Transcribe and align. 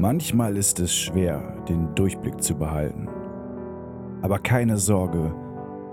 Manchmal 0.00 0.56
ist 0.56 0.78
es 0.78 0.94
schwer, 0.94 1.40
den 1.68 1.92
Durchblick 1.96 2.40
zu 2.40 2.54
behalten. 2.54 3.08
Aber 4.22 4.38
keine 4.38 4.76
Sorge, 4.76 5.34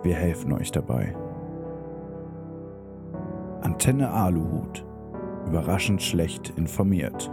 wir 0.03 0.13
helfen 0.13 0.53
euch 0.53 0.71
dabei. 0.71 1.15
Antenne 3.61 4.11
Aluhut. 4.11 4.85
Überraschend 5.47 6.03
schlecht 6.03 6.53
informiert. 6.55 7.31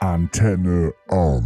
Antenne 0.00 0.92
Alu. 1.08 1.40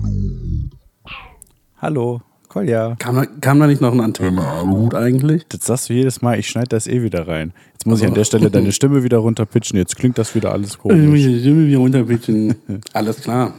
Hallo, 1.77 2.21
Kolja. 2.51 2.97
Kam 2.99 3.15
da, 3.15 3.27
kam 3.41 3.61
da 3.61 3.69
nicht 3.69 3.81
noch 3.81 3.93
ein 3.93 4.01
Antenne-Aluhut 4.01 4.97
eigentlich? 4.97 5.47
Das 5.49 5.67
sagst 5.67 5.89
du 5.89 5.93
jedes 5.93 6.21
Mal, 6.21 6.37
ich 6.37 6.49
schneide 6.49 6.67
das 6.71 6.89
eh 6.89 7.01
wieder 7.01 7.29
rein. 7.29 7.53
Jetzt 7.75 7.87
muss 7.87 8.01
ich 8.01 8.09
an 8.09 8.15
der 8.15 8.25
Stelle 8.25 8.51
deine 8.51 8.73
Stimme 8.73 9.05
wieder 9.05 9.19
runterpitchen. 9.19 9.79
Jetzt 9.79 9.97
klingt 9.97 10.19
das 10.19 10.35
wieder 10.35 10.51
alles 10.53 10.71
Ich 10.73 10.85
muss 10.85 10.93
komisch. 10.93 11.23
die 11.23 11.39
Stimme 11.41 11.69
wieder 11.69 11.79
runterpitchen. 11.79 12.57
Alles 12.93 13.21
klar. 13.21 13.55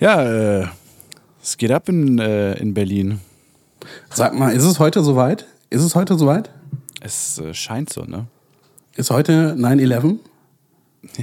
Ja, 0.00 0.22
äh, 0.62 0.66
es 1.42 1.58
geht 1.58 1.70
ab 1.70 1.86
in, 1.90 2.18
äh, 2.18 2.54
in 2.54 2.72
Berlin. 2.72 3.20
Sag 4.10 4.34
mal, 4.38 4.54
ist 4.54 4.64
es 4.64 4.78
heute 4.78 5.02
soweit? 5.02 5.46
Ist 5.68 5.82
es 5.82 5.94
heute 5.94 6.16
soweit? 6.16 6.48
Es 7.02 7.38
äh, 7.38 7.52
scheint 7.52 7.92
so, 7.92 8.04
ne? 8.04 8.26
Ist 8.96 9.10
heute 9.10 9.54
9-11? 9.58 10.16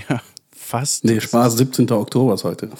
Ja, 0.09 0.21
fast. 0.63 1.03
Nee, 1.05 1.19
Spaß, 1.19 1.57
17. 1.57 1.91
Oktober 1.91 2.33
ist 2.33 2.43
heute. 2.43 2.69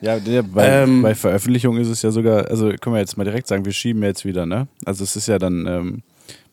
Ja, 0.00 0.20
der, 0.20 0.42
bei, 0.42 0.64
Ähm, 0.64 1.02
bei 1.02 1.14
Veröffentlichung 1.16 1.76
ist 1.76 1.88
es 1.88 2.02
ja 2.02 2.12
sogar, 2.12 2.46
also 2.48 2.68
können 2.80 2.94
wir 2.94 3.00
jetzt 3.00 3.16
mal 3.16 3.24
direkt 3.24 3.48
sagen, 3.48 3.64
wir 3.64 3.72
schieben 3.72 4.02
jetzt 4.04 4.24
wieder, 4.24 4.46
ne? 4.46 4.68
Also 4.84 5.02
es 5.02 5.16
ist 5.16 5.26
ja 5.26 5.40
dann, 5.40 5.66
ähm, 5.66 6.02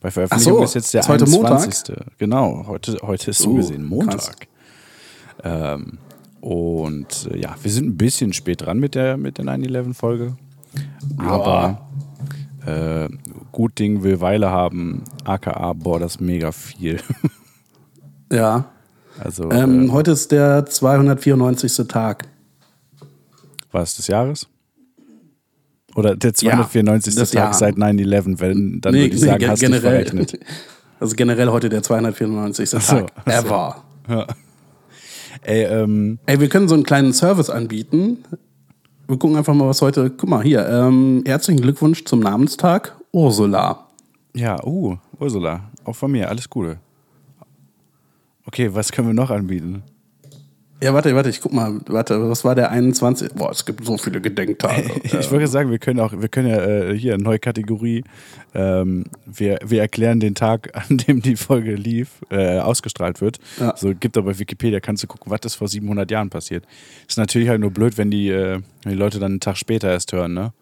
bei 0.01 0.09
Veröffentlichung 0.09 0.57
so, 0.57 0.63
ist 0.63 0.73
jetzt 0.73 0.93
der 0.95 1.01
ist 1.01 1.09
heute 1.09 1.29
Montag? 1.29 1.51
21. 1.51 1.95
Genau, 2.17 2.65
heute, 2.67 2.97
heute 3.03 3.29
ist 3.31 3.39
so 3.39 3.51
Uh, 3.51 3.55
gesehen. 3.57 3.85
Montag. 3.85 4.47
Ähm, 5.43 5.99
und 6.41 7.29
äh, 7.31 7.39
ja, 7.39 7.55
wir 7.61 7.71
sind 7.71 7.87
ein 7.87 7.97
bisschen 7.97 8.33
spät 8.33 8.61
dran 8.65 8.79
mit 8.79 8.95
der, 8.95 9.17
mit 9.17 9.37
der 9.37 9.45
9-11-Folge. 9.45 10.37
Aber 11.17 11.87
äh, 12.65 13.07
gut 13.51 13.77
Ding 13.77 14.01
will 14.01 14.21
Weile 14.21 14.49
haben, 14.49 15.03
aka, 15.23 15.73
boah, 15.73 15.99
das 15.99 16.15
ist 16.15 16.21
mega 16.21 16.51
viel. 16.51 16.99
Ja. 18.31 18.65
Also, 19.19 19.49
Ähm, 19.51 19.87
äh, 19.89 19.91
heute 19.91 20.11
ist 20.11 20.31
der 20.31 20.65
294. 20.65 21.87
Tag. 21.87 22.27
was 23.71 23.95
des 23.95 24.07
Jahres? 24.07 24.47
Oder 25.95 26.15
der 26.15 26.33
294. 26.33 27.15
das 27.15 27.31
Tag 27.31 27.39
Jahr. 27.43 27.53
seit 27.53 27.75
9-11, 27.77 28.39
wenn, 28.39 28.81
dann 28.81 28.93
würde 28.93 29.07
ich 29.07 29.19
sagen, 29.19 29.39
ge- 29.39 29.47
hast 29.49 29.61
du 29.61 29.67
dich 29.69 29.79
verrechnet. 29.81 30.39
Also 30.97 31.13
generell 31.17 31.49
heute 31.49 31.67
der 31.67 31.83
294. 31.83 32.69
so, 32.69 32.77
Tag. 32.77 33.11
so. 33.25 33.31
Ever. 33.31 33.83
Ey, 35.41 35.63
ähm, 35.65 36.19
Ey, 36.25 36.39
wir 36.39 36.47
können 36.47 36.69
so 36.69 36.73
einen 36.73 36.85
kleinen 36.85 37.11
Service 37.11 37.49
anbieten. 37.49 38.23
Wir 39.05 39.17
gucken 39.17 39.35
einfach 39.35 39.53
mal, 39.53 39.67
was 39.67 39.81
heute. 39.81 40.09
Guck 40.09 40.29
mal, 40.29 40.41
hier. 40.41 40.65
Ähm, 40.67 41.21
herzlichen 41.27 41.59
Glückwunsch 41.61 42.05
zum 42.05 42.21
Namenstag, 42.21 42.95
Ursula. 43.11 43.87
ja, 44.33 44.55
uh, 44.65 44.95
Ursula, 45.19 45.69
auch 45.83 45.95
von 45.97 46.11
mir, 46.11 46.29
alles 46.29 46.49
Gute. 46.49 46.77
Okay, 48.45 48.73
was 48.73 48.91
können 48.91 49.07
wir 49.07 49.13
noch 49.13 49.31
anbieten? 49.31 49.83
Ja, 50.83 50.93
warte, 50.93 51.15
warte, 51.15 51.29
ich 51.29 51.41
guck 51.41 51.53
mal. 51.53 51.79
Warte, 51.87 52.29
was 52.29 52.43
war 52.43 52.53
der 52.53 52.69
21? 52.69 53.33
Boah, 53.33 53.49
es 53.49 53.65
gibt 53.65 53.85
so 53.85 53.97
viele 53.97 54.19
Gedenktage. 54.19 54.91
Ich 55.19 55.31
wollte 55.31 55.47
sagen, 55.47 55.71
wir 55.71 55.79
können 55.79 55.99
auch, 55.99 56.11
wir 56.11 56.27
können 56.27 56.49
ja 56.49 56.57
äh, 56.57 56.97
hier 56.97 57.13
eine 57.13 57.23
neue 57.23 57.39
Kategorie. 57.39 58.03
Ähm, 58.53 59.05
wir, 59.25 59.59
wir 59.65 59.81
erklären 59.81 60.19
den 60.19 60.35
Tag, 60.35 60.69
an 60.89 60.97
dem 60.97 61.21
die 61.21 61.37
Folge 61.37 61.75
lief, 61.75 62.21
äh, 62.29 62.59
ausgestrahlt 62.59 63.21
wird. 63.21 63.39
Ja. 63.59 63.75
So 63.77 63.95
gibt 63.95 64.17
aber 64.17 64.37
Wikipedia, 64.37 64.81
kannst 64.81 65.01
du 65.03 65.07
gucken, 65.07 65.31
was 65.31 65.39
ist 65.45 65.55
vor 65.55 65.69
700 65.69 66.11
Jahren 66.11 66.29
passiert. 66.29 66.65
Ist 67.07 67.17
natürlich 67.17 67.47
halt 67.47 67.61
nur 67.61 67.71
blöd, 67.71 67.97
wenn 67.97 68.11
die, 68.11 68.29
äh, 68.29 68.59
wenn 68.83 68.91
die 68.91 68.97
Leute 68.97 69.19
dann 69.19 69.33
einen 69.33 69.39
Tag 69.39 69.57
später 69.57 69.89
erst 69.89 70.11
hören, 70.11 70.33
ne? 70.33 70.53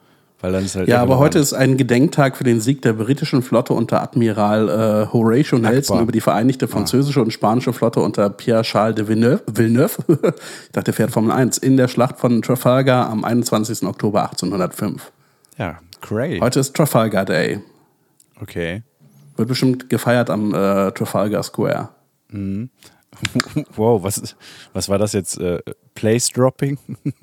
Weil 0.43 0.51
dann 0.51 0.65
ist 0.65 0.75
halt 0.75 0.89
Ja, 0.89 1.01
aber 1.01 1.19
heute 1.19 1.39
ist 1.39 1.53
ein 1.53 1.77
Gedenktag 1.77 2.35
für 2.35 2.43
den 2.43 2.59
Sieg 2.59 2.81
der 2.81 2.91
britischen 2.91 3.43
Flotte 3.43 3.71
unter 3.71 4.01
Admiral 4.01 4.67
äh, 4.67 5.13
Horatio 5.13 5.57
Nelson 5.57 6.01
über 6.01 6.11
die 6.11 6.19
vereinigte 6.19 6.67
französische 6.67 7.21
und 7.21 7.31
spanische 7.31 7.71
Flotte 7.71 8.01
unter 8.01 8.29
Pierre 8.29 8.63
Charles 8.63 8.95
de 8.95 9.07
Villeneuve. 9.07 9.41
Villeneuve 9.47 9.99
ich 10.09 10.71
dachte, 10.73 10.83
der 10.83 10.93
fährt 10.93 11.11
Formel 11.11 11.31
1 11.31 11.59
in 11.59 11.77
der 11.77 11.87
Schlacht 11.87 12.19
von 12.19 12.41
Trafalgar 12.41 13.09
am 13.09 13.23
21. 13.23 13.83
Oktober 13.83 14.23
1805. 14.23 15.13
Ja, 15.57 15.79
great. 16.01 16.41
Heute 16.41 16.59
ist 16.59 16.75
Trafalgar 16.75 17.23
Day. 17.23 17.61
Okay. 18.41 18.83
Wird 19.37 19.47
bestimmt 19.47 19.89
gefeiert 19.89 20.29
am 20.29 20.53
äh, 20.53 20.91
Trafalgar 20.91 21.43
Square. 21.43 21.87
Wow, 23.77 24.03
was, 24.03 24.35
was 24.73 24.89
war 24.89 24.97
das 24.97 25.13
jetzt? 25.13 25.37
Äh, 25.37 25.59
Place 25.93 26.27
Dropping? 26.29 26.77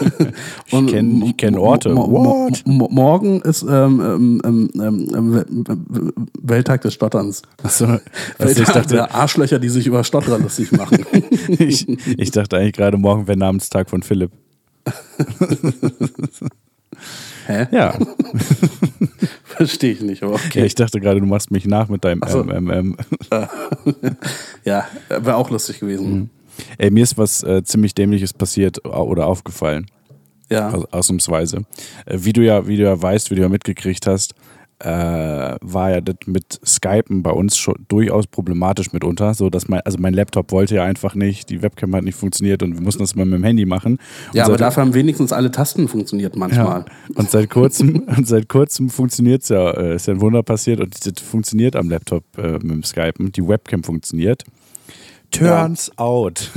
Ich 0.66 0.86
kenne 0.86 1.34
kenn 1.36 1.56
Orte. 1.56 1.90
morgen 1.90 3.40
ist 3.42 3.62
ähm, 3.62 4.00
ähm, 4.00 4.40
ähm, 4.44 4.70
ähm, 5.14 5.64
ähm, 5.68 6.12
Welttag 6.42 6.80
des 6.82 6.94
Stotterns. 6.94 7.42
Achso, 7.62 7.86
also 7.86 8.00
ich, 8.38 8.58
Welttag 8.58 8.74
dachte, 8.74 8.94
der 8.94 9.14
Arschlöcher, 9.14 9.58
die 9.58 9.68
sich 9.68 9.86
über 9.86 10.02
Stotterer 10.04 10.38
lustig 10.38 10.72
machen. 10.72 11.04
ich, 11.48 11.86
ich 11.88 12.30
dachte 12.30 12.56
eigentlich 12.56 12.72
gerade, 12.72 12.96
morgen 12.96 13.26
wäre 13.28 13.38
Namenstag 13.38 13.90
von 13.90 14.02
Philipp. 14.02 14.30
Hä? 17.46 17.66
Ja, 17.72 17.98
Verstehe 19.56 19.92
ich 19.92 20.00
nicht, 20.00 20.22
aber 20.22 20.34
ja 20.34 20.40
okay. 20.46 20.64
ich 20.64 20.74
dachte 20.74 21.00
gerade, 21.00 21.20
du 21.20 21.26
machst 21.26 21.50
mich 21.50 21.66
nach 21.66 21.88
mit 21.88 22.04
deinem 22.04 22.22
so. 22.26 22.42
MMM. 22.42 22.96
Ja, 24.64 24.86
wäre 25.08 25.36
auch 25.36 25.50
lustig 25.50 25.80
gewesen. 25.80 26.30
Ey, 26.78 26.90
mir 26.90 27.02
ist 27.02 27.18
was 27.18 27.42
äh, 27.42 27.62
ziemlich 27.64 27.94
Dämliches 27.94 28.32
passiert 28.32 28.84
au- 28.84 29.06
oder 29.06 29.26
aufgefallen. 29.26 29.86
Ja. 30.50 30.70
Aus, 30.70 30.84
ausnahmsweise. 30.92 31.64
Äh, 32.06 32.18
wie, 32.20 32.32
du 32.32 32.42
ja, 32.42 32.66
wie 32.66 32.76
du 32.76 32.84
ja 32.84 33.00
weißt, 33.00 33.30
wie 33.30 33.34
du 33.34 33.42
ja 33.42 33.48
mitgekriegt 33.48 34.06
hast, 34.06 34.34
äh, 34.80 35.56
war 35.60 35.90
ja 35.90 36.00
das 36.00 36.16
mit 36.26 36.60
Skypen 36.64 37.22
bei 37.22 37.30
uns 37.30 37.56
schon 37.56 37.74
durchaus 37.88 38.26
problematisch 38.26 38.92
mitunter. 38.92 39.34
So, 39.34 39.48
dass 39.48 39.68
mein, 39.68 39.80
also 39.80 39.98
mein 39.98 40.14
Laptop 40.14 40.52
wollte 40.52 40.74
ja 40.74 40.84
einfach 40.84 41.14
nicht, 41.14 41.48
die 41.48 41.62
Webcam 41.62 41.94
hat 41.94 42.04
nicht 42.04 42.16
funktioniert 42.16 42.62
und 42.62 42.74
wir 42.74 42.82
mussten 42.82 43.02
das 43.02 43.14
mal 43.14 43.24
mit 43.24 43.34
dem 43.38 43.44
Handy 43.44 43.66
machen. 43.66 43.94
Und 43.94 44.34
Ja, 44.34 44.46
aber 44.46 44.56
dafür 44.56 44.82
haben 44.82 44.94
wenigstens 44.94 45.32
alle 45.32 45.50
Tasten 45.50 45.88
funktioniert 45.88 46.36
manchmal. 46.36 46.80
Ja. 46.80 47.14
Und 47.14 47.30
seit 47.30 47.50
kurzem, 47.50 48.00
und 48.16 48.26
seit 48.26 48.48
kurzem 48.48 48.90
funktioniert 48.90 49.42
es 49.42 49.48
ja, 49.48 49.70
äh, 49.70 49.94
ist 49.94 50.06
ja 50.06 50.14
ein 50.14 50.20
Wunder 50.20 50.42
passiert 50.42 50.80
und 50.80 50.94
das 51.06 51.22
funktioniert 51.22 51.76
am 51.76 51.88
Laptop 51.88 52.24
äh, 52.36 52.52
mit 52.52 52.70
dem 52.70 52.82
Skypen. 52.82 53.32
Die 53.32 53.46
Webcam 53.46 53.84
funktioniert. 53.84 54.44
Turns 55.38 55.90
out. 55.98 56.50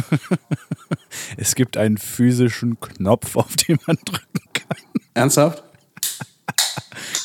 es 1.37 1.55
gibt 1.55 1.77
einen 1.77 1.97
physischen 1.97 2.79
Knopf, 2.79 3.35
auf 3.35 3.55
den 3.55 3.77
man 3.87 3.97
drücken 4.05 4.41
kann. 4.53 4.77
Ernsthaft? 5.13 5.63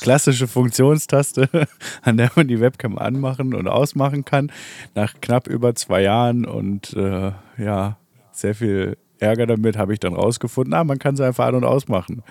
Klassische 0.00 0.48
Funktionstaste, 0.48 1.48
an 2.02 2.16
der 2.16 2.30
man 2.34 2.48
die 2.48 2.60
Webcam 2.60 2.98
anmachen 2.98 3.54
und 3.54 3.68
ausmachen 3.68 4.24
kann. 4.24 4.50
Nach 4.94 5.14
knapp 5.20 5.46
über 5.46 5.74
zwei 5.74 6.02
Jahren 6.02 6.44
und 6.44 6.94
äh, 6.94 7.32
ja, 7.58 7.98
sehr 8.32 8.54
viel 8.54 8.96
Ärger 9.22 9.46
damit 9.46 9.78
habe 9.78 9.92
ich 9.92 10.00
dann 10.00 10.14
rausgefunden. 10.14 10.74
Ah, 10.74 10.82
man 10.82 10.98
kann 10.98 11.16
sie 11.16 11.24
einfach 11.24 11.46
an- 11.46 11.54
und 11.54 11.64
ausmachen. 11.64 12.22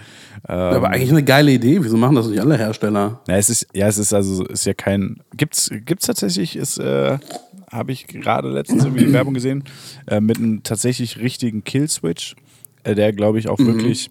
Ähm, 0.48 0.58
Aber 0.58 0.90
eigentlich 0.90 1.12
eine 1.12 1.24
geile 1.24 1.52
Idee. 1.52 1.80
Wieso 1.82 1.96
machen 1.96 2.16
das 2.16 2.28
nicht 2.28 2.42
alle 2.42 2.58
Hersteller? 2.58 3.22
Ja, 3.28 3.38
es 3.38 3.50
ist, 3.50 3.68
ja, 3.74 3.88
es 3.88 3.98
ist 3.98 4.14
also, 4.14 4.46
ist 4.46 4.66
ja 4.66 4.74
kein. 4.74 5.22
Gibt's, 5.36 5.72
gibt's 5.86 6.06
tatsächlich, 6.06 6.58
ist, 6.58 6.78
äh, 6.80 7.18
habe 7.72 7.92
ich 7.92 8.08
gerade 8.08 8.50
letztens 8.50 8.84
irgendwie 8.84 9.06
die 9.06 9.14
Werbung 9.14 9.34
gesehen, 9.34 9.64
äh, 10.08 10.20
mit 10.20 10.38
einem 10.38 10.64
tatsächlich 10.64 11.18
richtigen 11.18 11.64
Kill-Switch, 11.64 12.36
äh, 12.84 12.96
der, 12.96 13.14
glaube 13.14 13.40
ich, 13.40 13.48
auch 13.50 13.60
wirklich 13.60 14.10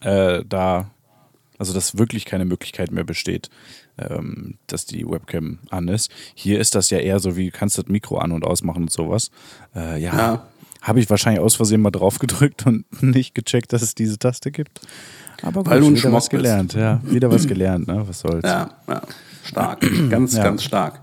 äh, 0.00 0.42
da, 0.48 0.90
also 1.58 1.72
dass 1.72 1.98
wirklich 1.98 2.24
keine 2.24 2.44
Möglichkeit 2.44 2.90
mehr 2.90 3.04
besteht, 3.04 3.50
ähm, 3.98 4.54
dass 4.66 4.86
die 4.86 5.06
Webcam 5.06 5.58
an 5.70 5.88
ist. 5.88 6.10
Hier 6.34 6.58
ist 6.60 6.74
das 6.74 6.90
ja 6.90 6.98
eher 6.98 7.20
so 7.20 7.36
wie, 7.36 7.50
kannst 7.50 7.78
du 7.78 7.82
das 7.82 7.90
Mikro 7.90 8.18
an- 8.18 8.32
und 8.32 8.44
ausmachen 8.44 8.82
und 8.84 8.92
sowas. 8.92 9.30
Äh, 9.74 10.00
ja. 10.02 10.16
Ja. 10.16 10.46
Habe 10.80 10.98
ich 10.98 11.08
wahrscheinlich 11.08 11.40
aus 11.40 11.54
Versehen 11.54 11.80
mal 11.80 11.90
drauf 11.92 12.18
gedrückt 12.18 12.66
und 12.66 12.84
nicht 13.02 13.34
gecheckt, 13.34 13.72
dass 13.72 13.82
es 13.82 13.94
diese 13.94 14.18
Taste 14.18 14.50
gibt. 14.50 14.80
Aber 15.42 15.62
gut, 15.62 15.72
du 15.72 15.94
wieder 15.94 16.12
was 16.12 16.28
gelernt, 16.30 16.74
ja. 16.74 17.00
Wieder 17.04 17.30
was 17.30 17.46
gelernt, 17.46 17.86
ne? 17.88 18.02
Was 18.06 18.20
soll's. 18.20 18.44
Ja, 18.44 18.70
ja. 18.88 19.02
Stark. 19.44 19.80
Ganz, 20.08 20.34
Ja. 20.36 20.44
ganz 20.44 20.62
stark. 20.62 21.00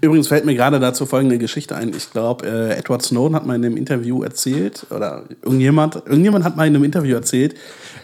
Übrigens 0.00 0.28
fällt 0.28 0.44
mir 0.44 0.54
gerade 0.54 0.80
dazu 0.80 1.06
folgende 1.06 1.38
Geschichte 1.38 1.76
ein. 1.76 1.92
Ich 1.96 2.10
glaube, 2.10 2.46
äh, 2.46 2.78
Edward 2.78 3.02
Snowden 3.02 3.34
hat 3.36 3.46
mal 3.46 3.56
in 3.56 3.64
einem 3.64 3.76
Interview 3.76 4.22
erzählt, 4.22 4.86
oder 4.90 5.24
irgendjemand, 5.42 5.96
irgendjemand 5.96 6.44
hat 6.44 6.56
mal 6.56 6.66
in 6.66 6.74
einem 6.74 6.84
Interview 6.84 7.14
erzählt, 7.14 7.54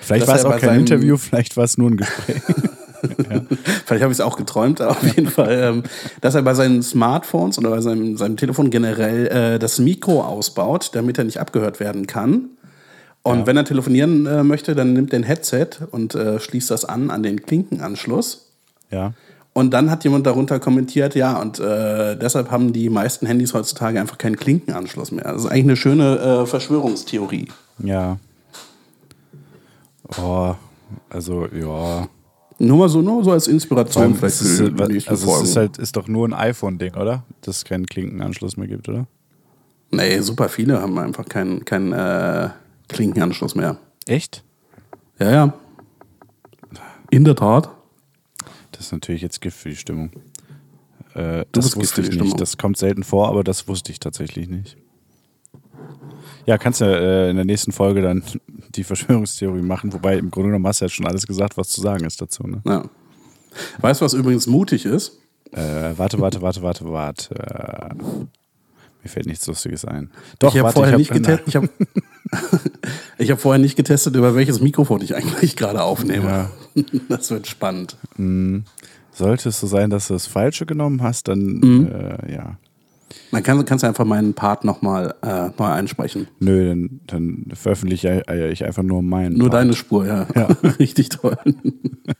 Vielleicht 0.01 0.27
war 0.27 0.37
es 0.37 0.45
auch 0.45 0.59
kein 0.59 0.81
Interview, 0.81 1.17
vielleicht 1.17 1.57
war 1.57 1.65
es 1.65 1.79
nur 1.79 1.91
ein 1.91 1.97
Gespräch. 1.97 2.43
vielleicht 3.87 4.03
habe 4.03 4.13
ich 4.13 4.19
es 4.19 4.21
auch 4.21 4.37
geträumt, 4.37 4.81
aber 4.81 4.93
auf 4.93 5.03
jeden 5.03 5.29
Fall, 5.29 5.59
ähm, 5.63 5.83
dass 6.21 6.35
er 6.35 6.43
bei 6.43 6.55
seinen 6.55 6.83
Smartphones 6.83 7.59
oder 7.59 7.71
bei 7.71 7.81
seinem, 7.81 8.17
seinem 8.17 8.37
Telefon 8.37 8.71
generell 8.71 9.27
äh, 9.27 9.59
das 9.59 9.79
Mikro 9.79 10.23
ausbaut, 10.23 10.91
damit 10.95 11.19
er 11.19 11.25
nicht 11.25 11.39
abgehört 11.39 11.81
werden 11.81 12.07
kann. 12.07 12.51
Und 13.23 13.47
wenn 13.47 13.57
er 13.57 13.65
telefonieren 13.65 14.27
äh, 14.27 14.43
möchte, 14.43 14.75
dann 14.75 14.95
nimmt 14.95 15.13
er 15.13 15.21
ein 15.21 15.25
Headset 15.25 15.69
und 15.91 16.15
äh, 16.15 16.41
schließt 16.41 16.71
das 16.71 16.87
an 16.87 17.11
an 17.11 17.23
den 17.23 17.43
Klinkenanschluss. 17.43 18.53
Ja. 18.91 19.13
Und 19.61 19.73
dann 19.73 19.91
hat 19.91 20.05
jemand 20.05 20.27
darunter 20.27 20.59
kommentiert, 20.59 21.15
ja, 21.15 21.39
und 21.39 21.61
äh, 21.61 22.17
deshalb 22.17 22.51
haben 22.51 22.73
die 22.73 22.89
meisten 22.89 23.27
Handys 23.27 23.53
heutzutage 23.53 24.01
einfach 24.01 24.17
keinen 24.17 24.37
Klinkenanschluss 24.37 25.13
mehr. 25.13 25.25
Das 25.25 25.45
ist 25.45 25.51
eigentlich 25.51 25.65
eine 25.65 25.77
schöne 25.77 26.19
äh, 26.19 26.47
Verschwörungstheorie. 26.47 27.47
Ja. 27.85 28.17
Oh, 30.19 30.55
also, 31.11 31.47
ja. 31.49 32.09
Nur 32.59 32.79
mal 32.79 32.89
so, 32.89 33.03
nur 33.03 33.23
so 33.23 33.33
als 33.33 33.49
Inspiration 33.49 34.15
vielleicht 34.15 34.37
es 34.37 34.41
ist, 34.41 34.57
für 34.57 34.71
die 34.71 34.93
nächsten 34.95 35.11
also 35.11 35.27
es 35.27 35.31
Folgen. 35.31 35.45
ist 35.45 35.57
halt 35.57 35.77
ist 35.77 35.95
doch 35.95 36.09
nur 36.09 36.27
ein 36.27 36.33
iPhone-Ding, 36.33 36.95
oder? 36.95 37.25
Dass 37.43 37.59
es 37.59 37.65
keinen 37.67 37.85
Klinkenanschluss 37.85 38.57
mehr 38.57 38.67
gibt, 38.67 38.89
oder? 38.89 39.07
nee, 39.91 40.21
super 40.21 40.49
viele 40.49 40.81
haben 40.81 40.99
einfach 40.99 41.27
keinen 41.27 41.67
keinen 41.67 41.93
äh, 41.93 42.49
Klinkenanschluss 42.89 43.55
mehr. 43.55 43.77
Echt? 44.07 44.43
Ja, 45.19 45.31
ja. 45.31 45.53
In 47.11 47.25
der 47.25 47.37
Tat. 47.37 47.69
Das 48.81 48.87
ist 48.87 48.93
natürlich 48.93 49.21
jetzt 49.21 49.43
Gift 49.43 49.59
für 49.59 49.69
die 49.69 49.77
Stimmung. 49.77 50.11
Äh, 51.13 51.45
das 51.53 51.77
wusste 51.77 52.01
ich 52.01 52.19
nicht. 52.19 52.41
Das 52.41 52.57
kommt 52.57 52.79
selten 52.79 53.05
vor, 53.05 53.29
aber 53.29 53.45
das 53.45 53.69
wusste 53.69 53.93
ich 53.93 54.01
tatsächlich 54.01 54.49
nicht. 54.49 54.79
Ja, 56.47 56.57
kannst 56.57 56.81
du 56.81 56.87
äh, 56.87 57.29
in 57.29 57.37
der 57.37 57.45
nächsten 57.45 57.73
Folge 57.73 58.01
dann 58.01 58.23
die 58.75 58.83
Verschwörungstheorie 58.83 59.61
machen, 59.61 59.93
wobei 59.93 60.17
im 60.17 60.31
Grunde 60.31 60.49
genommen 60.49 60.67
hast 60.67 60.81
du 60.81 60.87
ja 60.87 60.89
schon 60.89 61.07
alles 61.07 61.27
gesagt, 61.27 61.59
was 61.59 61.69
zu 61.69 61.83
sagen 61.83 62.07
ist 62.07 62.23
dazu. 62.23 62.45
Ne? 62.45 62.63
Ja. 62.65 62.89
Weißt 63.83 64.01
du, 64.01 64.07
was 64.07 64.15
übrigens 64.15 64.47
mutig 64.47 64.87
ist? 64.87 65.19
Äh, 65.53 65.93
warte, 65.99 66.19
warte, 66.19 66.41
warte, 66.41 66.63
warte, 66.63 66.87
warte. 66.87 67.35
Äh, 67.35 67.95
mir 69.03 69.09
fällt 69.11 69.27
nichts 69.27 69.47
Lustiges 69.47 69.85
ein. 69.85 70.11
Doch, 70.39 70.55
ich 70.55 70.61
habe 70.63 70.73
vorher 70.73 70.93
hab- 70.95 70.99
nicht 71.01 71.13
getestet. 71.13 71.49
Ich 71.49 71.57
habe 71.57 71.69
ich 73.19 73.31
hab 73.31 73.41
vorher 73.41 73.61
nicht 73.61 73.77
getestet, 73.77 74.17
über 74.17 74.35
welches 74.35 74.61
Mikrofon 74.61 75.01
ich 75.03 75.15
eigentlich 75.15 75.57
gerade 75.57 75.83
aufnehme. 75.83 76.51
Das 77.09 77.31
wird 77.33 77.49
spannend. 77.49 77.97
Sollte 79.13 79.49
es 79.49 79.59
so 79.59 79.67
sein, 79.67 79.91
dass 79.91 80.07
du 80.07 80.15
das 80.15 80.27
Falsche 80.29 80.67
genommen 80.67 81.03
hast, 81.03 81.27
dann 81.27 81.41
Mhm. 81.59 81.89
äh, 81.93 82.33
ja. 82.33 82.57
Man 83.33 83.43
kann, 83.43 83.65
kannst 83.65 83.83
du 83.83 83.89
einfach 83.89 84.05
meinen 84.05 84.35
Part 84.35 84.65
nochmal 84.65 85.15
äh, 85.23 85.49
neu 85.59 85.65
einsprechen. 85.67 86.29
Nö, 86.39 86.69
dann, 86.69 87.01
dann 87.09 87.47
veröffentliche 87.55 88.23
ich- 88.29 88.53
ich 88.53 88.65
einfach 88.65 88.85
nur 88.85 89.03
meinen. 89.03 89.37
Nur 89.37 89.51
Part. 89.51 89.63
deine 89.63 89.73
Spur, 89.75 90.07
ja. 90.07 90.27
Ja. 90.37 90.47
Richtig 90.79 91.09
toll. 91.09 91.37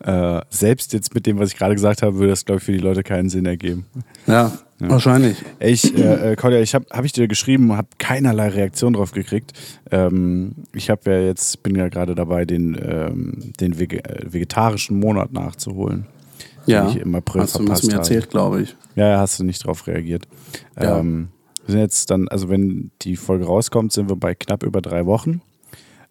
Äh, 0.00 0.40
selbst 0.50 0.92
jetzt 0.92 1.14
mit 1.14 1.26
dem, 1.26 1.38
was 1.38 1.50
ich 1.52 1.56
gerade 1.58 1.74
gesagt 1.74 2.02
habe, 2.02 2.16
würde 2.16 2.28
das, 2.30 2.44
glaube 2.44 2.58
ich, 2.58 2.64
für 2.64 2.72
die 2.72 2.78
Leute 2.78 3.02
keinen 3.02 3.28
Sinn 3.28 3.46
ergeben. 3.46 3.86
Ja, 4.26 4.52
wahrscheinlich. 4.78 5.38
Ich, 5.58 5.96
äh, 5.98 6.32
äh, 6.32 6.36
Claudia, 6.36 6.60
ich 6.60 6.74
habe 6.74 6.86
hab 6.90 7.04
ich 7.04 7.12
dir 7.12 7.26
geschrieben, 7.26 7.76
habe 7.76 7.88
keinerlei 7.98 8.48
Reaktion 8.48 8.92
drauf 8.92 9.10
gekriegt. 9.12 9.52
Ähm, 9.90 10.54
ich 10.72 10.88
habe 10.88 11.10
ja 11.10 11.18
jetzt, 11.20 11.62
bin 11.64 11.74
ja 11.74 11.88
gerade 11.88 12.14
dabei, 12.14 12.44
den, 12.44 12.78
ähm, 12.80 13.52
den 13.58 13.78
Vege 13.78 14.04
äh, 14.04 14.32
vegetarischen 14.32 14.98
Monat 15.00 15.32
nachzuholen. 15.32 16.06
den 16.66 16.72
Ja, 16.74 16.88
ich 16.88 16.96
im 16.96 17.14
April 17.14 17.42
hast 17.42 17.54
du 17.54 17.58
verpasst 17.64 17.84
mir 17.84 17.92
habe. 17.94 18.02
erzählt, 18.02 18.30
glaube 18.30 18.62
ich. 18.62 18.76
Ja, 18.94 19.08
ja, 19.08 19.18
hast 19.18 19.40
du 19.40 19.44
nicht 19.44 19.64
drauf 19.66 19.86
reagiert. 19.86 20.28
Ja. 20.80 20.98
Ähm, 21.00 21.28
wir 21.66 21.72
sind 21.72 21.80
jetzt 21.80 22.10
dann, 22.10 22.28
also 22.28 22.48
wenn 22.48 22.92
die 23.02 23.16
Folge 23.16 23.46
rauskommt, 23.46 23.92
sind 23.92 24.08
wir 24.08 24.16
bei 24.16 24.34
knapp 24.34 24.62
über 24.62 24.80
drei 24.80 25.06
Wochen. 25.06 25.40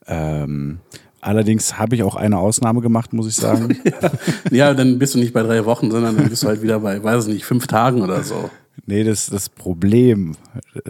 Ähm, 0.07 0.79
allerdings 1.27 1.77
habe 1.77 1.95
ich 1.95 2.03
auch 2.03 2.15
eine 2.15 2.38
Ausnahme 2.39 2.81
gemacht, 2.81 3.13
muss 3.13 3.27
ich 3.27 3.35
sagen. 3.35 3.77
Ja, 4.51 4.74
dann 4.74 4.97
bist 4.97 5.13
du 5.13 5.19
nicht 5.19 5.33
bei 5.33 5.44
drei 5.44 5.65
Wochen, 5.65 5.91
sondern 5.91 6.15
dann 6.18 6.29
bist 6.29 6.44
du 6.44 6.47
halt 6.47 6.62
wieder 6.62 6.79
bei, 6.79 7.03
weiß 7.03 7.27
ich 7.27 7.33
nicht, 7.33 7.45
fünf 7.45 7.68
Tagen 7.68 8.01
oder 8.01 8.24
so. 8.24 8.50
nee, 8.85 9.03
das 9.03 9.27
das 9.27 9.50
Problem, 9.50 10.35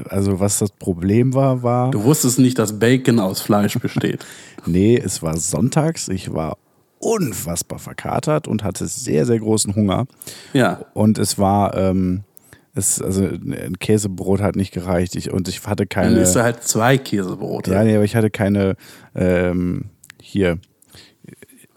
also 0.09 0.39
was 0.39 0.59
das 0.59 0.71
Problem 0.71 1.33
war, 1.33 1.63
war, 1.63 1.91
Du 1.91 2.03
wusstest 2.03 2.39
nicht, 2.39 2.59
dass 2.59 2.79
Bacon 2.79 3.19
aus 3.19 3.41
Fleisch 3.41 3.77
besteht. 3.79 4.25
nee, 4.65 4.95
es 4.97 5.21
war 5.23 5.35
sonntags, 5.37 6.07
ich 6.07 6.33
war 6.33 6.57
unfassbar 6.99 7.79
verkatert 7.79 8.47
und 8.47 8.63
hatte 8.63 8.87
sehr, 8.87 9.25
sehr 9.25 9.39
großen 9.39 9.75
Hunger. 9.75 10.05
Ja. 10.53 10.81
Und 10.93 11.17
es 11.17 11.37
war, 11.37 11.75
ähm, 11.77 12.23
es, 12.73 13.01
also 13.01 13.23
ein 13.23 13.77
Käsebrot 13.79 14.41
hat 14.41 14.55
nicht 14.55 14.71
gereicht. 14.73 15.15
Ich, 15.15 15.31
und 15.31 15.47
ich 15.47 15.59
hatte 15.65 15.85
Dann 15.85 15.89
keine. 15.89 16.19
isst 16.19 16.35
du 16.35 16.41
halt 16.43 16.63
zwei 16.63 16.97
Käsebrote. 16.97 17.71
Ja, 17.71 17.83
nee, 17.83 17.95
aber 17.95 18.03
ich 18.05 18.15
hatte 18.15 18.29
keine 18.29 18.75
ähm, 19.15 19.85
hier. 20.27 20.59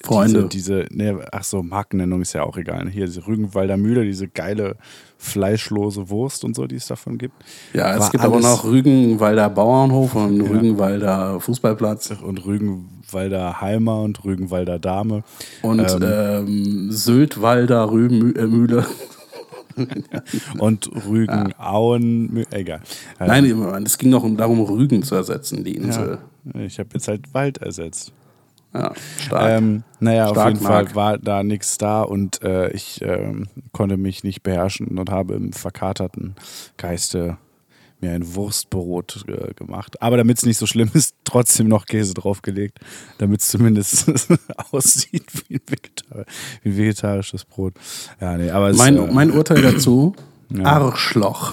Freunde. 0.03 0.49
Diese, 0.49 0.85
diese 0.85 0.95
nee, 0.95 1.15
ach 1.31 1.45
so, 1.45 1.63
Markennennung 1.63 2.23
ist 2.23 2.33
ja 2.33 2.43
auch 2.43 2.57
egal. 2.57 2.85
ne? 2.85 2.91
Hier 2.91 3.05
diese 3.05 3.27
Rügenwalder 3.27 3.77
Mühle, 3.77 4.05
diese 4.05 4.29
geile 4.29 4.77
fleischlose 5.19 6.09
Wurst 6.09 6.43
und 6.43 6.57
so, 6.57 6.67
die 6.67 6.77
es 6.77 6.87
davon 6.87 7.19
gibt. 7.19 7.35
Ja, 7.75 7.93
es 7.93 8.01
War 8.01 8.11
gibt 8.11 8.25
aber 8.25 8.41
noch 8.41 8.65
Rügenwalder 8.65 9.51
Bauernhof 9.51 10.15
und 10.15 10.41
Rügenwalder 10.41 11.39
Fußballplatz 11.41 12.13
Und 12.23 12.47
Rügenwalder 12.47 13.61
Heimer 13.61 14.01
und 14.01 14.25
Rügenwalder 14.25 14.79
Dame. 14.79 15.23
und 15.61 15.99
ähm, 16.03 16.91
Syltwalder 16.91 17.91
Rübenmühle. 17.91 18.87
Und 20.59 20.91
Rügenauen. 21.09 22.29
Mü- 22.31 22.47
Egal. 22.51 22.81
Äh, 23.19 23.27
Nein, 23.27 23.45
es 23.87 23.97
ging 23.97 24.11
noch 24.11 24.25
um 24.25 24.37
darum, 24.37 24.61
Rügen 24.61 25.03
zu 25.03 25.15
ersetzen, 25.15 25.65
die 25.65 25.77
Insel. 25.77 26.19
ja, 26.53 26.61
ich 26.61 26.79
habe 26.79 26.91
jetzt 26.95 27.09
halt 27.09 27.33
Wald 27.33 27.59
ersetzt. 27.59 28.13
Ja, 28.73 28.93
stark. 29.19 29.51
Ähm, 29.51 29.83
naja, 29.99 30.27
auf 30.27 30.33
Stark, 30.33 30.53
jeden 30.55 30.63
Marc. 30.63 30.87
Fall 30.89 30.95
war 30.95 31.19
da 31.19 31.43
nichts 31.43 31.77
da 31.79 32.03
und 32.03 32.43
äh, 32.43 32.71
ich 32.71 33.03
ähm, 33.03 33.49
konnte 33.73 33.97
mich 33.97 34.23
nicht 34.23 34.43
beherrschen 34.43 34.99
und 34.99 35.11
habe 35.11 35.35
im 35.35 35.53
verkaterten 35.53 36.37
Geiste 36.77 37.39
mir 38.01 38.13
ein 38.13 38.35
Wurstbrot 38.35 39.25
äh, 39.29 39.55
gemacht. 39.55 40.01
Aber 40.01 40.17
damit 40.17 40.39
es 40.39 40.47
nicht 40.47 40.57
so 40.57 40.67
schlimm 40.67 40.91
ist, 40.95 41.15
trotzdem 41.25 41.69
noch 41.69 41.87
Käse 41.87 42.15
draufgelegt, 42.15 42.79
damit 43.19 43.41
es 43.41 43.49
zumindest 43.49 44.11
aussieht 44.71 45.27
wie 45.49 45.57
ein, 45.57 45.61
Vegetar 45.67 46.25
wie 46.63 46.71
ein 46.71 46.77
vegetarisches 46.77 47.45
Brot. 47.45 47.75
Ja, 48.21 48.37
nee, 48.37 48.51
aber 48.51 48.71
es, 48.71 48.79
mein, 48.79 48.97
äh, 48.97 49.13
mein 49.13 49.33
Urteil 49.33 49.63
dazu: 49.63 50.15
Arschloch. 50.65 51.53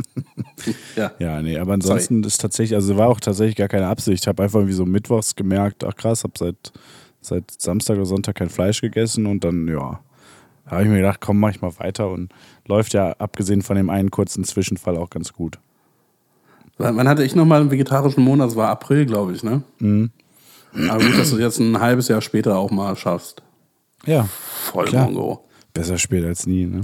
ja. 0.96 1.12
Ja, 1.18 1.42
nee, 1.42 1.58
aber 1.58 1.74
ansonsten 1.74 2.22
ist 2.24 2.40
tatsächlich, 2.40 2.74
also 2.74 2.96
war 2.96 3.08
auch 3.08 3.20
tatsächlich 3.20 3.56
gar 3.56 3.68
keine 3.68 3.88
Absicht. 3.88 4.24
Ich 4.24 4.28
habe 4.28 4.42
einfach 4.42 4.60
irgendwie 4.60 4.74
so 4.74 4.86
mittwochs 4.86 5.36
gemerkt, 5.36 5.84
ach 5.84 5.94
krass, 5.94 6.24
habe 6.24 6.34
seit, 6.36 6.72
seit 7.20 7.50
Samstag 7.50 7.96
oder 7.96 8.06
Sonntag 8.06 8.36
kein 8.36 8.50
Fleisch 8.50 8.80
gegessen 8.80 9.26
und 9.26 9.44
dann, 9.44 9.68
ja, 9.68 10.00
habe 10.66 10.82
ich 10.84 10.88
mir 10.88 10.96
gedacht, 10.96 11.20
komm, 11.20 11.40
mach 11.40 11.50
ich 11.50 11.60
mal 11.60 11.78
weiter 11.78 12.08
und 12.10 12.32
läuft 12.66 12.94
ja 12.94 13.12
abgesehen 13.18 13.62
von 13.62 13.76
dem 13.76 13.90
einen 13.90 14.10
kurzen 14.10 14.44
Zwischenfall 14.44 14.96
auch 14.96 15.10
ganz 15.10 15.32
gut. 15.32 15.58
Wann 16.78 16.96
wann 16.96 17.08
hatte 17.08 17.22
ich 17.24 17.34
nochmal 17.34 17.60
einen 17.60 17.70
vegetarischen 17.70 18.24
Monat? 18.24 18.48
Das 18.48 18.56
war 18.56 18.70
April, 18.70 19.04
glaube 19.04 19.32
ich, 19.34 19.42
ne? 19.42 19.62
Mhm. 19.78 20.10
Aber 20.88 21.04
gut, 21.04 21.18
dass 21.18 21.30
du 21.30 21.38
jetzt 21.38 21.58
ein 21.60 21.78
halbes 21.80 22.08
Jahr 22.08 22.22
später 22.22 22.56
auch 22.56 22.70
mal 22.70 22.96
schaffst. 22.96 23.42
Ja, 24.06 24.24
Voll 24.24 24.86
Klar. 24.86 25.04
Mongo. 25.04 25.44
besser 25.74 25.98
spät 25.98 26.24
als 26.24 26.46
nie, 26.46 26.64
ne? 26.64 26.80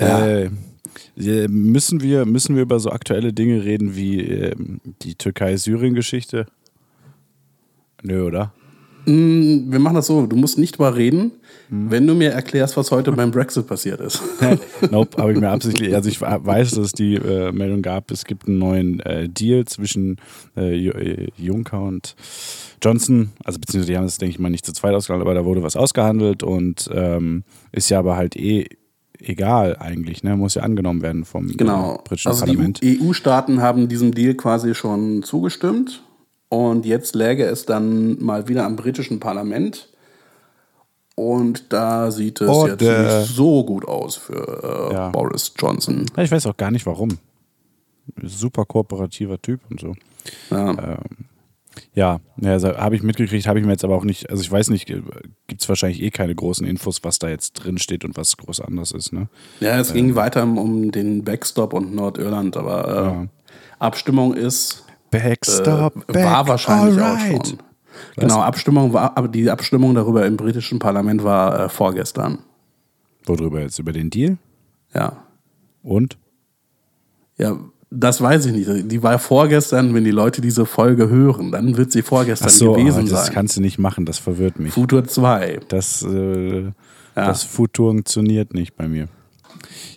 Ja. 0.00 0.26
Äh, 0.26 0.50
müssen, 1.48 2.00
wir, 2.02 2.24
müssen 2.26 2.56
wir 2.56 2.62
über 2.62 2.80
so 2.80 2.90
aktuelle 2.90 3.32
Dinge 3.32 3.64
reden 3.64 3.94
wie 3.94 4.20
ähm, 4.20 4.80
die 5.02 5.14
Türkei-Syrien-Geschichte? 5.14 6.46
Nö, 8.02 8.24
oder? 8.26 8.52
Mm, 9.06 9.70
Wir 9.70 9.78
machen 9.78 9.94
das 9.94 10.06
so: 10.06 10.26
Du 10.26 10.36
musst 10.36 10.58
nicht 10.58 10.78
drüber 10.78 10.96
reden, 10.96 11.32
Mhm. 11.70 11.90
wenn 11.90 12.06
du 12.06 12.14
mir 12.14 12.30
erklärst, 12.30 12.76
was 12.76 12.90
heute 12.90 13.12
beim 13.12 13.30
Brexit 13.30 13.66
passiert 13.66 14.00
ist. 14.00 14.20
nope, 14.90 15.16
habe 15.22 15.32
ich 15.32 15.38
mir 15.38 15.50
absichtlich. 15.50 15.94
Also 15.94 16.08
ich 16.08 16.20
weiß, 16.20 16.70
dass 16.70 16.78
es 16.86 16.92
die 16.92 17.14
äh, 17.14 17.52
Meldung 17.52 17.80
gab, 17.80 18.10
es 18.10 18.24
gibt 18.24 18.48
einen 18.48 18.58
neuen 18.58 19.00
äh, 19.00 19.28
Deal 19.28 19.64
zwischen 19.66 20.16
äh, 20.56 20.88
äh, 20.88 21.28
Juncker 21.36 21.80
und 21.80 22.16
Johnson. 22.82 23.30
Also 23.44 23.60
beziehungsweise 23.60 23.92
die 23.92 23.96
haben 23.98 24.04
es, 24.04 24.18
denke 24.18 24.32
ich 24.32 24.38
mal, 24.40 24.50
nicht 24.50 24.66
zu 24.66 24.72
zweit 24.72 24.94
ausgehandelt, 24.94 25.28
aber 25.28 25.34
da 25.34 25.44
wurde 25.44 25.62
was 25.62 25.76
ausgehandelt 25.76 26.42
und 26.42 26.90
ähm, 26.92 27.44
ist 27.70 27.88
ja 27.88 28.00
aber 28.00 28.16
halt 28.16 28.34
eh 28.36 28.66
egal 29.22 29.76
eigentlich, 29.78 30.22
ne? 30.22 30.36
Muss 30.36 30.54
ja 30.54 30.62
angenommen 30.62 31.02
werden 31.02 31.24
vom 31.24 31.48
Genau. 31.56 31.96
äh, 31.96 31.98
britischen 32.08 32.28
Also 32.28 32.44
Parlament. 32.46 32.82
die 32.82 33.00
EU-Staaten 33.00 33.60
haben 33.62 33.88
diesem 33.88 34.12
Deal 34.14 34.34
quasi 34.34 34.74
schon 34.74 35.22
zugestimmt. 35.22 36.02
Und 36.48 36.84
jetzt 36.84 37.14
läge 37.14 37.44
es 37.44 37.64
dann 37.66 38.20
mal 38.22 38.48
wieder 38.48 38.64
am 38.66 38.76
britischen 38.76 39.20
Parlament. 39.20 39.88
Und 41.14 41.72
da 41.72 42.10
sieht 42.10 42.40
es 42.40 42.48
Oh, 42.48 42.66
jetzt 42.66 42.80
nicht 42.80 43.34
so 43.34 43.62
gut 43.64 43.86
aus 43.86 44.16
für 44.16 44.88
äh, 44.90 44.94
Ja. 44.94 45.08
Boris 45.10 45.52
Johnson. 45.58 46.06
Ich 46.16 46.30
weiß 46.30 46.46
auch 46.46 46.56
gar 46.56 46.70
nicht 46.70 46.86
warum. 46.86 47.10
Super 48.22 48.64
kooperativer 48.64 49.40
Typ 49.40 49.60
und 49.70 49.80
so. 49.80 49.94
Ja. 50.50 50.98
Ja, 52.00 52.18
ja 52.40 52.52
also 52.52 52.78
habe 52.78 52.96
ich 52.96 53.02
mitgekriegt, 53.02 53.46
habe 53.46 53.60
ich 53.60 53.66
mir 53.66 53.72
jetzt 53.72 53.84
aber 53.84 53.94
auch 53.94 54.04
nicht, 54.04 54.30
also 54.30 54.40
ich 54.40 54.50
weiß 54.50 54.70
nicht, 54.70 54.86
gibt 54.86 55.60
es 55.60 55.68
wahrscheinlich 55.68 56.02
eh 56.02 56.10
keine 56.10 56.34
großen 56.34 56.66
Infos, 56.66 57.04
was 57.04 57.18
da 57.18 57.28
jetzt 57.28 57.52
drin 57.52 57.76
steht 57.76 58.06
und 58.06 58.16
was 58.16 58.38
groß 58.38 58.62
anders 58.62 58.92
ist, 58.92 59.12
ne? 59.12 59.28
Ja, 59.60 59.78
es 59.78 59.92
ging 59.92 60.14
weiter 60.14 60.44
um 60.44 60.92
den 60.92 61.24
Backstop 61.24 61.74
und 61.74 61.94
Nordirland, 61.94 62.56
aber 62.56 63.28
äh, 63.28 63.52
Abstimmung 63.78 64.32
ist 64.32 64.86
Backstop, 65.10 66.08
äh, 66.08 66.24
war 66.24 66.48
wahrscheinlich 66.48 66.98
alright. 67.02 67.38
auch 67.38 67.44
schon. 67.44 67.58
Genau, 68.16 68.40
Abstimmung 68.40 68.94
war, 68.94 69.18
aber 69.18 69.28
die 69.28 69.50
Abstimmung 69.50 69.94
darüber 69.94 70.24
im 70.24 70.38
britischen 70.38 70.78
Parlament 70.78 71.22
war 71.22 71.66
äh, 71.66 71.68
vorgestern. 71.68 72.38
Worüber 73.26 73.60
jetzt? 73.60 73.78
Über 73.78 73.92
den 73.92 74.08
Deal? 74.08 74.38
Ja. 74.94 75.22
Und? 75.82 76.16
Ja, 77.36 77.58
Das 77.92 78.20
weiß 78.20 78.46
ich 78.46 78.52
nicht. 78.52 78.90
Die 78.90 79.02
war 79.02 79.18
vorgestern, 79.18 79.92
wenn 79.94 80.04
die 80.04 80.12
Leute 80.12 80.40
diese 80.40 80.64
Folge 80.64 81.08
hören, 81.08 81.50
dann 81.50 81.76
wird 81.76 81.90
sie 81.90 82.02
vorgestern 82.02 82.48
Ach 82.48 82.54
so, 82.54 82.72
gewesen 82.72 83.06
ah, 83.08 83.10
das 83.10 83.26
sein. 83.26 83.34
kannst 83.34 83.56
du 83.56 83.60
nicht 83.60 83.78
machen, 83.78 84.06
das 84.06 84.18
verwirrt 84.18 84.60
mich. 84.60 84.72
Futur 84.72 85.04
2. 85.04 85.60
Das, 85.68 86.02
äh, 86.02 86.70
das 87.16 87.42
Futur 87.42 87.90
funktioniert 87.90 88.54
nicht 88.54 88.76
bei 88.76 88.86
mir. 88.86 89.08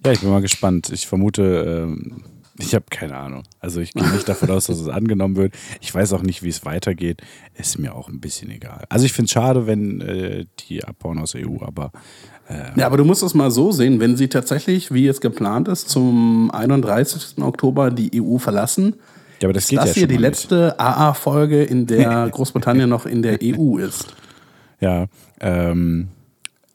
Ja, 0.03 0.11
ich 0.11 0.21
bin 0.21 0.31
mal 0.31 0.41
gespannt. 0.41 0.89
Ich 0.91 1.05
vermute, 1.05 1.85
ähm, 1.87 2.23
ich 2.59 2.75
habe 2.75 2.85
keine 2.89 3.15
Ahnung. 3.15 3.43
Also 3.59 3.79
ich 3.79 3.93
gehe 3.93 4.07
nicht 4.11 4.27
davon 4.27 4.49
aus, 4.51 4.67
dass 4.67 4.79
es 4.79 4.87
angenommen 4.87 5.35
wird. 5.35 5.53
Ich 5.81 5.93
weiß 5.93 6.13
auch 6.13 6.21
nicht, 6.21 6.43
wie 6.43 6.49
es 6.49 6.65
weitergeht. 6.65 7.21
Ist 7.53 7.77
mir 7.79 7.95
auch 7.95 8.09
ein 8.09 8.19
bisschen 8.19 8.49
egal. 8.49 8.85
Also 8.89 9.05
ich 9.05 9.13
finde 9.13 9.25
es 9.25 9.31
schade, 9.31 9.67
wenn 9.67 10.01
äh, 10.01 10.45
die 10.59 10.83
abbauen 10.83 11.19
aus 11.19 11.31
der 11.31 11.47
EU, 11.47 11.63
aber 11.63 11.91
Ja, 12.75 12.85
aber 12.85 12.97
du 12.97 13.05
musst 13.05 13.23
es 13.23 13.33
mal 13.33 13.51
so 13.51 13.71
sehen, 13.71 13.99
wenn 13.99 14.17
sie 14.17 14.27
tatsächlich, 14.27 14.93
wie 14.93 15.07
es 15.07 15.21
geplant 15.21 15.67
ist, 15.67 15.89
zum 15.89 16.51
31. 16.51 17.41
Oktober 17.41 17.91
die 17.91 18.21
EU 18.21 18.37
verlassen, 18.37 18.95
ja, 19.41 19.47
aber 19.47 19.53
das 19.53 19.67
geht 19.67 19.79
das 19.79 19.89
ja 19.89 19.93
hier 19.93 20.07
die 20.07 20.17
letzte 20.17 20.79
AA-Folge, 20.79 21.63
in 21.63 21.85
der 21.85 22.29
Großbritannien 22.31 22.89
noch 22.89 23.05
in 23.05 23.21
der 23.21 23.39
EU 23.43 23.77
ist. 23.77 24.15
Ja, 24.79 25.07
ähm, 25.41 26.07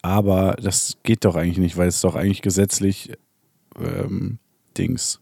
aber 0.02 0.56
das 0.62 0.98
geht 1.02 1.24
doch 1.24 1.34
eigentlich 1.34 1.58
nicht, 1.58 1.76
weil 1.76 1.88
es 1.88 2.00
doch 2.02 2.14
eigentlich 2.14 2.42
gesetzlich 2.42 3.12
ähm, 3.80 4.38
Dings. 4.76 5.20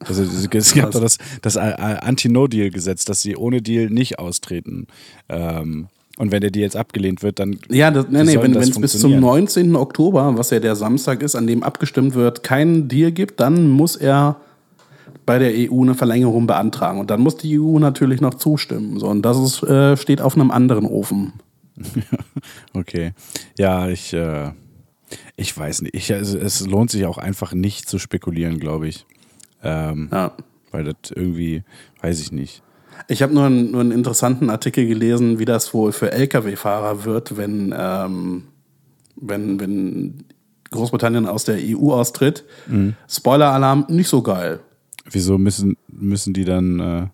Also 0.00 0.22
es 0.22 0.74
gab 0.74 0.92
doch 0.92 1.00
das, 1.00 1.18
das 1.42 1.56
Anti-No-Deal-Gesetz, 1.56 3.04
dass 3.04 3.22
sie 3.22 3.36
ohne 3.36 3.60
Deal 3.60 3.90
nicht 3.90 4.20
austreten. 4.20 4.86
Ähm, 5.28 5.88
und 6.18 6.32
wenn 6.32 6.40
der 6.40 6.50
Deal 6.50 6.64
jetzt 6.64 6.76
abgelehnt 6.76 7.22
wird, 7.22 7.38
dann 7.38 7.58
Ja, 7.70 7.90
das, 7.90 8.06
nee, 8.10 8.24
nee, 8.24 8.36
wenn 8.40 8.54
es 8.56 8.78
bis 8.78 8.92
zum 8.92 9.12
funktionieren? 9.12 9.20
19. 9.20 9.76
Oktober, 9.76 10.36
was 10.36 10.50
ja 10.50 10.60
der 10.60 10.76
Samstag 10.76 11.22
ist, 11.22 11.34
an 11.36 11.46
dem 11.46 11.62
abgestimmt 11.62 12.14
wird, 12.14 12.42
keinen 12.42 12.88
Deal 12.88 13.12
gibt, 13.12 13.40
dann 13.40 13.68
muss 13.68 13.96
er 13.96 14.36
bei 15.24 15.38
der 15.38 15.52
EU 15.54 15.82
eine 15.82 15.94
Verlängerung 15.94 16.46
beantragen. 16.46 16.98
Und 17.00 17.10
dann 17.10 17.20
muss 17.20 17.36
die 17.36 17.58
EU 17.60 17.78
natürlich 17.78 18.20
noch 18.20 18.34
zustimmen. 18.34 18.98
So, 18.98 19.08
und 19.08 19.22
das 19.22 19.38
ist, 19.38 19.62
äh, 19.62 19.96
steht 19.96 20.20
auf 20.20 20.34
einem 20.34 20.50
anderen 20.50 20.86
Ofen. 20.86 21.34
Okay. 22.74 23.12
Ja, 23.58 23.88
ich, 23.88 24.12
äh, 24.12 24.50
ich 25.36 25.56
weiß 25.56 25.82
nicht. 25.82 25.94
Ich, 25.94 26.12
also, 26.12 26.38
es 26.38 26.66
lohnt 26.66 26.90
sich 26.90 27.06
auch 27.06 27.18
einfach 27.18 27.52
nicht 27.52 27.88
zu 27.88 27.98
spekulieren, 27.98 28.58
glaube 28.58 28.88
ich. 28.88 29.06
Ähm, 29.62 30.08
Ja. 30.10 30.32
Weil 30.70 30.84
das 30.84 30.96
irgendwie, 31.14 31.62
weiß 32.02 32.20
ich 32.20 32.32
nicht. 32.32 32.62
Ich 33.06 33.22
habe 33.22 33.32
nur, 33.32 33.44
einen- 33.44 33.70
nur 33.70 33.80
einen 33.80 33.92
interessanten 33.92 34.50
Artikel 34.50 34.86
gelesen, 34.86 35.38
wie 35.38 35.44
das 35.44 35.72
wohl 35.72 35.92
für 35.92 36.10
Lkw-Fahrer 36.12 37.04
wird, 37.04 37.36
wenn, 37.36 37.74
ähm, 37.76 38.44
wenn, 39.16 39.60
wenn 39.60 40.24
Großbritannien 40.70 41.26
aus 41.26 41.44
der 41.44 41.56
EU 41.58 41.92
austritt. 41.92 42.44
Mhm. 42.66 42.94
Spoiler-Alarm, 43.08 43.86
nicht 43.88 44.08
so 44.08 44.20
geil. 44.22 44.60
Wieso 45.10 45.38
müssen, 45.38 45.76
müssen 45.88 46.34
die 46.34 46.44
dann. 46.44 46.80
Äh, 46.80 47.06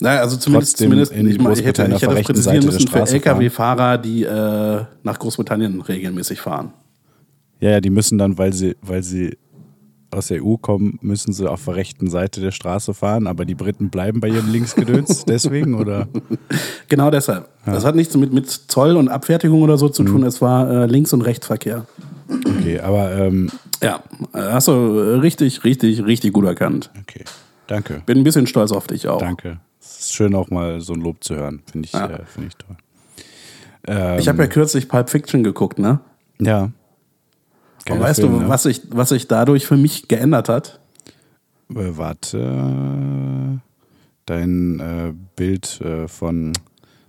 Naja, 0.00 0.20
also 0.20 0.36
zumindest, 0.36 0.76
zumindest 0.78 1.12
in 1.12 1.28
ich, 1.28 1.38
mein, 1.38 1.52
ich 1.52 1.64
hätte, 1.64 1.84
ich 1.84 2.02
hätte 2.02 2.14
das 2.14 2.22
präzisieren 2.24 2.64
müssen 2.66 2.88
für. 2.88 2.98
Lkw-Fahrer, 3.00 3.98
die 3.98 4.24
äh, 4.24 4.84
nach 5.02 5.18
Großbritannien 5.18 5.80
regelmäßig 5.80 6.40
fahren. 6.40 6.72
ja, 7.60 7.70
ja, 7.70 7.80
die 7.80 7.90
müssen 7.90 8.18
dann, 8.18 8.36
weil 8.36 8.52
sie, 8.52 8.76
weil 8.82 9.02
sie 9.02 9.38
aus 10.12 10.28
der 10.28 10.44
EU 10.44 10.56
kommen, 10.56 10.98
müssen 11.02 11.32
sie 11.32 11.50
auf 11.50 11.64
der 11.64 11.76
rechten 11.76 12.08
Seite 12.10 12.40
der 12.40 12.50
Straße 12.50 12.94
fahren, 12.94 13.26
aber 13.26 13.44
die 13.44 13.54
Briten 13.54 13.90
bleiben 13.90 14.20
bei 14.20 14.28
ihrem 14.28 14.50
Linksgedöns 14.52 15.24
deswegen, 15.28 15.74
oder? 15.74 16.08
Genau 16.88 17.10
deshalb. 17.10 17.48
Das 17.64 17.84
hat 17.84 17.94
nichts 17.94 18.16
mit, 18.16 18.32
mit 18.32 18.48
Zoll 18.50 18.96
und 18.96 19.08
Abfertigung 19.08 19.62
oder 19.62 19.78
so 19.78 19.86
Mhm. 19.88 19.92
zu 19.92 20.04
tun, 20.04 20.22
es 20.24 20.40
war 20.42 20.70
äh, 20.70 20.86
Links- 20.86 21.12
und 21.12 21.22
Rechtsverkehr. 21.22 21.86
Okay, 22.28 22.80
aber 22.80 23.12
ähm, 23.12 23.50
Ja, 23.82 24.02
hast 24.32 24.68
du 24.68 24.72
äh, 24.72 25.18
richtig, 25.18 25.64
richtig, 25.64 26.04
richtig 26.04 26.32
gut 26.32 26.44
erkannt. 26.44 26.90
okay. 27.00 27.24
Danke. 27.66 28.02
Bin 28.06 28.18
ein 28.18 28.24
bisschen 28.24 28.46
stolz 28.46 28.70
auf 28.72 28.86
dich 28.86 29.08
auch. 29.08 29.18
Danke. 29.20 29.60
Es 29.80 30.00
ist 30.00 30.14
schön 30.14 30.34
auch 30.34 30.50
mal 30.50 30.80
so 30.80 30.92
ein 30.92 31.00
Lob 31.00 31.22
zu 31.24 31.36
hören. 31.36 31.62
Finde 31.70 31.86
ich, 31.86 31.92
Ja. 31.92 32.06
äh, 32.06 32.24
finde 32.26 32.48
ich 32.48 32.56
toll. 32.56 32.76
Ähm, 33.86 34.18
Ich 34.18 34.28
habe 34.28 34.38
ja 34.42 34.46
kürzlich 34.48 34.88
Pulp 34.88 35.08
Fiction 35.10 35.42
geguckt, 35.42 35.78
ne? 35.78 36.00
Ja. 36.40 36.70
Geiler 37.84 38.00
weißt 38.00 38.20
Film, 38.20 38.32
du, 38.32 38.40
ne? 38.40 38.48
was 38.48 38.62
sich 38.64 38.82
was 38.90 39.08
sich 39.10 39.28
dadurch 39.28 39.66
für 39.66 39.76
mich 39.76 40.08
geändert 40.08 40.48
hat? 40.48 40.80
Äh, 41.70 41.96
warte. 41.96 43.60
Dein 44.26 44.80
äh, 44.80 45.12
Bild 45.36 45.80
äh, 45.80 46.06
von, 46.06 46.52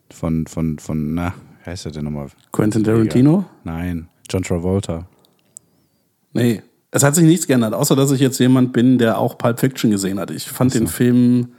von, 0.10 0.48
von, 0.48 0.80
von, 0.80 1.14
na, 1.14 1.34
wie 1.64 1.70
heißt 1.70 1.86
er 1.86 1.92
denn 1.92 2.06
nochmal? 2.06 2.28
Quentin 2.52 2.84
Tarantino? 2.84 3.46
Nein, 3.64 4.08
John 4.30 4.44
Travolta. 4.44 5.06
Nee. 6.34 6.64
Es 6.96 7.02
hat 7.04 7.16
sich 7.16 7.26
nichts 7.26 7.48
geändert, 7.48 7.74
außer 7.74 7.96
dass 7.96 8.12
ich 8.12 8.20
jetzt 8.20 8.40
jemand 8.40 8.72
bin, 8.72 9.00
der 9.00 9.18
auch 9.18 9.38
Pulp 9.38 9.60
Fiction 9.60 9.90
gesehen 9.90 10.20
hat. 10.20 10.30
Ich 10.30 10.48
fand 10.48 10.76
den 10.76 10.86
Film 10.86 11.54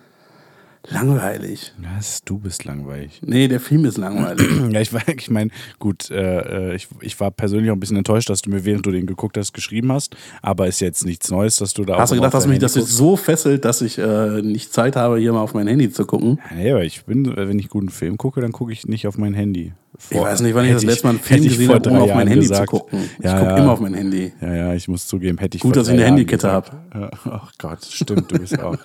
langweilig. 0.90 1.72
Was? 1.78 2.22
Du 2.24 2.38
bist 2.38 2.64
langweilig. 2.64 3.20
Nee, 3.24 3.48
der 3.48 3.60
Film 3.60 3.84
ist 3.84 3.98
langweilig. 3.98 4.46
Ja, 4.74 4.80
ich, 4.80 4.92
war- 4.92 5.06
ich 5.08 5.30
meine, 5.30 5.50
gut, 5.78 6.10
äh, 6.10 6.70
äh, 6.72 6.74
ich, 6.74 6.88
ich 7.00 7.18
war 7.20 7.30
persönlich 7.30 7.70
auch 7.70 7.74
ein 7.76 7.80
bisschen 7.80 7.96
enttäuscht, 7.96 8.28
dass 8.30 8.42
du 8.42 8.50
mir, 8.50 8.64
während 8.64 8.84
du 8.86 8.90
den 8.90 9.06
geguckt 9.06 9.36
hast, 9.36 9.52
geschrieben 9.52 9.92
hast. 9.92 10.16
Aber 10.42 10.66
ist 10.66 10.80
jetzt 10.80 11.04
nichts 11.04 11.30
Neues, 11.30 11.56
dass 11.56 11.74
du 11.74 11.84
da 11.84 11.98
Hast 11.98 12.10
du 12.12 12.16
gedacht, 12.16 12.34
dass 12.34 12.46
mich 12.46 12.58
das 12.58 12.74
jetzt 12.74 12.90
so 12.90 13.16
fesselt, 13.16 13.64
dass 13.64 13.82
ich 13.82 13.98
äh, 13.98 14.42
nicht 14.42 14.72
Zeit 14.72 14.96
habe, 14.96 15.18
hier 15.18 15.32
mal 15.32 15.40
auf 15.42 15.54
mein 15.54 15.66
Handy 15.66 15.90
zu 15.90 16.06
gucken? 16.06 16.40
Nee, 16.54 16.70
aber 16.72 16.84
ich 16.84 17.04
bin, 17.04 17.36
wenn 17.36 17.58
ich 17.58 17.68
guten 17.68 17.90
Film 17.90 18.16
gucke, 18.18 18.40
dann 18.40 18.52
gucke 18.52 18.72
ich 18.72 18.86
nicht 18.86 19.06
auf 19.06 19.16
mein 19.18 19.34
Handy. 19.34 19.72
Ich 20.10 20.18
weiß 20.18 20.40
nicht, 20.40 20.54
wann 20.54 20.64
ich 20.64 20.72
das 20.72 20.82
letzte 20.84 21.06
Mal 21.06 21.10
einen 21.10 21.18
Film 21.20 21.42
gesehen 21.44 21.66
vor 21.66 21.74
habe, 21.76 21.90
um 21.90 21.96
auf 21.96 22.00
mein 22.08 22.08
Jahren 22.16 22.28
Handy 22.28 22.40
gesagt. 22.48 22.70
zu 22.70 22.76
gucken. 22.78 22.98
Ich 23.18 23.24
Ja, 23.24 23.38
gucke 23.38 23.50
ja. 23.50 23.56
immer 23.58 23.72
auf 23.72 23.80
mein 23.80 23.94
Handy. 23.94 24.32
Ja, 24.40 24.54
ja, 24.54 24.74
ich 24.74 24.88
muss 24.88 25.06
zugeben, 25.06 25.38
hätte 25.38 25.56
ich 25.56 25.62
Gut, 25.62 25.74
vor 25.74 25.80
dass 25.82 25.88
ich 25.88 25.92
eine 25.92 26.02
Jahren 26.02 26.10
Handykette 26.16 26.46
gesagt. 26.46 26.72
Ja, 26.94 27.10
ach 27.30 27.52
Gott, 27.58 27.84
stimmt, 27.84 28.30
du 28.32 28.38
bist 28.38 28.58
auch. 28.60 28.76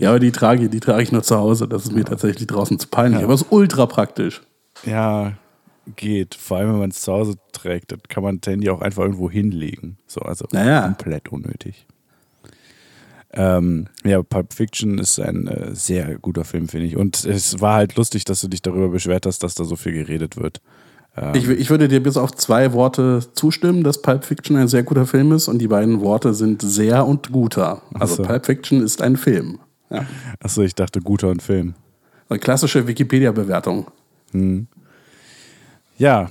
Ja, 0.00 0.08
aber 0.10 0.18
die 0.20 0.32
trage, 0.32 0.64
ich- 0.64 0.70
die 0.70 0.80
trage 0.80 1.02
ich 1.02 1.12
nur 1.12 1.22
zu 1.22 1.36
Hause. 1.36 1.68
Das 1.68 1.84
ist 1.84 1.92
mir 1.92 2.04
tatsächlich 2.04 2.46
draußen 2.46 2.78
zu 2.78 2.88
peinlich. 2.88 3.22
Aber 3.22 3.34
es 3.34 3.42
ist 3.42 3.48
ultra 3.52 3.86
praktisch. 3.86 4.42
Ja, 4.84 5.32
geht. 5.96 6.34
Vor 6.34 6.56
allem, 6.58 6.72
wenn 6.72 6.78
man 6.80 6.90
es 6.90 7.02
zu 7.02 7.12
Hause 7.12 7.34
trägt, 7.52 7.92
dann 7.92 8.00
kann 8.08 8.22
man 8.22 8.40
das 8.40 8.50
Handy 8.50 8.70
auch 8.70 8.80
einfach 8.80 9.02
irgendwo 9.02 9.30
hinlegen. 9.30 9.98
So, 10.06 10.20
also 10.22 10.46
Naja. 10.52 10.82
komplett 10.82 11.28
unnötig. 11.30 11.86
Ähm, 13.32 13.88
ja, 14.04 14.22
Pulp 14.22 14.54
Fiction 14.54 14.98
ist 14.98 15.18
ein 15.18 15.46
äh, 15.46 15.74
sehr 15.74 16.18
guter 16.18 16.44
Film, 16.44 16.68
finde 16.68 16.86
ich. 16.86 16.96
Und 16.96 17.24
es 17.24 17.60
war 17.60 17.74
halt 17.74 17.96
lustig, 17.96 18.24
dass 18.24 18.40
du 18.40 18.48
dich 18.48 18.62
darüber 18.62 18.88
beschwert 18.88 19.26
hast, 19.26 19.42
dass 19.42 19.54
da 19.54 19.64
so 19.64 19.76
viel 19.76 19.92
geredet 19.92 20.36
wird. 20.36 20.60
Ich, 21.32 21.48
ich 21.48 21.70
würde 21.70 21.88
dir 21.88 22.02
bis 22.02 22.18
auf 22.18 22.32
zwei 22.32 22.74
Worte 22.74 23.26
zustimmen, 23.32 23.82
dass 23.82 24.02
Pulp 24.02 24.22
Fiction 24.22 24.54
ein 24.56 24.68
sehr 24.68 24.82
guter 24.82 25.06
Film 25.06 25.32
ist. 25.32 25.48
Und 25.48 25.60
die 25.60 25.68
beiden 25.68 26.02
Worte 26.02 26.34
sind 26.34 26.60
sehr 26.60 27.06
und 27.06 27.32
guter. 27.32 27.80
Also 27.94 28.16
so. 28.16 28.22
Pulp 28.22 28.44
Fiction 28.44 28.82
ist 28.82 29.00
ein 29.00 29.16
Film. 29.16 29.58
Ja. 29.88 30.04
Achso, 30.40 30.60
ich 30.60 30.74
dachte, 30.74 31.00
guter 31.00 31.30
und 31.30 31.42
Film. 31.42 31.74
Eine 32.28 32.38
klassische 32.38 32.86
Wikipedia-Bewertung. 32.86 33.86
Ja, 35.96 36.28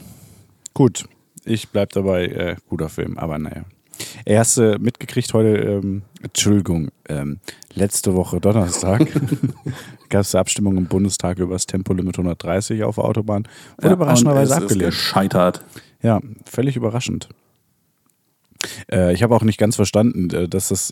gut. 0.75 1.05
Ich 1.45 1.69
bleib 1.69 1.93
dabei, 1.93 2.25
äh, 2.27 2.55
guter 2.69 2.89
Film, 2.89 3.17
aber 3.17 3.39
naja. 3.39 3.65
Hast 4.27 4.57
du 4.57 4.77
mitgekriegt 4.79 5.33
heute, 5.33 5.55
ähm, 5.57 6.01
Entschuldigung, 6.21 6.89
ähm, 7.07 7.39
letzte 7.73 8.15
Woche 8.15 8.39
Donnerstag 8.41 9.07
gab 10.09 10.21
es 10.21 10.33
eine 10.33 10.41
Abstimmung 10.41 10.77
im 10.77 10.85
Bundestag 10.87 11.39
über 11.39 11.53
das 11.53 11.65
Tempolimit 11.65 12.15
130 12.17 12.83
auf 12.83 12.95
der 12.95 13.05
Autobahn. 13.05 13.47
Wurde 13.77 13.87
Ja, 13.87 13.93
überraschenderweise 13.93 14.51
es 14.53 14.57
ist 14.57 14.63
abgelehnt. 14.63 14.91
gescheitert. 14.91 15.63
Ja, 16.01 16.19
völlig 16.45 16.75
überraschend. 16.75 17.29
Äh, 18.91 19.13
ich 19.13 19.21
habe 19.23 19.35
auch 19.35 19.43
nicht 19.43 19.57
ganz 19.59 19.75
verstanden, 19.75 20.29
äh, 20.31 20.47
dass 20.47 20.69
das. 20.69 20.91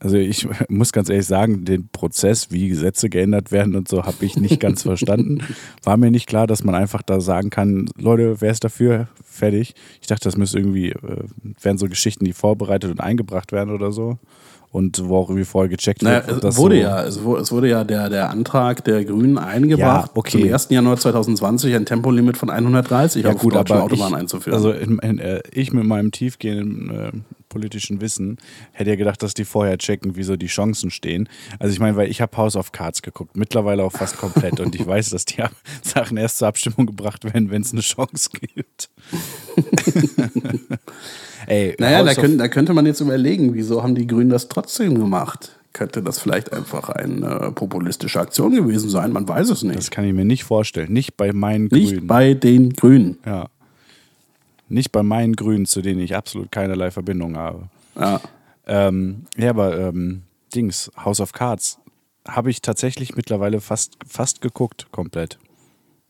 Also 0.00 0.16
ich 0.16 0.48
muss 0.68 0.92
ganz 0.92 1.08
ehrlich 1.10 1.26
sagen, 1.26 1.64
den 1.64 1.88
Prozess, 1.88 2.50
wie 2.50 2.68
Gesetze 2.68 3.08
geändert 3.08 3.52
werden 3.52 3.76
und 3.76 3.86
so, 3.86 4.04
habe 4.04 4.24
ich 4.24 4.36
nicht 4.36 4.58
ganz 4.58 4.82
verstanden. 4.82 5.40
War 5.84 5.96
mir 5.96 6.10
nicht 6.10 6.26
klar, 6.26 6.46
dass 6.46 6.64
man 6.64 6.74
einfach 6.74 7.02
da 7.02 7.20
sagen 7.20 7.50
kann, 7.50 7.88
Leute, 7.98 8.40
wer 8.40 8.50
ist 8.50 8.64
dafür? 8.64 9.08
Fertig. 9.24 9.74
Ich 10.00 10.06
dachte, 10.06 10.24
das 10.24 10.36
müsste 10.36 10.58
irgendwie, 10.58 10.90
äh, 10.90 11.24
wären 11.62 11.78
so 11.78 11.86
Geschichten, 11.86 12.24
die 12.24 12.32
vorbereitet 12.32 12.90
und 12.90 13.00
eingebracht 13.00 13.52
werden 13.52 13.72
oder 13.72 13.92
so. 13.92 14.18
Und 14.72 15.02
wo 15.08 15.16
auch 15.16 15.28
irgendwie 15.28 15.44
vorher 15.44 15.68
gecheckt 15.68 16.02
Naja, 16.02 16.24
wird. 16.28 16.44
es 16.44 16.56
wurde 16.56 16.76
so, 16.76 16.80
ja, 16.80 17.02
es 17.02 17.24
wurde, 17.24 17.42
es 17.42 17.50
wurde 17.50 17.68
ja 17.68 17.82
der, 17.82 18.08
der 18.08 18.30
Antrag 18.30 18.84
der 18.84 19.04
Grünen 19.04 19.36
eingebracht, 19.36 20.10
Ja, 20.14 20.16
okay. 20.18 20.42
zum 20.42 20.52
1. 20.52 20.68
Januar 20.70 20.96
2020 20.96 21.74
ein 21.74 21.86
Tempolimit 21.86 22.36
von 22.36 22.50
130 22.50 23.24
Ja 23.24 23.32
auf 23.32 23.40
gut, 23.40 23.56
deutschen 23.56 23.74
aber 23.74 23.84
Autobahnen 23.86 24.14
einzuführen. 24.20 24.54
Also 24.56 24.70
in, 24.70 25.00
in, 25.00 25.18
äh, 25.18 25.42
ich 25.50 25.72
mit 25.72 25.84
meinem 25.84 26.12
tiefgehenden 26.12 26.90
äh, 26.90 27.10
politischen 27.50 28.00
Wissen 28.00 28.38
hätte 28.72 28.88
ja 28.88 28.96
gedacht, 28.96 29.22
dass 29.22 29.34
die 29.34 29.44
vorher 29.44 29.76
checken, 29.76 30.16
wie 30.16 30.22
so 30.22 30.36
die 30.36 30.46
Chancen 30.46 30.90
stehen. 30.90 31.28
Also 31.58 31.74
ich 31.74 31.80
meine, 31.80 31.96
weil 31.96 32.08
ich 32.08 32.22
habe 32.22 32.34
House 32.38 32.56
of 32.56 32.72
Cards 32.72 33.02
geguckt, 33.02 33.36
mittlerweile 33.36 33.84
auch 33.84 33.92
fast 33.92 34.16
komplett 34.16 34.58
und 34.60 34.74
ich 34.74 34.86
weiß, 34.86 35.10
dass 35.10 35.26
die 35.26 35.42
Sachen 35.82 36.16
erst 36.16 36.38
zur 36.38 36.48
Abstimmung 36.48 36.86
gebracht 36.86 37.24
werden, 37.24 37.50
wenn 37.50 37.60
es 37.60 37.72
eine 37.72 37.82
Chance 37.82 38.30
gibt. 38.32 38.88
Ey, 41.46 41.74
naja, 41.78 41.98
House 41.98 42.14
da, 42.14 42.20
können, 42.20 42.38
da 42.38 42.48
könnte 42.48 42.72
man 42.72 42.86
jetzt 42.86 43.00
überlegen, 43.00 43.52
wieso 43.54 43.82
haben 43.82 43.94
die 43.94 44.06
Grünen 44.06 44.30
das 44.30 44.48
trotzdem 44.48 44.94
gemacht? 44.94 45.56
Könnte 45.72 46.02
das 46.02 46.18
vielleicht 46.18 46.52
einfach 46.52 46.88
eine 46.88 47.52
populistische 47.54 48.18
Aktion 48.20 48.54
gewesen 48.54 48.90
sein? 48.90 49.12
Man 49.12 49.28
weiß 49.28 49.50
es 49.50 49.62
nicht. 49.62 49.78
das 49.78 49.90
kann 49.90 50.04
ich 50.04 50.12
mir 50.12 50.24
nicht 50.24 50.42
vorstellen. 50.44 50.92
Nicht 50.92 51.16
bei 51.16 51.32
meinen 51.32 51.68
nicht 51.70 51.92
Grünen. 51.92 52.06
bei 52.06 52.34
den 52.34 52.72
Grünen. 52.72 53.18
ja. 53.26 53.48
Nicht 54.70 54.92
bei 54.92 55.02
meinen 55.02 55.36
Grünen, 55.36 55.66
zu 55.66 55.82
denen 55.82 56.00
ich 56.00 56.16
absolut 56.16 56.50
keinerlei 56.50 56.90
Verbindung 56.90 57.36
habe. 57.36 57.68
Ja. 57.98 58.20
Ähm, 58.66 59.26
ja, 59.36 59.50
aber 59.50 59.78
ähm, 59.78 60.22
Dings, 60.54 60.90
House 60.96 61.20
of 61.20 61.32
Cards, 61.32 61.78
habe 62.26 62.50
ich 62.50 62.62
tatsächlich 62.62 63.16
mittlerweile 63.16 63.60
fast, 63.60 63.96
fast 64.06 64.40
geguckt, 64.40 64.86
komplett. 64.92 65.38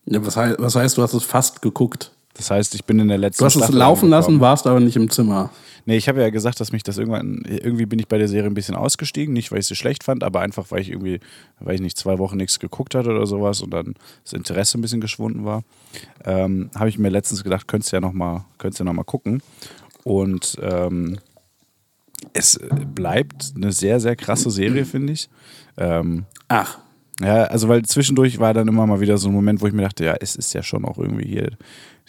Ja, 0.05 0.25
was, 0.25 0.37
heißt, 0.37 0.59
was 0.59 0.75
heißt, 0.77 0.99
du 0.99 1.03
hast 1.03 1.15
es 1.15 1.25
fast 1.25 1.63
geguckt? 1.63 2.13
Das 2.35 2.51
heißt, 2.51 2.75
ich 2.75 2.85
bin 2.85 2.99
in 2.99 3.09
der 3.09 3.19
letzten 3.19 3.43
Du 3.43 3.47
hast 3.47 3.57
es 3.57 3.63
Staffel 3.63 3.79
laufen 3.79 4.09
lassen, 4.09 4.41
warst 4.41 4.67
aber 4.67 4.81
nicht 4.81 4.97
im 4.97 5.11
Zimmer. 5.11 5.51
Nee, 5.87 5.97
ich 5.97 6.09
habe 6.09 6.21
ja 6.21 6.31
gesagt, 6.31 6.61
dass 6.61 6.73
mich 6.73 6.83
das 6.83 6.99
irgendwann, 6.99 7.43
irgendwie 7.47 7.87
bin 7.87 7.99
ich 7.99 8.07
bei 8.07 8.19
der 8.19 8.29
Serie 8.29 8.49
ein 8.49 8.55
bisschen 8.55 8.77
ausgestiegen, 8.77 9.33
nicht 9.33 9.51
weil 9.51 9.59
ich 9.59 9.67
sie 9.67 9.75
schlecht 9.75 10.05
fand, 10.05 10.23
aber 10.23 10.41
einfach, 10.41 10.71
weil 10.71 10.81
ich 10.81 10.91
irgendwie, 10.91 11.21
weil 11.59 11.75
ich 11.75 11.81
nicht 11.81 11.99
zwei 11.99 12.19
Wochen 12.19 12.37
nichts 12.37 12.61
geguckt 12.61 12.95
hatte 12.95 13.11
oder 13.11 13.27
sowas 13.27 13.61
und 13.63 13.71
dann 13.71 13.95
das 14.23 14.35
Interesse 14.35 14.79
ein 14.79 14.83
bisschen 14.83 15.01
geschwunden 15.01 15.45
war, 15.45 15.63
ähm, 16.25 16.71
habe 16.75 16.89
ich 16.89 16.99
mir 16.99 17.09
letztens 17.09 17.43
gedacht, 17.43 17.67
könntest 17.67 17.93
du 17.93 17.97
ja 17.97 18.01
nochmal 18.01 18.45
ja 18.63 18.85
noch 18.85 18.93
mal 18.93 19.05
gucken. 19.05 19.43
Und 20.05 20.59
ähm, 20.63 21.19
es 22.33 22.61
bleibt 22.95 23.53
eine 23.57 23.73
sehr, 23.73 24.01
sehr 24.01 24.17
krasse 24.17 24.51
Serie, 24.51 24.85
finde 24.85 25.15
ich. 25.15 25.29
Ähm, 25.77 26.27
Ach, 26.49 26.79
ja, 27.21 27.45
also 27.45 27.69
weil 27.69 27.83
zwischendurch 27.83 28.39
war 28.39 28.55
dann 28.55 28.69
immer 28.69 28.87
mal 28.87 29.01
wieder 29.01 29.19
so 29.19 29.29
ein 29.29 29.35
Moment, 29.35 29.61
wo 29.61 29.67
ich 29.67 29.75
mir 29.75 29.83
dachte, 29.83 30.05
ja, 30.05 30.15
es 30.21 30.37
ist 30.37 30.55
ja 30.55 30.63
schon 30.63 30.87
auch 30.87 30.97
irgendwie 30.97 31.29
hier 31.29 31.51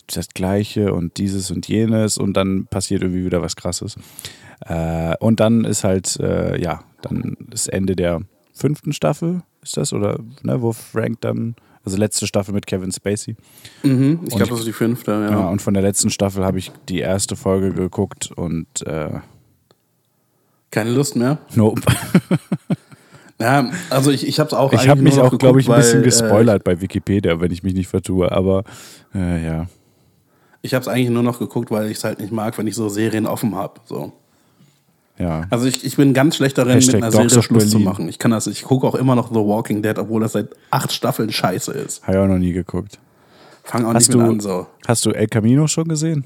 das 0.07 0.29
Gleiche 0.29 0.93
und 0.93 1.17
dieses 1.17 1.51
und 1.51 1.67
jenes 1.67 2.17
und 2.17 2.33
dann 2.33 2.67
passiert 2.67 3.01
irgendwie 3.01 3.25
wieder 3.25 3.41
was 3.41 3.55
Krasses. 3.55 3.95
Äh, 4.65 5.15
und 5.19 5.39
dann 5.39 5.63
ist 5.65 5.83
halt, 5.83 6.19
äh, 6.19 6.61
ja, 6.61 6.83
dann 7.01 7.37
das 7.39 7.67
Ende 7.67 7.95
der 7.95 8.21
fünften 8.53 8.93
Staffel, 8.93 9.41
ist 9.63 9.77
das? 9.77 9.93
Oder, 9.93 10.19
ne, 10.43 10.61
wo 10.61 10.71
Frank 10.71 11.21
dann, 11.21 11.55
also 11.83 11.97
letzte 11.97 12.27
Staffel 12.27 12.53
mit 12.53 12.67
Kevin 12.67 12.91
Spacey. 12.91 13.35
mhm. 13.83 14.19
ich 14.23 14.35
glaube, 14.35 14.51
das 14.51 14.59
ist 14.59 14.67
die 14.67 14.73
fünfte. 14.73 15.11
Ja. 15.11 15.31
Ja. 15.31 15.49
und 15.49 15.61
von 15.61 15.73
der 15.73 15.83
letzten 15.83 16.09
Staffel 16.09 16.45
habe 16.45 16.59
ich 16.59 16.71
die 16.89 16.99
erste 16.99 17.35
Folge 17.35 17.71
geguckt 17.71 18.31
und 18.31 18.67
äh, 18.85 19.19
Keine 20.69 20.91
Lust 20.91 21.15
mehr. 21.15 21.39
nope. 21.55 21.81
Ja, 23.41 23.71
also 23.89 24.11
ich, 24.11 24.27
ich 24.27 24.39
habe 24.39 24.49
es 24.49 24.53
auch 24.53 24.71
Ich 24.71 24.87
habe 24.87 25.01
mich 25.01 25.19
auch, 25.19 25.35
glaube 25.39 25.59
ich, 25.59 25.67
ein 25.67 25.75
bisschen 25.75 26.01
äh, 26.01 26.03
gespoilert 26.03 26.63
bei 26.63 26.79
Wikipedia, 26.79 27.41
wenn 27.41 27.51
ich 27.51 27.63
mich 27.63 27.73
nicht 27.73 27.87
vertue, 27.87 28.31
aber 28.31 28.63
äh, 29.15 29.43
ja. 29.43 29.67
Ich 30.61 30.73
habe 30.73 30.81
es 30.81 30.87
eigentlich 30.87 31.09
nur 31.09 31.23
noch 31.23 31.39
geguckt, 31.39 31.71
weil 31.71 31.89
ich 31.89 31.97
es 31.97 32.03
halt 32.03 32.19
nicht 32.19 32.31
mag, 32.31 32.57
wenn 32.57 32.67
ich 32.67 32.75
so 32.75 32.89
Serien 32.89 33.25
offen 33.25 33.55
habe. 33.55 33.79
So. 33.85 34.11
Ja. 35.17 35.45
Also 35.49 35.65
ich, 35.65 35.83
ich 35.83 35.95
bin 35.97 36.13
ganz 36.13 36.35
schlecht 36.35 36.57
darin, 36.57 36.73
Hashtag 36.73 36.95
mit 36.95 37.03
einer 37.03 37.11
Dogs 37.11 37.33
Serie 37.33 37.43
Schluss 37.43 37.69
zu 37.69 37.79
machen. 37.79 38.07
Ich 38.09 38.19
kann 38.19 38.31
das, 38.31 38.47
ich 38.47 38.63
gucke 38.63 38.87
auch 38.87 38.95
immer 38.95 39.15
noch 39.15 39.29
The 39.29 39.35
Walking 39.35 39.81
Dead, 39.81 39.97
obwohl 39.97 40.21
das 40.21 40.33
seit 40.33 40.49
acht 40.69 40.91
Staffeln 40.91 41.31
scheiße 41.31 41.71
ist. 41.71 42.03
Habe 42.03 42.13
ich 42.13 42.23
auch 42.23 42.27
noch 42.27 42.37
nie 42.37 42.53
geguckt. 42.53 42.99
Fang 43.63 43.85
auch 43.85 43.93
Hast 43.93 44.07
nicht 44.07 44.13
du, 44.15 44.21
an 44.21 44.39
so. 44.39 44.67
hast 44.87 45.05
du 45.05 45.11
El 45.11 45.27
Camino 45.27 45.67
schon 45.67 45.87
gesehen? 45.87 46.23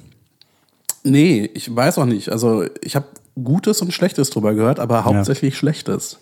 Nee, 1.04 1.50
ich 1.54 1.74
weiß 1.74 1.98
auch 2.00 2.06
nicht. 2.06 2.30
Also 2.30 2.66
ich 2.82 2.96
habe 2.96 3.06
Gutes 3.44 3.82
und 3.82 3.94
Schlechtes 3.94 4.30
drüber 4.30 4.54
gehört, 4.54 4.80
aber 4.80 5.04
hauptsächlich 5.04 5.58
Schlechtes. 5.58 6.20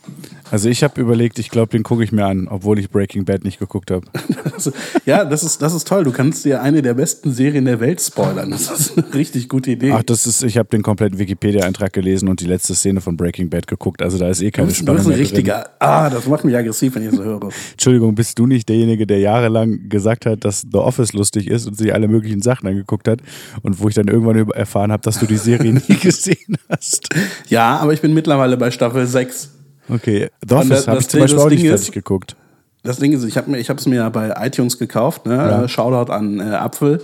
Also 0.49 0.69
ich 0.69 0.83
habe 0.83 0.99
überlegt, 0.99 1.37
ich 1.37 1.49
glaube, 1.49 1.69
den 1.69 1.83
gucke 1.83 2.03
ich 2.03 2.11
mir 2.11 2.25
an, 2.25 2.47
obwohl 2.47 2.79
ich 2.79 2.89
Breaking 2.89 3.23
Bad 3.25 3.43
nicht 3.43 3.59
geguckt 3.59 3.91
habe. 3.91 4.05
Also, 4.53 4.71
ja, 5.05 5.25
das 5.25 5.43
ist, 5.43 5.63
das 5.63 5.73
ist 5.73 5.87
toll. 5.87 6.03
Du 6.03 6.11
kannst 6.11 6.45
dir 6.45 6.61
eine 6.61 6.83
der 6.83 6.93
besten 6.93 7.33
Serien 7.33 7.65
der 7.65 7.79
Welt 7.79 7.99
spoilern. 7.99 8.51
Das 8.51 8.69
ist 8.69 8.95
eine 8.95 9.11
richtig 9.13 9.49
gute 9.49 9.71
Idee. 9.71 9.91
Ach, 9.91 10.03
das 10.03 10.27
ist, 10.27 10.43
ich 10.43 10.57
habe 10.57 10.69
den 10.69 10.83
kompletten 10.83 11.17
Wikipedia-Eintrag 11.17 11.91
gelesen 11.91 12.29
und 12.29 12.39
die 12.39 12.45
letzte 12.45 12.75
Szene 12.75 13.01
von 13.01 13.17
Breaking 13.17 13.49
Bad 13.49 13.65
geguckt. 13.65 14.03
Also 14.03 14.19
da 14.19 14.29
ist 14.29 14.41
eh 14.41 14.51
keine 14.51 14.67
bist, 14.67 14.81
du 14.81 14.83
Spannung 14.83 15.05
bist 15.05 15.09
ein 15.09 15.19
richtiger. 15.19 15.69
Ah, 15.79 16.09
das 16.09 16.27
macht 16.27 16.45
mich 16.45 16.55
aggressiv, 16.55 16.93
wenn 16.93 17.03
ich 17.03 17.15
so 17.15 17.23
höre. 17.23 17.49
Entschuldigung, 17.71 18.13
bist 18.13 18.37
du 18.37 18.45
nicht 18.45 18.69
derjenige, 18.69 19.07
der 19.07 19.19
jahrelang 19.19 19.89
gesagt 19.89 20.27
hat, 20.27 20.45
dass 20.45 20.61
The 20.61 20.77
Office 20.77 21.13
lustig 21.13 21.47
ist 21.47 21.65
und 21.65 21.75
sich 21.75 21.91
alle 21.91 22.07
möglichen 22.07 22.43
Sachen 22.43 22.67
angeguckt 22.67 23.07
hat 23.07 23.21
und 23.63 23.79
wo 23.79 23.89
ich 23.89 23.95
dann 23.95 24.07
irgendwann 24.07 24.49
erfahren 24.51 24.91
habe, 24.91 25.01
dass 25.01 25.19
du 25.19 25.25
die 25.25 25.37
Serie 25.37 25.73
nie 25.87 25.95
gesehen 25.95 26.57
hast? 26.69 27.02
Ja, 27.47 27.77
aber 27.77 27.93
ich 27.93 28.01
bin 28.01 28.13
mittlerweile 28.13 28.57
bei 28.57 28.71
Staffel 28.71 29.05
6. 29.05 29.49
Okay, 29.89 30.29
The 30.47 30.55
Office 30.55 30.69
das- 30.69 30.87
habe 30.87 30.99
ich 31.01 31.07
zum 31.09 31.19
Beispiel 31.19 31.39
auch 31.39 31.49
nicht 31.49 31.61
Ding 31.61 31.69
fertig 31.69 31.87
ist- 31.87 31.93
geguckt. 31.93 32.35
Das 32.83 32.97
Ding 32.97 33.13
ist, 33.13 33.23
ich 33.23 33.37
habe 33.37 33.51
es 33.53 33.85
mir 33.85 33.95
ja 33.95 34.09
bei 34.09 34.33
iTunes 34.45 34.77
gekauft, 34.77 35.25
ne? 35.25 35.35
Ja. 35.35 35.63
Äh, 35.63 35.67
Shoutout 35.69 36.11
an 36.11 36.39
äh, 36.39 36.43
Apfel. 36.43 37.01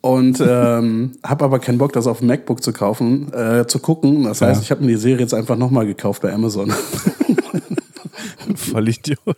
Und 0.00 0.42
ähm, 0.44 1.12
habe 1.24 1.44
aber 1.44 1.60
keinen 1.60 1.78
Bock, 1.78 1.92
das 1.92 2.08
auf 2.08 2.18
dem 2.18 2.26
MacBook 2.26 2.62
zu 2.64 2.72
kaufen, 2.72 3.32
äh, 3.32 3.64
zu 3.68 3.78
gucken. 3.78 4.24
Das 4.24 4.40
heißt, 4.40 4.60
Ja. 4.60 4.64
ich 4.64 4.70
habe 4.72 4.80
mir 4.82 4.88
die 4.88 4.96
Serie 4.96 5.20
jetzt 5.20 5.34
einfach 5.34 5.56
nochmal 5.56 5.86
gekauft 5.86 6.22
bei 6.22 6.32
Amazon. 6.32 6.72
Voll 8.56 8.88
Idiot. 8.88 9.36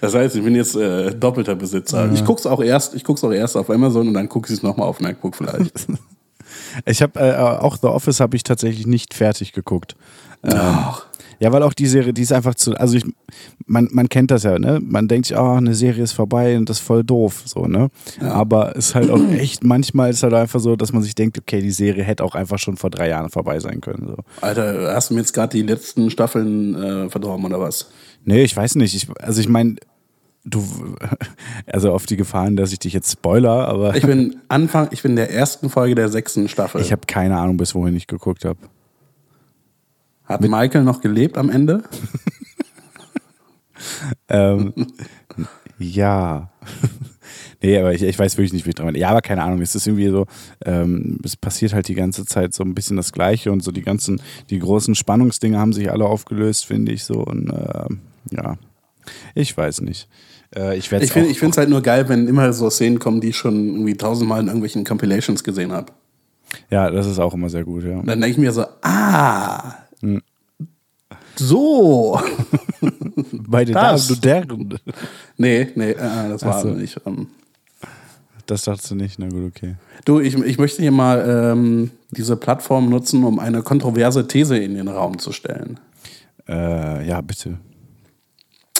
Das 0.00 0.14
heißt, 0.14 0.36
ich 0.36 0.42
bin 0.44 0.54
jetzt 0.54 0.76
äh, 0.76 1.10
doppelter 1.14 1.54
Besitzer. 1.56 2.08
Ich 2.14 2.24
guck's 2.24 2.46
auch 2.46 2.62
erst, 2.62 2.94
ich 2.94 3.04
guck's 3.04 3.22
auch 3.24 3.32
erst 3.32 3.56
auf 3.56 3.68
Amazon 3.68 4.08
und 4.08 4.14
dann 4.14 4.28
gucke 4.28 4.46
ich 4.50 4.56
es 4.58 4.62
nochmal 4.62 4.86
auf 4.88 5.00
MacBook 5.00 5.34
vielleicht. 5.36 5.86
Ich 6.84 7.02
habe 7.02 7.20
äh, 7.20 7.34
auch 7.34 7.76
The 7.76 7.88
Office 7.88 8.20
habe 8.20 8.36
ich 8.36 8.42
tatsächlich 8.42 8.86
nicht 8.86 9.14
fertig 9.14 9.52
geguckt. 9.52 9.96
Ähm, 10.44 10.78
ja, 11.40 11.52
weil 11.52 11.62
auch 11.62 11.72
die 11.72 11.86
Serie, 11.86 12.12
die 12.12 12.22
ist 12.22 12.32
einfach 12.32 12.54
zu, 12.54 12.74
also 12.74 12.96
ich, 12.96 13.04
man, 13.66 13.88
man 13.92 14.08
kennt 14.08 14.30
das 14.30 14.42
ja, 14.42 14.58
ne? 14.58 14.80
Man 14.82 15.06
denkt 15.06 15.28
sich, 15.28 15.36
oh, 15.36 15.52
eine 15.52 15.74
Serie 15.74 16.02
ist 16.02 16.12
vorbei 16.12 16.56
und 16.56 16.68
das 16.68 16.78
ist 16.78 16.86
voll 16.86 17.04
doof, 17.04 17.42
so, 17.44 17.66
ne? 17.66 17.90
Aber 18.20 18.76
es 18.76 18.88
ist 18.88 18.94
halt 18.96 19.10
auch 19.10 19.20
echt, 19.30 19.62
manchmal 19.62 20.10
ist 20.10 20.22
halt 20.24 20.34
einfach 20.34 20.58
so, 20.58 20.74
dass 20.74 20.92
man 20.92 21.02
sich 21.02 21.14
denkt, 21.14 21.38
okay, 21.38 21.60
die 21.60 21.70
Serie 21.70 22.02
hätte 22.02 22.24
auch 22.24 22.34
einfach 22.34 22.58
schon 22.58 22.76
vor 22.76 22.90
drei 22.90 23.08
Jahren 23.08 23.30
vorbei 23.30 23.60
sein 23.60 23.80
können. 23.80 24.08
So. 24.08 24.16
Alter, 24.40 24.94
hast 24.94 25.10
du 25.10 25.14
mir 25.14 25.20
jetzt 25.20 25.32
gerade 25.32 25.56
die 25.56 25.62
letzten 25.62 26.10
Staffeln 26.10 26.74
äh, 26.74 27.08
verdorben 27.08 27.44
oder 27.44 27.60
was? 27.60 27.90
Nee, 28.24 28.42
ich 28.42 28.56
weiß 28.56 28.74
nicht. 28.74 28.94
Ich, 28.94 29.08
also 29.20 29.40
ich 29.40 29.48
meine, 29.48 29.76
du, 30.48 30.96
also 31.66 31.92
auf 31.92 32.06
die 32.06 32.16
Gefahren, 32.16 32.56
dass 32.56 32.72
ich 32.72 32.78
dich 32.78 32.92
jetzt 32.92 33.10
spoiler, 33.10 33.68
aber 33.68 33.96
Ich 33.96 34.06
bin 34.06 34.36
Anfang, 34.48 34.88
ich 34.90 35.02
bin 35.02 35.12
in 35.12 35.16
der 35.16 35.32
ersten 35.32 35.70
Folge 35.70 35.94
der 35.94 36.08
sechsten 36.08 36.48
Staffel. 36.48 36.80
ich 36.80 36.92
habe 36.92 37.02
keine 37.06 37.36
Ahnung, 37.36 37.56
bis 37.56 37.74
wohin 37.74 37.96
ich 37.96 38.06
geguckt 38.06 38.44
habe. 38.44 38.58
Hat 40.24 40.42
Michael 40.42 40.82
noch 40.84 41.00
gelebt 41.00 41.38
am 41.38 41.50
Ende? 41.50 41.82
Ähm, 44.28 44.74
ja. 45.78 46.50
nee, 47.62 47.78
aber 47.78 47.94
ich, 47.94 48.02
ich 48.02 48.18
weiß 48.18 48.36
wirklich 48.36 48.52
nicht, 48.52 48.66
wie 48.66 48.70
ich 48.70 48.74
dran 48.74 48.86
bin. 48.86 48.96
Ja, 48.96 49.10
aber 49.10 49.22
keine 49.22 49.42
Ahnung. 49.42 49.60
Es 49.60 49.74
ist 49.74 49.86
irgendwie 49.86 50.08
so, 50.08 50.26
ähm, 50.64 51.18
es 51.24 51.36
passiert 51.36 51.72
halt 51.72 51.88
die 51.88 51.94
ganze 51.94 52.26
Zeit 52.26 52.54
so 52.54 52.64
ein 52.64 52.74
bisschen 52.74 52.96
das 52.96 53.12
Gleiche 53.12 53.52
und 53.52 53.62
so 53.62 53.70
die 53.70 53.82
ganzen, 53.82 54.20
die 54.50 54.58
großen 54.58 54.94
Spannungsdinge 54.94 55.58
haben 55.58 55.72
sich 55.72 55.90
alle 55.90 56.06
aufgelöst, 56.06 56.66
finde 56.66 56.92
ich 56.92 57.04
so. 57.04 57.20
Und 57.20 57.50
ähm, 57.50 58.00
ja, 58.30 58.56
ich 59.34 59.56
weiß 59.56 59.80
nicht. 59.82 60.08
Äh, 60.56 60.76
ich 60.78 60.90
Ich 60.92 61.12
finde 61.12 61.30
es 61.50 61.56
halt 61.58 61.68
nur 61.68 61.82
geil, 61.82 62.08
wenn 62.08 62.26
immer 62.28 62.52
so 62.52 62.70
Szenen 62.70 62.98
kommen, 62.98 63.20
die 63.20 63.28
ich 63.28 63.36
schon 63.36 63.54
irgendwie 63.68 63.96
tausendmal 63.96 64.40
in 64.40 64.46
irgendwelchen 64.46 64.84
Compilations 64.84 65.44
gesehen 65.44 65.72
habe. 65.72 65.92
Ja, 66.70 66.90
das 66.90 67.06
ist 67.06 67.18
auch 67.18 67.34
immer 67.34 67.50
sehr 67.50 67.64
gut, 67.64 67.84
ja. 67.84 67.96
Dann 68.02 68.20
denke 68.20 68.28
ich 68.28 68.38
mir 68.38 68.52
so, 68.52 68.64
ah, 68.82 69.74
Hm. 70.00 70.22
so. 71.36 72.20
Bei 73.32 73.64
den 73.64 73.74
Das. 73.74 74.06
Damen, 74.06 74.20
du 74.20 74.20
deren. 74.20 74.78
nee, 75.36 75.68
nee, 75.74 75.90
äh, 75.90 76.28
das 76.30 76.44
war 76.44 76.60
so. 76.62 76.68
nicht. 76.68 77.00
Ähm. 77.06 77.28
Das 78.46 78.62
dachtest 78.62 78.90
du 78.90 78.94
nicht, 78.94 79.18
na 79.18 79.28
gut, 79.28 79.44
okay. 79.54 79.74
Du, 80.06 80.20
ich, 80.20 80.34
ich 80.34 80.58
möchte 80.58 80.80
hier 80.80 80.90
mal 80.92 81.52
ähm, 81.52 81.90
diese 82.12 82.36
Plattform 82.36 82.88
nutzen, 82.88 83.24
um 83.24 83.38
eine 83.38 83.62
kontroverse 83.62 84.26
These 84.26 84.56
in 84.56 84.74
den 84.74 84.88
Raum 84.88 85.18
zu 85.18 85.32
stellen. 85.32 85.78
Äh, 86.48 87.06
ja, 87.06 87.20
bitte. 87.20 87.50
Und 87.50 87.58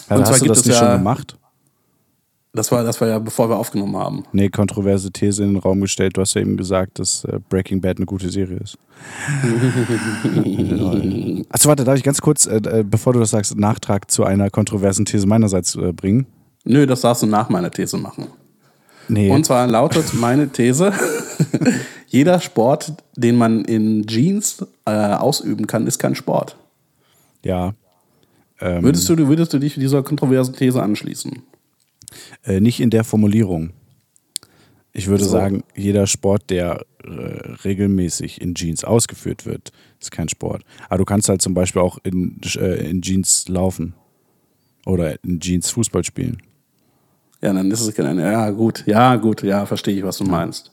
Also 0.09 0.23
zwar 0.25 0.33
hast 0.33 0.41
du 0.41 0.45
gibt 0.45 0.51
das 0.53 0.59
es 0.61 0.67
nicht 0.67 0.81
ja- 0.81 0.87
schon 0.89 0.99
gemacht? 0.99 1.37
Das 2.59 2.73
war, 2.73 2.83
das 2.83 3.01
war 3.01 3.07
ja, 3.07 3.21
bevor 3.21 3.49
wir 3.49 3.57
aufgenommen 3.57 3.97
haben. 3.97 4.25
Nee, 4.33 4.49
kontroverse 4.49 5.13
These 5.13 5.45
in 5.45 5.55
den 5.55 5.63
Raum 5.63 5.81
gestellt. 5.81 6.17
Du 6.17 6.21
hast 6.21 6.35
ja 6.35 6.41
eben 6.41 6.57
gesagt, 6.57 6.99
dass 6.99 7.25
äh, 7.25 7.39
Breaking 7.49 7.81
Bad 7.81 7.99
eine 7.99 8.07
gute 8.07 8.31
Serie 8.31 8.59
ist. 8.59 8.77
Achso, 11.51 11.69
warte, 11.69 11.85
darf 11.85 11.97
ich 11.97 12.03
ganz 12.03 12.21
kurz, 12.21 12.47
äh, 12.47 12.57
äh, 12.57 12.83
bevor 12.83 13.13
du 13.13 13.21
das 13.21 13.31
sagst, 13.31 13.53
einen 13.53 13.61
Nachtrag 13.61 14.11
zu 14.11 14.25
einer 14.25 14.51
kontroversen 14.51 15.05
These 15.05 15.29
meinerseits 15.29 15.77
äh, 15.77 15.93
bringen? 15.93 16.27
Nö, 16.65 16.85
das 16.85 17.03
darfst 17.03 17.23
du 17.23 17.29
nach 17.29 17.49
meiner 17.49 17.71
These 17.71 17.97
machen. 17.97 18.27
Nee. 19.07 19.31
Und 19.31 19.47
zwar 19.47 19.69
lautet 19.69 20.13
meine 20.15 20.49
These, 20.49 20.93
jeder 22.09 22.41
Sport, 22.41 22.93
den 23.15 23.37
man 23.37 23.65
in 23.67 24.05
Jeans 24.05 24.67
äh, 24.85 24.91
ausüben 24.91 25.69
kann, 25.69 25.87
ist 25.87 26.01
kein 26.01 26.17
Sport. 26.17 26.57
ja. 27.45 27.73
Ähm, 28.61 28.83
Würdest 28.83 29.09
du, 29.09 29.17
würdest 29.29 29.53
du 29.53 29.61
dich 29.61 29.75
dieser 29.75 30.03
kontroversen 30.03 30.53
These 30.53 30.83
anschließen? 30.83 31.45
Äh, 32.45 32.61
nicht 32.61 32.81
in 32.81 32.91
der 32.91 33.05
Formulierung. 33.05 33.71
Ich 34.93 35.07
würde 35.07 35.25
So. 35.25 35.31
sagen, 35.31 35.63
jeder 35.77 36.07
Sport, 36.07 36.51
der 36.51 36.85
äh, 37.05 37.09
regelmäßig 37.65 38.41
in 38.41 38.55
Jeans 38.55 38.85
ausgeführt 38.85 39.47
wird, 39.47 39.71
ist 40.01 40.11
kein 40.11 40.29
Sport. 40.29 40.63
Aber 40.89 40.99
du 40.99 41.05
kannst 41.05 41.29
halt 41.29 41.43
zum 41.43 41.55
Beispiel 41.55 41.83
auch 41.83 41.99
in, 42.03 42.41
äh, 42.57 42.89
in 42.91 43.03
Jeans 43.03 43.49
laufen. 43.49 43.95
Oder 44.87 45.23
in 45.23 45.39
Jeans 45.39 45.71
Fußball 45.71 46.03
spielen. 46.03 46.39
Ja, 47.43 47.53
dann 47.53 47.71
ist 47.71 47.81
es 47.81 47.95
kein. 47.95 48.19
Ja, 48.19 48.51
gut, 48.51 48.85
ja, 48.87 49.17
gut, 49.17 49.43
ja, 49.43 49.67
verstehe 49.67 49.95
ich, 49.97 50.03
was 50.03 50.17
du 50.19 50.25
meinst. 50.25 50.73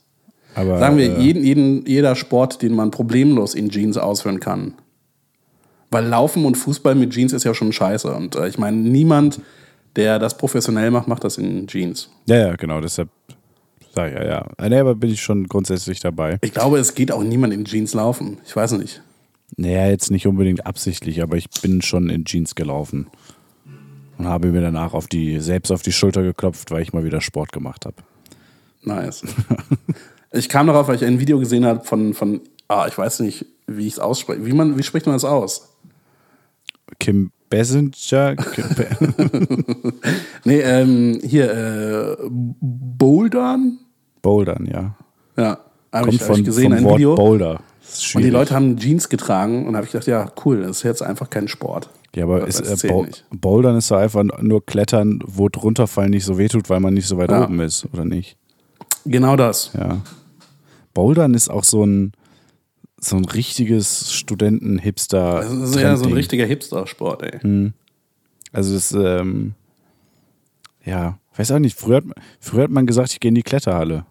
Aber, 0.55 0.79
Sagen 0.79 0.97
wir, 0.97 1.17
äh, 1.17 1.21
jeden, 1.21 1.43
jeden, 1.43 1.85
jeder 1.85 2.15
Sport, 2.15 2.61
den 2.61 2.73
man 2.73 2.89
problemlos 2.91 3.53
in 3.53 3.69
Jeans 3.69 3.97
ausführen 3.97 4.39
kann. 4.39 4.73
Weil 5.91 6.05
Laufen 6.05 6.45
und 6.45 6.55
Fußball 6.55 6.95
mit 6.95 7.11
Jeans 7.11 7.33
ist 7.33 7.43
ja 7.43 7.53
schon 7.53 7.73
scheiße. 7.73 8.11
Und 8.13 8.35
äh, 8.35 8.47
ich 8.47 8.57
meine, 8.57 8.77
niemand, 8.77 9.41
der 9.95 10.19
das 10.19 10.37
professionell 10.37 10.91
macht, 10.91 11.07
macht 11.07 11.23
das 11.23 11.37
in 11.37 11.67
Jeans. 11.67 12.09
Ja, 12.25 12.37
ja, 12.37 12.55
genau, 12.55 12.81
deshalb 12.81 13.09
sag 13.93 14.09
ich 14.09 14.15
ja, 14.15 14.25
ja. 14.25 14.47
Äh, 14.57 14.69
Nee, 14.69 14.79
aber 14.79 14.95
bin 14.95 15.09
ich 15.09 15.21
schon 15.21 15.47
grundsätzlich 15.47 15.99
dabei. 15.99 16.37
Ich 16.41 16.53
glaube, 16.53 16.77
es 16.77 16.93
geht 16.93 17.11
auch 17.11 17.23
niemand 17.23 17.53
in 17.53 17.65
Jeans 17.65 17.93
laufen. 17.93 18.37
Ich 18.45 18.55
weiß 18.55 18.73
nicht. 18.73 19.01
Naja, 19.57 19.87
jetzt 19.87 20.11
nicht 20.11 20.27
unbedingt 20.27 20.65
absichtlich, 20.65 21.21
aber 21.21 21.37
ich 21.37 21.49
bin 21.61 21.81
schon 21.81 22.09
in 22.09 22.25
Jeans 22.25 22.55
gelaufen. 22.55 23.07
Und 24.17 24.27
habe 24.27 24.51
mir 24.51 24.61
danach 24.61 24.93
auf 24.93 25.07
die, 25.07 25.39
selbst 25.39 25.71
auf 25.71 25.81
die 25.81 25.91
Schulter 25.91 26.23
geklopft, 26.23 26.71
weil 26.71 26.81
ich 26.81 26.93
mal 26.93 27.03
wieder 27.03 27.21
Sport 27.21 27.51
gemacht 27.51 27.85
habe. 27.85 27.95
Nice. 28.83 29.23
ich 30.31 30.49
kam 30.49 30.67
darauf, 30.67 30.87
weil 30.87 30.95
ich 30.95 31.05
ein 31.05 31.19
Video 31.19 31.39
gesehen 31.39 31.65
habe 31.65 31.83
von, 31.83 32.13
von 32.13 32.41
ah, 32.67 32.85
ich 32.87 32.97
weiß 32.97 33.21
nicht, 33.21 33.45
wie 33.67 33.87
ich 33.87 33.93
es 33.93 33.99
ausspreche. 33.99 34.45
Wie, 34.45 34.53
man, 34.53 34.77
wie 34.77 34.83
spricht 34.83 35.05
man 35.05 35.15
das 35.15 35.25
aus? 35.25 35.69
Kim 36.99 37.31
Be 37.55 38.87
Nee, 40.45 40.59
ähm, 40.61 41.19
hier, 41.23 41.51
äh, 41.51 42.15
Bouldern? 42.29 43.79
Bouldern, 44.21 44.65
ja. 44.71 44.95
Ja, 45.37 45.59
habe 45.91 46.09
ich, 46.09 46.19
hab 46.21 46.27
von, 46.27 46.39
ich 46.39 46.45
gesehen, 46.45 46.73
ein 46.73 46.83
Wort 46.83 46.97
Video. 46.97 47.15
Boulder. 47.15 47.59
Und 48.15 48.23
die. 48.23 48.29
Leute 48.29 48.53
haben 48.55 48.77
Jeans 48.77 49.09
getragen 49.09 49.67
und 49.67 49.75
habe 49.75 49.85
ich 49.85 49.91
gedacht, 49.91 50.07
ja, 50.07 50.31
cool, 50.43 50.61
das 50.61 50.77
ist 50.77 50.83
jetzt 50.83 51.03
einfach 51.03 51.29
kein 51.29 51.47
Sport. 51.47 51.89
Ja, 52.15 52.23
aber 52.25 52.47
ist, 52.47 52.61
äh, 52.61 52.87
Bou- 52.87 53.05
nicht. 53.05 53.25
Bouldern 53.29 53.77
ist 53.77 53.91
doch 53.91 53.97
einfach 53.97 54.23
nur 54.41 54.65
Klettern, 54.65 55.19
wo 55.25 55.49
drunterfallen 55.49 56.11
nicht 56.11 56.25
so 56.25 56.37
wehtut, 56.37 56.69
weil 56.69 56.79
man 56.79 56.93
nicht 56.93 57.07
so 57.07 57.17
weit 57.17 57.31
Ja. 57.31 57.43
oben 57.43 57.59
ist, 57.59 57.85
oder 57.93 58.05
nicht? 58.05 58.37
Genau 59.05 59.35
das. 59.35 59.71
Ja. 59.77 59.97
Bouldern 60.93 61.33
ist 61.33 61.49
auch 61.49 61.63
so 61.63 61.85
ein, 61.85 62.13
so 63.05 63.15
ein 63.17 63.25
richtiges 63.25 64.13
Studenten-Hipster. 64.13 65.41
Ist 65.63 65.75
ja 65.75 65.95
so 65.97 66.05
ein 66.05 66.13
richtiger 66.13 66.45
Hipster-Sport, 66.45 67.23
ey. 67.23 67.71
Also 68.51 68.73
das, 68.73 68.91
ähm, 68.93 69.53
ja, 70.83 71.17
weiß 71.35 71.51
auch 71.51 71.59
nicht, 71.59 71.77
früher 71.77 71.97
hat, 71.97 72.05
früher 72.39 72.63
hat 72.63 72.71
man 72.71 72.85
gesagt, 72.85 73.11
ich 73.11 73.19
gehe 73.19 73.29
in 73.29 73.35
die 73.35 73.43
Kletterhalle. 73.43 74.05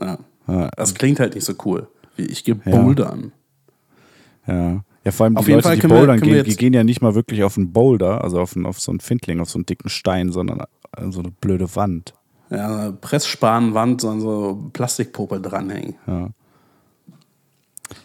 Ja. 0.00 0.18
Ja, 0.48 0.68
Das 0.76 0.94
klingt 0.94 1.18
halt 1.18 1.34
nicht 1.34 1.44
so 1.44 1.54
cool. 1.64 1.88
Wie 2.16 2.26
ich 2.26 2.44
gehe 2.44 2.58
Ja. 2.64 2.80
bouldern. 2.80 3.32
ja. 4.46 4.84
ja 5.04 5.10
vor 5.10 5.24
allem 5.24 5.36
Auf 5.36 5.44
die 5.44 5.52
Leute, 5.52 5.62
Fall 5.64 5.78
die 5.78 5.86
bouldern 5.88 6.20
wir 6.22 6.34
gehen, 6.34 6.44
die 6.44 6.56
gehen 6.56 6.72
ja 6.72 6.84
nicht 6.84 7.02
mal 7.02 7.14
wirklich 7.14 7.42
auf 7.42 7.56
einen 7.56 7.72
Boulder, 7.72 8.22
also 8.22 8.40
auf, 8.40 8.54
einen, 8.54 8.64
auf 8.66 8.80
so 8.80 8.92
einen 8.92 9.00
Findling, 9.00 9.40
auf 9.40 9.50
so 9.50 9.58
einen 9.58 9.66
dicken 9.66 9.88
Stein, 9.88 10.30
sondern 10.30 10.62
an 10.92 11.12
so 11.12 11.20
eine 11.20 11.30
blöde 11.30 11.74
Wand. 11.74 12.14
Ja, 12.50 12.92
Pressspanwand, 12.92 14.00
sondern 14.00 14.20
so 14.20 14.70
Plastikpopel 14.72 15.42
dranhängen. 15.42 15.96
Ja. 16.06 16.30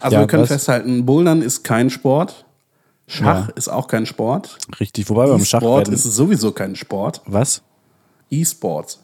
Also 0.00 0.14
Ja, 0.16 0.20
wir 0.22 0.26
können 0.26 0.46
festhalten, 0.46 1.04
Bouldern 1.06 1.42
ist 1.42 1.64
kein 1.64 1.90
Sport. 1.90 2.44
Schach 3.08 3.48
Ja. 3.48 3.52
ist 3.56 3.68
auch 3.68 3.88
kein 3.88 4.06
Sport. 4.06 4.58
Richtig, 4.80 5.08
wobei 5.10 5.26
beim 5.26 5.44
Schach 5.44 5.60
werden, 5.62 5.92
ist 5.92 6.04
sowieso 6.04 6.52
kein 6.52 6.76
Sport. 6.76 7.20
Was? 7.26 7.62
E-Sports. 8.30 9.00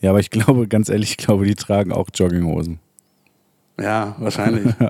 Ja, 0.00 0.10
aber 0.10 0.20
ich 0.20 0.30
glaube, 0.30 0.68
ganz 0.68 0.88
ehrlich, 0.88 1.10
ich 1.12 1.16
glaube, 1.16 1.44
die 1.46 1.54
tragen 1.54 1.92
auch 1.92 2.08
Jogginghosen. 2.14 2.78
Ja, 3.80 4.14
wahrscheinlich. 4.18 4.74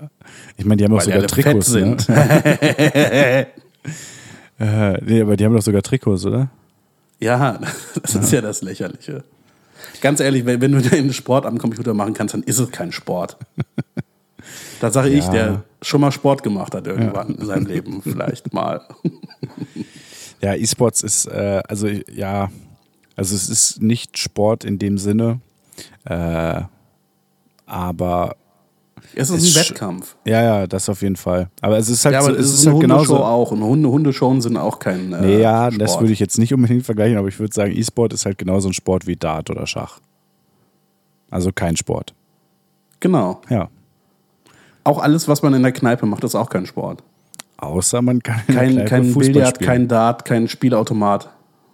Ich 0.56 0.64
meine, 0.64 0.76
die 0.76 0.84
haben 0.84 0.92
auch 0.92 0.98
Weil 0.98 1.06
die 1.06 1.12
sogar 1.12 1.26
Trikots. 1.28 1.72
fett 1.72 2.00
sind. 2.02 2.08
Ne? 2.08 3.46
Äh, 4.58 5.02
nee, 5.04 5.22
aber 5.22 5.36
die 5.36 5.44
haben 5.46 5.54
doch 5.54 5.62
sogar 5.62 5.80
Trikots, 5.82 6.26
oder? 6.26 6.50
Ja, 7.18 7.58
das 8.02 8.14
ist 8.14 8.30
ja 8.30 8.42
das 8.42 8.60
Lächerliche. 8.62 9.24
Ganz 10.02 10.20
ehrlich, 10.20 10.44
wenn, 10.44 10.60
wenn 10.60 10.72
du 10.72 10.82
den 10.82 11.12
Sport 11.14 11.46
am 11.46 11.56
Computer 11.58 11.94
machen 11.94 12.12
kannst, 12.12 12.34
dann 12.34 12.42
ist 12.42 12.58
es 12.58 12.70
kein 12.70 12.92
Sport. 12.92 13.38
Da 14.80 14.90
sage 14.90 15.10
ich, 15.10 15.24
Ja. 15.26 15.30
der 15.32 15.62
schon 15.82 16.00
mal 16.00 16.10
Sport 16.10 16.42
gemacht 16.42 16.74
hat 16.74 16.86
irgendwann 16.86 17.34
in 17.36 17.44
seinem 17.46 17.66
Leben, 17.66 18.02
vielleicht 18.02 18.52
mal. 18.52 18.80
Ja, 20.40 20.54
E-Sports 20.54 21.02
ist, 21.02 21.26
äh, 21.26 21.62
also 21.68 21.86
ja, 21.86 22.50
also 23.16 23.34
es 23.34 23.48
ist 23.48 23.82
nicht 23.82 24.16
Sport 24.18 24.64
in 24.64 24.78
dem 24.78 24.96
Sinne, 24.98 25.40
äh, 26.04 26.62
aber 27.66 28.36
Es 29.14 29.28
ist, 29.30 29.42
Ist 29.44 29.56
ein 29.56 29.62
Wettkampf. 29.62 30.16
ja, 30.24 30.42
ja, 30.42 30.66
das 30.66 30.88
auf 30.88 31.02
jeden 31.02 31.16
Fall. 31.16 31.48
Aber 31.60 31.78
es 31.78 31.88
ist 31.88 32.04
halt 32.04 32.14
Ja, 32.14 32.22
so, 32.22 32.28
aber 32.30 32.38
es 32.38 32.46
es 32.46 32.52
ist 32.54 32.60
ist 32.60 32.66
halt 32.68 32.80
genauso. 32.80 33.16
auch. 33.24 33.50
Und 33.50 33.62
Hunde, 33.62 33.88
Hundeshowen 33.88 34.40
sind 34.40 34.56
auch 34.56 34.78
kein 34.78 35.12
äh, 35.12 35.20
Nee, 35.20 35.40
ja, 35.40 35.66
Sport. 35.70 35.80
das 35.82 36.00
würde 36.00 36.12
ich 36.12 36.20
jetzt 36.20 36.38
nicht 36.38 36.54
unbedingt 36.54 36.84
vergleichen, 36.84 37.16
aber 37.18 37.28
ich 37.28 37.38
würde 37.38 37.52
sagen, 37.52 37.72
E-Sport 37.76 38.12
ist 38.12 38.24
halt 38.26 38.38
genauso 38.38 38.68
ein 38.68 38.72
Sport 38.74 39.06
wie 39.06 39.16
Dart 39.16 39.50
oder 39.50 39.66
Schach. 39.66 40.00
Also 41.30 41.50
kein 41.52 41.76
Sport. 41.76 42.14
Genau. 43.00 43.40
Ja. 43.48 43.68
Auch 44.84 44.98
alles, 44.98 45.28
was 45.28 45.42
man 45.42 45.54
in 45.54 45.62
der 45.62 45.72
Kneipe 45.72 46.06
macht, 46.06 46.24
ist 46.24 46.34
auch 46.34 46.48
kein 46.48 46.66
Sport. 46.66 47.02
Außer 47.58 48.00
man 48.00 48.22
kann 48.22 48.40
in 48.48 48.54
der 48.54 48.56
Kein, 48.56 48.70
Kneipe 48.74 48.88
kein 48.88 49.04
Fußball 49.04 49.32
Billard, 49.34 49.56
spielen. 49.56 49.68
kein 49.70 49.88
Dart, 49.88 50.24
kein 50.24 50.48
Spielautomat. 50.48 51.30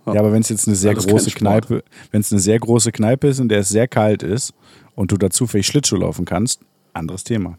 Ja, 0.06 0.20
aber 0.20 0.32
wenn 0.32 0.40
es 0.42 0.48
jetzt 0.48 0.66
eine 0.68 0.76
sehr 0.76 0.94
große. 0.94 1.30
Kneipe, 1.32 1.82
wenn 2.12 2.20
es 2.20 2.30
eine 2.32 2.40
sehr 2.40 2.58
große 2.60 2.92
Kneipe 2.92 3.28
ist 3.28 3.40
und 3.40 3.48
der 3.48 3.60
es 3.60 3.68
sehr 3.68 3.88
kalt 3.88 4.22
ist 4.22 4.52
und 4.94 5.10
du 5.12 5.16
dazu 5.16 5.46
vielleicht 5.46 5.68
Schlittschuh 5.68 5.96
laufen 5.96 6.24
kannst, 6.24 6.60
anderes 6.92 7.24
Thema. 7.24 7.58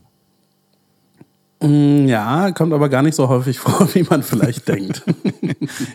Mm, 1.61 2.05
Ja, 2.07 2.51
kommt 2.51 2.71
aber 2.73 2.87
gar 2.89 3.01
nicht 3.01 3.15
so 3.15 3.27
häufig 3.29 3.59
vor, 3.59 3.87
wie 3.93 4.03
man 4.03 4.23
vielleicht 4.23 4.67
denkt. 4.67 5.03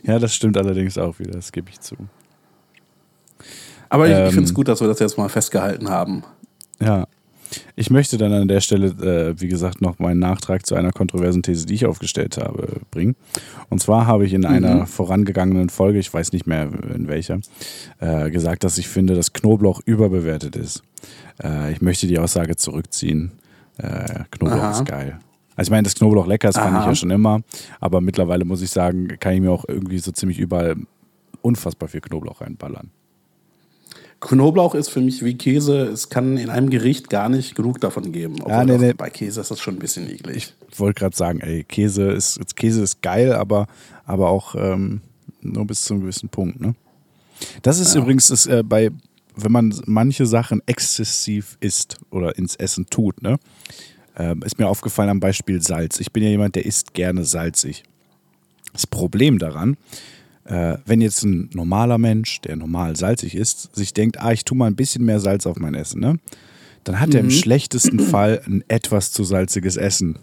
Ja, 0.05 0.19
das 0.19 0.35
stimmt 0.35 0.57
allerdings 0.57 0.99
auch 0.99 1.19
wieder, 1.19 1.33
das 1.33 1.53
gebe 1.53 1.71
ich 1.71 1.81
zu. 1.81 1.95
Aber 3.88 4.09
Ähm. 4.09 4.27
ich 4.29 4.35
finde 4.35 4.45
es 4.49 4.55
gut, 4.55 4.69
dass 4.69 4.81
wir 4.81 4.88
das 4.88 4.99
jetzt 4.99 5.17
mal 5.19 5.29
festgehalten 5.29 5.88
haben. 5.88 6.23
Ja. 6.81 7.07
Ich 7.77 7.91
möchte 7.91 8.19
dann 8.19 8.33
an 8.33 8.49
der 8.49 8.61
Stelle, 8.61 8.88
äh, 8.88 9.41
wie 9.41 9.49
gesagt, 9.49 9.81
noch 9.81 9.99
meinen 9.99 10.19
Nachtrag 10.19 10.67
zu 10.67 10.75
einer 10.75 10.93
kontroversen 10.93 11.43
These, 11.43 11.67
die 11.67 11.75
ich 11.75 11.87
aufgestellt 11.87 12.38
habe, 12.38 12.81
bringen. 12.91 13.17
Und 13.69 13.81
zwar 13.81 14.07
habe 14.07 14.25
ich 14.25 14.33
in 14.33 14.45
einer 14.45 14.87
vorangegangenen 14.87 15.69
Folge, 15.69 15.99
ich 15.99 16.12
weiß 16.12 16.33
nicht 16.33 16.47
mehr 16.47 16.69
in 16.95 17.09
welcher, 17.09 17.41
äh, 18.01 18.31
gesagt, 18.31 18.65
dass 18.65 18.79
ich 18.79 18.88
finde, 18.88 19.15
dass 19.15 19.33
Knoblauch 19.33 19.81
überbewertet 19.85 20.57
ist. 20.57 20.83
Äh, 21.43 21.73
ich 21.73 21.83
möchte 21.83 22.07
die 22.07 22.19
Aussage 22.19 22.57
zurückziehen. 22.57 23.33
Äh, 23.79 24.25
Knoblauch 24.31 24.59
Aha. 24.59 24.71
ist 24.73 24.85
geil. 24.85 25.19
Also 25.55 25.69
ich 25.69 25.71
meine, 25.71 25.85
das 25.85 25.95
Knoblauch 25.95 26.27
lecker, 26.27 26.49
das 26.49 26.57
fand 26.57 26.79
ich 26.79 26.87
ja 26.87 26.95
schon 26.95 27.11
immer. 27.11 27.43
Aber 27.81 28.01
mittlerweile 28.01 28.45
muss 28.45 28.62
ich 28.62 28.71
sagen, 28.71 29.09
kann 29.21 29.35
ich 29.35 29.41
mir 29.41 29.51
auch 29.51 29.65
irgendwie 29.69 29.99
so 29.99 30.11
ziemlich 30.11 30.38
überall 30.38 30.77
unfassbar 31.43 31.88
viel 31.88 32.01
Knoblauch 32.01 32.41
reinballern. 32.41 32.91
Knoblauch 34.22 34.76
ist 34.76 34.88
für 34.88 35.00
mich 35.00 35.24
wie 35.24 35.35
Käse. 35.37 35.82
Es 35.82 36.08
kann 36.08 36.37
in 36.37 36.48
einem 36.48 36.70
Gericht 36.70 37.11
gar 37.11 37.28
nicht 37.28 37.56
genug 37.56 37.80
davon 37.80 38.12
geben. 38.12 38.37
Obwohl 38.40 38.52
Ja, 38.52 38.64
nee, 38.64 38.78
nee. 38.78 38.92
Bei 38.92 39.11
Käse 39.11 39.40
ist 39.40 39.50
das 39.50 39.58
schon 39.61 39.74
ein 39.74 39.80
bisschen 39.80 40.08
eklig. 40.08 40.54
Ich 40.70 40.78
wollte 40.78 41.00
gerade 41.00 41.16
sagen, 41.16 41.40
ey, 41.40 41.64
Käse 41.64 42.04
ist, 42.12 42.38
Käse 42.54 42.82
ist 42.82 43.02
geil, 43.02 43.32
aber, 43.32 43.66
aber 44.04 44.30
auch 44.30 44.54
ähm, 44.54 45.00
nur 45.40 45.66
bis 45.66 45.85
zu 45.85 45.94
einem 45.94 46.02
gewissen 46.02 46.28
Punkt. 46.28 46.61
Ne? 46.61 46.76
Das 47.62 47.80
ist 47.80 47.96
übrigens 47.96 48.28
das, 48.28 48.46
äh, 48.46 48.62
bei, 48.64 48.90
wenn 49.35 49.52
man 49.52 49.74
manche 49.87 50.24
Sachen 50.26 50.62
exzessiv 50.66 51.56
isst 51.58 51.98
oder 52.11 52.38
ins 52.38 52.54
Essen 52.54 52.87
tut, 52.88 53.22
ne? 53.22 53.38
Ähm, 54.16 54.42
ist 54.44 54.58
mir 54.58 54.68
aufgefallen 54.68 55.08
am 55.08 55.20
Beispiel 55.20 55.62
Salz. 55.62 55.98
Ich 55.98 56.12
bin 56.12 56.22
ja 56.22 56.28
jemand, 56.28 56.54
der 56.54 56.66
isst 56.66 56.92
gerne 56.92 57.24
salzig. 57.24 57.82
Das 58.72 58.87
Problem 58.87 59.38
daran, 59.38 59.78
äh, 60.44 60.76
wenn 60.87 61.00
jetzt 61.00 61.22
ein 61.22 61.50
normaler 61.52 61.98
Mensch, 61.98 62.40
der 62.40 62.57
normal 62.57 62.96
salzig 62.96 63.35
ist, 63.35 63.74
sich 63.74 63.94
denkt, 63.94 64.20
ah, 64.20 64.33
ich 64.33 64.44
tue 64.44 64.57
mal 64.57 64.66
ein 64.66 64.76
bisschen 64.76 65.05
mehr 65.05 65.20
Salz 65.20 65.46
auf 65.46 65.59
mein 65.59 65.74
Essen, 65.74 66.00
ne? 66.00 66.18
dann 66.85 67.00
hat 67.00 67.14
er 67.14 67.20
im 67.20 67.31
schlechtesten 67.31 67.98
Fall 68.00 68.42
ein 68.46 68.64
etwas 68.68 69.12
zu 69.12 69.24
salziges 69.24 69.76
Essen. 69.76 70.18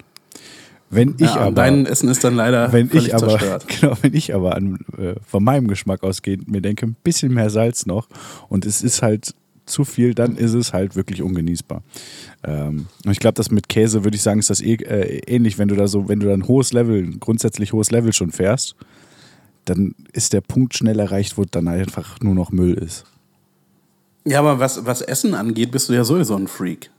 Wenn 0.92 1.14
ich 1.18 1.22
ja, 1.22 1.36
aber, 1.36 1.52
dein 1.52 1.86
Essen 1.86 2.08
ist 2.08 2.24
dann 2.24 2.34
leider 2.34 2.72
wenn 2.72 2.90
ich 2.92 3.14
aber, 3.14 3.28
zerstört. 3.28 3.66
genau, 3.80 3.96
wenn 4.02 4.12
ich 4.12 4.34
aber 4.34 4.56
an, 4.56 4.80
äh, 4.98 5.14
von 5.24 5.44
meinem 5.44 5.68
Geschmack 5.68 6.02
ausgehend 6.02 6.48
mir 6.48 6.60
denke, 6.60 6.86
ein 6.86 6.96
bisschen 7.04 7.32
mehr 7.32 7.48
Salz 7.48 7.86
noch 7.86 8.08
und 8.48 8.66
es 8.66 8.82
ist 8.82 9.00
halt 9.00 9.34
zu 9.66 9.84
viel, 9.84 10.14
dann 10.14 10.36
ist 10.36 10.54
es 10.54 10.72
halt 10.72 10.96
wirklich 10.96 11.22
ungenießbar. 11.22 11.84
Ähm, 12.42 12.86
und 13.04 13.12
ich 13.12 13.20
glaube, 13.20 13.34
das 13.34 13.52
mit 13.52 13.68
Käse 13.68 14.02
würde 14.02 14.16
ich 14.16 14.22
sagen, 14.22 14.40
ist 14.40 14.50
das 14.50 14.60
eh, 14.60 14.74
äh, 14.74 15.20
ähnlich, 15.28 15.58
wenn 15.58 15.68
du 15.68 15.76
da 15.76 15.86
so, 15.86 16.08
wenn 16.08 16.18
du 16.18 16.26
da 16.26 16.34
ein 16.34 16.48
hohes 16.48 16.72
Level, 16.72 17.00
ein 17.00 17.20
grundsätzlich 17.20 17.72
hohes 17.72 17.92
Level 17.92 18.12
schon 18.12 18.32
fährst, 18.32 18.74
dann 19.64 19.94
ist 20.12 20.32
der 20.32 20.40
Punkt 20.40 20.74
schnell 20.74 20.98
erreicht, 20.98 21.36
wo 21.38 21.44
dann 21.44 21.68
einfach 21.68 22.18
nur 22.20 22.34
noch 22.34 22.50
Müll 22.50 22.74
ist. 22.74 23.04
Ja, 24.24 24.40
aber 24.40 24.58
was, 24.58 24.84
was 24.86 25.00
Essen 25.02 25.34
angeht, 25.34 25.70
bist 25.70 25.88
du 25.88 25.92
ja 25.94 26.04
sowieso 26.04 26.36
ein 26.36 26.48
Freak. 26.48 26.90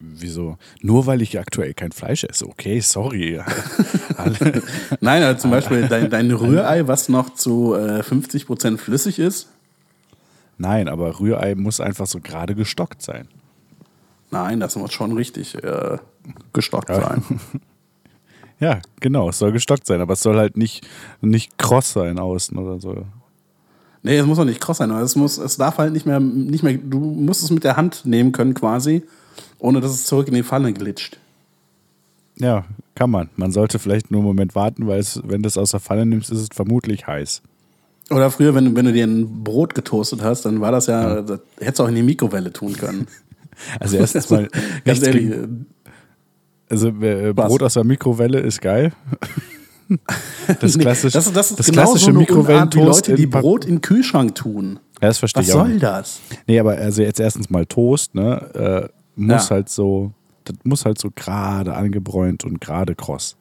Wieso? 0.00 0.58
Nur 0.82 1.06
weil 1.06 1.22
ich 1.22 1.38
aktuell 1.38 1.72
kein 1.72 1.92
Fleisch 1.92 2.24
esse. 2.24 2.46
Okay, 2.48 2.80
sorry. 2.80 3.40
Nein, 5.00 5.22
also 5.22 5.40
zum 5.42 5.50
Beispiel 5.52 5.86
dein, 5.88 6.10
dein 6.10 6.30
Rührei, 6.32 6.88
was 6.88 7.08
noch 7.08 7.34
zu 7.34 7.74
äh, 7.74 8.00
50% 8.00 8.78
flüssig 8.78 9.18
ist. 9.18 9.48
Nein, 10.58 10.88
aber 10.88 11.20
Rührei 11.20 11.54
muss 11.54 11.80
einfach 11.80 12.06
so 12.06 12.18
gerade 12.20 12.54
gestockt 12.54 13.00
sein. 13.02 13.28
Nein, 14.30 14.58
das 14.58 14.74
muss 14.76 14.92
schon 14.92 15.12
richtig 15.12 15.54
äh, 15.62 15.98
gestockt 16.52 16.88
Ja. 16.88 17.00
sein. 17.00 17.22
Ja, 18.58 18.80
genau, 19.00 19.28
es 19.28 19.38
soll 19.38 19.52
gestockt 19.52 19.86
sein, 19.86 20.00
aber 20.00 20.14
es 20.14 20.20
soll 20.22 20.36
halt 20.36 20.56
nicht, 20.56 20.86
nicht 21.20 21.58
kross 21.58 21.92
sein 21.92 22.18
außen 22.18 22.56
oder 22.56 22.80
so. 22.80 23.04
Nee, 24.02 24.16
es 24.18 24.26
muss 24.26 24.38
auch 24.38 24.44
nicht 24.44 24.60
kross 24.60 24.78
sein, 24.78 24.90
aber 24.90 25.00
es, 25.02 25.16
muss, 25.16 25.36
es 25.36 25.56
darf 25.56 25.78
halt 25.78 25.92
nicht 25.92 26.06
mehr, 26.06 26.20
nicht 26.20 26.62
mehr, 26.62 26.74
du 26.74 26.98
musst 26.98 27.42
es 27.42 27.50
mit 27.50 27.64
der 27.64 27.76
Hand 27.76 28.02
nehmen 28.06 28.32
können 28.32 28.54
quasi, 28.54 29.02
ohne 29.58 29.80
dass 29.80 29.90
es 29.92 30.04
zurück 30.04 30.28
in 30.28 30.34
die 30.34 30.42
Pfanne 30.42 30.72
glitscht. 30.72 31.18
Ja, 32.38 32.64
kann 32.94 33.10
man. 33.10 33.30
Man 33.36 33.50
sollte 33.52 33.78
vielleicht 33.78 34.10
nur 34.10 34.20
einen 34.20 34.26
Moment 34.28 34.54
warten, 34.54 34.86
weil 34.86 35.00
es, 35.00 35.20
wenn 35.24 35.42
du 35.42 35.48
es 35.48 35.58
aus 35.58 35.70
der 35.72 35.80
Pfanne 35.80 36.06
nimmst, 36.06 36.30
ist 36.30 36.38
es 36.40 36.48
vermutlich 36.52 37.06
heiß. 37.06 37.42
Oder 38.10 38.30
früher, 38.30 38.54
wenn, 38.54 38.66
du- 38.66 38.74
wenn 38.76 38.84
du 38.84 38.92
dir 38.92 39.04
ein 39.06 39.42
Brot 39.42 39.74
getoastet 39.74 40.22
hast, 40.22 40.42
dann 40.44 40.60
war 40.60 40.70
das 40.70 40.86
ja, 40.86 41.22
das 41.22 41.40
hättest 41.58 41.78
du 41.80 41.82
auch 41.84 41.88
in 41.88 41.94
die 41.96 42.02
Mikrowelle 42.02 42.52
tun 42.52 42.72
können. 42.74 43.06
Also 43.80 43.96
erstens 43.96 44.28
mal 44.28 44.48
Ganz 44.84 45.02
ehrlich, 45.02 45.30
gegen, 45.30 45.66
Also 46.68 46.88
äh, 46.88 47.36
Was? 47.36 47.48
Brot 47.48 47.62
aus 47.62 47.74
der 47.74 47.84
Mikrowelle 47.84 48.40
ist 48.40 48.60
geil. 48.60 48.92
Das, 50.60 50.76
Nee, 50.76 50.82
klassisch, 50.82 51.12
das, 51.12 51.32
das 51.32 51.54
das 51.54 51.66
genau 51.66 51.82
klassische 51.84 52.06
so 52.06 52.12
wie 52.14 52.18
Mikrowellentoast. 52.18 53.06
Leute, 53.06 53.14
die 53.14 53.26
Brot 53.28 53.64
in 53.64 53.76
den 53.76 53.80
Kühlschrank 53.82 54.34
tun. 54.34 54.80
Ja, 55.00 55.06
das 55.08 55.18
verstehe 55.18 55.42
Was 55.42 55.48
ich 55.48 55.54
auch 55.54 55.58
soll 55.60 55.68
nicht. 55.68 55.82
das? 55.84 56.18
Nee, 56.48 56.58
aber 56.58 56.72
also 56.72 57.02
jetzt 57.02 57.20
erstens 57.20 57.50
mal 57.50 57.66
Toast, 57.66 58.12
ne? 58.12 58.88
Äh, 58.88 58.88
muss 59.14 59.44
Ja. 59.48 59.50
halt 59.56 59.68
so, 59.68 60.10
das 60.44 60.56
muss 60.64 60.84
halt 60.84 60.98
so 60.98 61.10
gerade 61.14 61.74
angebräunt 61.76 62.42
und 62.42 62.60
gerade 62.60 62.96
kross. 62.96 63.36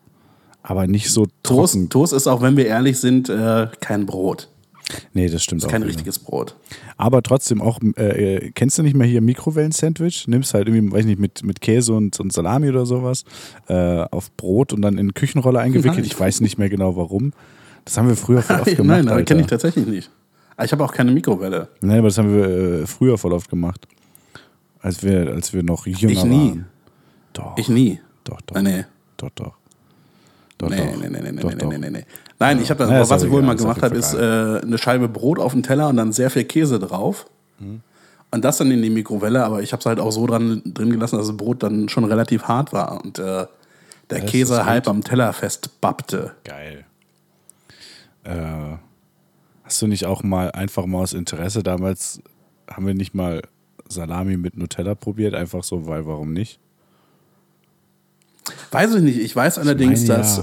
Aber 0.61 0.85
nicht 0.85 1.09
so 1.09 1.25
Toast, 1.41 1.73
trocken. 1.73 1.89
Toast 1.89 2.13
ist 2.13 2.27
auch, 2.27 2.43
wenn 2.43 2.57
wir 2.57 2.67
ehrlich 2.67 2.99
sind, 2.99 3.27
äh, 3.29 3.67
kein 3.79 4.05
Brot. 4.05 4.49
Nee, 5.13 5.29
das 5.29 5.43
stimmt 5.43 5.61
Ist 5.61 5.65
auch. 5.67 5.71
kein 5.71 5.81
wieder. 5.81 5.89
richtiges 5.89 6.19
Brot. 6.19 6.55
Aber 6.97 7.23
trotzdem 7.23 7.61
auch, 7.61 7.79
äh, 7.97 8.35
äh, 8.35 8.51
kennst 8.51 8.77
du 8.77 8.83
nicht 8.83 8.95
mehr 8.95 9.07
hier 9.07 9.21
Mikrowellen-Sandwich? 9.21 10.27
Nimmst 10.27 10.53
halt 10.53 10.67
irgendwie, 10.67 10.91
weiß 10.91 11.05
nicht, 11.05 11.19
mit, 11.19 11.43
mit 11.43 11.61
Käse 11.61 11.93
und, 11.93 12.19
und 12.19 12.31
Salami 12.31 12.69
oder 12.69 12.85
sowas 12.85 13.23
äh, 13.67 14.01
auf 14.11 14.31
Brot 14.37 14.73
und 14.73 14.81
dann 14.83 14.97
in 14.97 15.13
Küchenrolle 15.13 15.59
eingewickelt. 15.59 15.95
Nein. 15.97 16.05
Ich 16.05 16.19
weiß 16.19 16.41
nicht 16.41 16.57
mehr 16.57 16.69
genau 16.69 16.95
warum. 16.95 17.33
Das 17.83 17.97
haben 17.97 18.07
wir 18.07 18.15
früher 18.15 18.41
voll 18.41 18.59
oft 18.61 18.75
gemacht. 18.75 18.97
Nein, 19.03 19.09
aber 19.09 19.23
kenne 19.23 19.41
ich 19.41 19.47
tatsächlich 19.47 19.87
nicht. 19.87 20.11
Aber 20.55 20.65
Ich 20.65 20.71
habe 20.71 20.83
auch 20.83 20.93
keine 20.93 21.11
Mikrowelle. 21.11 21.67
Nein, 21.81 21.99
aber 21.99 22.07
das 22.09 22.17
haben 22.17 22.33
wir 22.35 22.45
äh, 22.81 22.85
früher 22.87 23.17
voll 23.17 23.33
oft 23.33 23.49
gemacht. 23.49 23.87
Als 24.81 25.01
wir, 25.03 25.31
als 25.33 25.51
wir 25.51 25.63
noch 25.63 25.87
jünger 25.87 26.13
Ich 26.13 26.23
nie. 26.23 26.49
waren. 26.49 26.65
Doch. 27.33 27.57
Ich 27.57 27.69
nie. 27.69 27.99
Doch, 28.23 28.39
doch. 28.41 28.55
Nein, 28.55 28.63
nee. 28.63 28.85
Doch, 29.17 29.29
doch. 29.31 29.53
Doch, 30.57 30.69
Nee, 30.69 30.77
doch. 30.77 30.97
nee, 31.01 31.09
nee, 31.09 31.19
nee, 31.21 31.31
nee, 31.31 31.41
doch, 31.41 31.49
nee, 31.49 31.55
doch. 31.57 31.69
nee, 31.69 31.77
nee, 31.79 31.89
nee. 31.89 32.05
Nein, 32.39 32.61
ich 32.61 32.69
habe 32.69 32.79
das, 32.79 32.89
Naja, 32.89 33.09
was 33.09 33.23
ich 33.23 33.31
wohl 33.31 33.41
mal 33.41 33.55
gemacht 33.55 33.81
habe, 33.81 33.95
ist 33.95 34.13
äh, 34.13 34.17
eine 34.17 34.77
Scheibe 34.77 35.07
Brot 35.07 35.39
auf 35.39 35.53
den 35.53 35.63
Teller 35.63 35.87
und 35.89 35.97
dann 35.97 36.11
sehr 36.11 36.29
viel 36.29 36.43
Käse 36.43 36.79
drauf. 36.79 37.27
Mhm. 37.59 37.81
Und 38.31 38.43
das 38.43 38.57
dann 38.57 38.69
in 38.71 38.81
die 38.81 38.89
Mikrowelle, 38.89 39.45
aber 39.45 39.61
ich 39.61 39.71
habe 39.71 39.79
es 39.79 39.85
halt 39.85 39.99
auch 39.99 40.11
so 40.11 40.27
dran, 40.27 40.61
drin 40.65 40.89
gelassen, 40.89 41.17
dass 41.17 41.27
das 41.27 41.37
Brot 41.37 41.63
dann 41.63 41.87
schon 41.87 42.03
relativ 42.03 42.43
hart 42.43 42.73
war 42.73 43.03
und 43.03 43.19
äh, 43.19 43.45
der 44.09 44.23
ist 44.23 44.29
Käse 44.29 44.65
halb 44.65 44.87
am 44.87 45.03
Teller 45.03 45.31
festbappte. 45.31 46.33
Geil. 46.43 46.85
Äh, 48.23 48.77
hast 49.63 49.81
du 49.81 49.87
nicht 49.87 50.05
auch 50.05 50.21
mal 50.23 50.51
einfach 50.51 50.85
mal 50.85 50.99
aus 51.03 51.13
Interesse 51.13 51.63
damals, 51.63 52.21
haben 52.69 52.85
wir 52.85 52.93
nicht 52.93 53.15
mal 53.15 53.41
Salami 53.87 54.37
mit 54.37 54.57
Nutella 54.57 54.95
probiert? 54.95 55.33
Einfach 55.33 55.63
so, 55.63 55.87
weil 55.87 56.05
warum 56.05 56.33
nicht? 56.33 56.59
Weiß 58.71 58.93
ich 58.95 59.01
nicht. 59.01 59.17
Ich 59.19 59.35
weiß 59.35 59.57
allerdings, 59.57 60.07
meine, 60.07 60.19
dass 60.19 60.41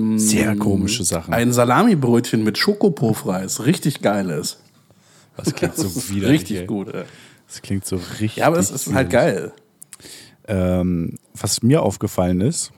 ähm, 0.00 0.18
Sehr 0.18 0.56
komische 0.56 1.04
Sachen. 1.04 1.32
ein 1.32 1.52
Salamibrötchen 1.52 2.42
mit 2.42 2.58
Schokopuffreis 2.58 3.64
richtig 3.66 4.02
geil 4.02 4.30
ist. 4.30 4.58
Das 5.36 5.54
klingt 5.54 5.76
so 5.76 5.84
Das 5.94 6.10
widerlich. 6.10 6.40
richtig 6.42 6.56
ey. 6.60 6.66
gut. 6.66 6.92
Ey. 6.92 7.04
Das 7.46 7.62
klingt 7.62 7.84
so 7.86 7.96
richtig. 7.96 8.36
Ja, 8.36 8.46
aber 8.48 8.58
es 8.58 8.70
ist 8.70 8.92
halt 8.92 9.10
geil. 9.10 9.52
Ähm, 10.46 11.16
was 11.34 11.62
mir 11.62 11.82
aufgefallen 11.82 12.40
ist, 12.40 12.72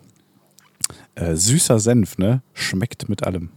äh, 1.15 1.35
süßer 1.35 1.79
Senf, 1.81 2.19
ne? 2.19 2.43
Schmeckt 2.53 3.09
mit 3.09 3.25
allem. 3.25 3.51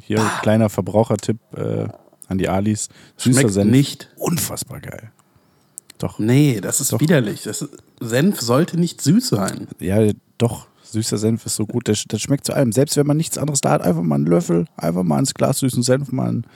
Hier 0.00 0.18
kleiner 0.42 0.68
Verbrauchertipp 0.68 1.38
äh, 1.56 1.86
an 2.26 2.38
die 2.38 2.48
Alis. 2.48 2.88
Süßer 3.16 3.40
Schmeckt 3.40 3.54
Senf. 3.54 3.70
nicht. 3.70 4.10
Unfassbar 4.16 4.80
geil. 4.80 5.12
Doch. 5.98 6.18
Nee, 6.18 6.60
das 6.60 6.80
ist 6.80 6.98
widerlich. 7.00 7.42
Das 7.44 7.62
ist, 7.62 7.70
Senf 8.00 8.40
sollte 8.40 8.78
nicht 8.78 9.00
süß 9.00 9.28
sein. 9.28 9.68
Ja, 9.78 9.98
doch. 10.38 10.66
Süßer 10.82 11.18
Senf 11.18 11.44
ist 11.46 11.56
so 11.56 11.66
gut. 11.66 11.88
Das, 11.88 12.04
das 12.06 12.20
schmeckt 12.20 12.46
zu 12.46 12.52
allem. 12.54 12.70
Selbst 12.72 12.96
wenn 12.96 13.06
man 13.06 13.16
nichts 13.16 13.36
anderes 13.38 13.60
da 13.60 13.70
hat, 13.70 13.82
einfach 13.82 14.02
mal 14.02 14.14
einen 14.16 14.26
Löffel, 14.26 14.66
einfach 14.76 15.02
mal 15.02 15.18
ins 15.18 15.34
Glas 15.34 15.58
süßen 15.58 15.82
Senf, 15.82 16.12
mal 16.12 16.28
einen, 16.28 16.46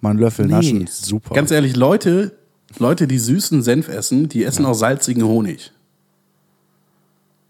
mal 0.00 0.10
einen 0.10 0.18
Löffel 0.18 0.46
naschen. 0.46 0.86
Super. 0.90 1.34
Ganz 1.34 1.50
ehrlich, 1.50 1.76
Leute, 1.76 2.36
Leute, 2.78 3.06
die 3.06 3.18
süßen 3.18 3.62
Senf 3.62 3.88
essen, 3.88 4.28
die 4.28 4.44
essen 4.44 4.66
auch 4.66 4.74
salzigen 4.74 5.24
Honig. 5.24 5.72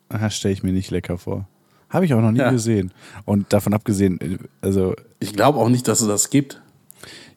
Aha, 0.09 0.31
stelle 0.31 0.55
ich 0.55 0.63
mir 0.63 0.73
nicht 0.73 0.91
lecker 0.91 1.19
vor. 1.19 1.49
Habe 1.89 2.05
ich 2.05 2.15
auch 2.15 2.21
noch 2.21 2.31
nie 2.33 2.39
Ja. 2.39 2.51
gesehen. 2.51 2.93
Und 3.25 3.53
davon 3.53 3.73
abgesehen, 3.75 4.21
äh, 4.21 4.39
also, 4.61 4.95
Ich 5.21 5.33
glaube 5.33 5.59
auch 5.59 5.69
nicht, 5.69 5.89
dass 5.89 6.01
es 6.01 6.07
das 6.09 6.31
gibt. 6.31 6.61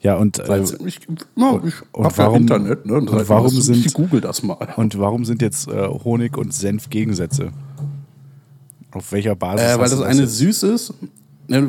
Ja, 0.01 0.15
und, 0.15 0.39
äh, 0.39 0.47
Weil 0.47 0.63
ich, 0.85 0.99
na, 1.35 1.59
ich 1.65 1.73
und 1.91 2.05
hab 2.05 2.17
warum- 2.17 2.33
ja 2.33 2.39
Internet, 2.39 2.85
ne? 2.85 2.93
und 2.93 3.29
warum 3.29 3.47
ich 3.47 3.63
sind- 3.63 3.93
google 3.93 4.21
das 4.21 4.43
mal. 4.43 4.57
und 4.77 4.97
warum 4.99 5.25
sind 5.25 5.41
jetzt 5.41 5.67
äh, 5.67 5.87
Honig 5.87 6.37
und 6.37 6.53
Senf 6.53 6.89
Gegensätze? 6.89 7.51
Auf 8.91 9.11
welcher 9.11 9.35
Basis? 9.35 9.65
Äh, 9.67 9.77
weil 9.79 9.89
das 9.89 9.97
du 9.99 10.03
eine 10.03 10.21
jetzt? 10.21 10.37
süß 10.37 10.63
ist, 10.63 10.93
ne, 11.47 11.67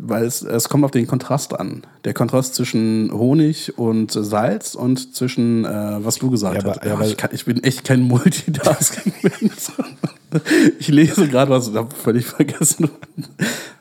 weil 0.00 0.24
es, 0.24 0.42
es 0.42 0.68
kommt 0.68 0.84
auf 0.84 0.90
den 0.90 1.06
Kontrast 1.06 1.58
an. 1.58 1.82
Der 2.04 2.14
Kontrast 2.14 2.54
zwischen 2.54 3.10
Honig 3.12 3.76
und 3.78 4.12
Salz 4.12 4.74
und 4.74 5.14
zwischen, 5.14 5.64
äh, 5.64 5.68
was 6.04 6.16
du 6.16 6.30
gesagt 6.30 6.62
Ja, 6.62 6.70
hast. 6.70 6.84
ja, 6.84 7.00
ich, 7.02 7.16
ich 7.32 7.44
bin 7.44 7.62
echt 7.62 7.84
kein 7.84 8.02
Multitasking-Mensch. 8.02 9.72
ich 10.78 10.88
lese 10.88 11.28
gerade 11.28 11.50
was 11.50 11.68
und 11.68 11.76
habe 11.76 11.94
völlig 11.94 12.26
vergessen. 12.26 12.90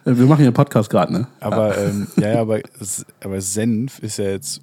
Wir 0.03 0.13
machen 0.25 0.37
hier 0.39 0.47
einen 0.47 0.53
Podcast 0.53 0.89
gerade, 0.89 1.11
ne? 1.13 1.27
Aber, 1.39 1.77
ähm, 1.77 2.07
ja, 2.17 2.33
ja, 2.33 2.41
aber, 2.41 2.59
aber 3.23 3.41
Senf 3.41 3.99
ist 3.99 4.17
ja 4.17 4.25
jetzt 4.25 4.61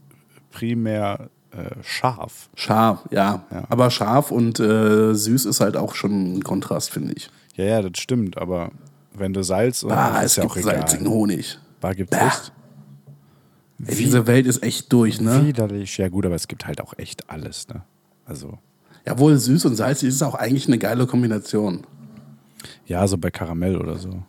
primär 0.50 1.28
äh, 1.50 1.70
scharf. 1.82 2.48
Scharf, 2.54 3.00
ja. 3.10 3.44
Ja. 3.50 3.64
Aber 3.68 3.90
scharf 3.90 4.30
und 4.30 4.60
äh, 4.60 5.14
süß 5.14 5.46
ist 5.46 5.60
halt 5.60 5.76
auch 5.76 5.94
schon 5.94 6.34
ein 6.38 6.42
Kontrast, 6.44 6.90
finde 6.90 7.14
ich. 7.14 7.30
Ja, 7.56 7.64
ja, 7.64 7.82
das 7.82 8.00
stimmt, 8.00 8.38
aber 8.38 8.70
wenn 9.14 9.32
du 9.34 9.42
Salz 9.42 9.82
und 9.82 9.92
Ah, 9.92 10.12
das 10.14 10.24
es 10.24 10.30
ist 10.32 10.36
ja 10.36 10.42
gibt 10.44 10.52
auch 10.52 10.56
egal. 10.58 10.74
salzigen 10.78 11.08
Honig. 11.08 11.58
Bar 11.80 11.94
gibt's 11.94 12.16
Bah. 12.16 12.26
echt. 12.28 12.52
Ey, 13.84 13.96
diese 13.96 14.26
Welt 14.28 14.46
ist 14.46 14.62
echt 14.62 14.92
durch, 14.92 15.20
ne? 15.20 15.44
Widerlich. 15.44 15.98
Ja, 15.98 16.08
gut, 16.08 16.24
aber 16.24 16.36
es 16.36 16.46
gibt 16.46 16.66
halt 16.66 16.80
auch 16.80 16.94
echt 16.98 17.28
alles, 17.28 17.66
ne? 17.68 17.82
Also, 18.24 18.58
Jawohl, 19.06 19.36
süß 19.38 19.64
und 19.66 19.76
salzig 19.76 20.08
ist 20.10 20.22
auch 20.22 20.34
eigentlich 20.34 20.66
eine 20.68 20.78
geile 20.78 21.06
Kombination. 21.06 21.80
ja, 22.86 23.06
so 23.06 23.18
bei 23.18 23.30
Karamell 23.30 23.76
oder 23.76 23.96
so. 23.98 24.22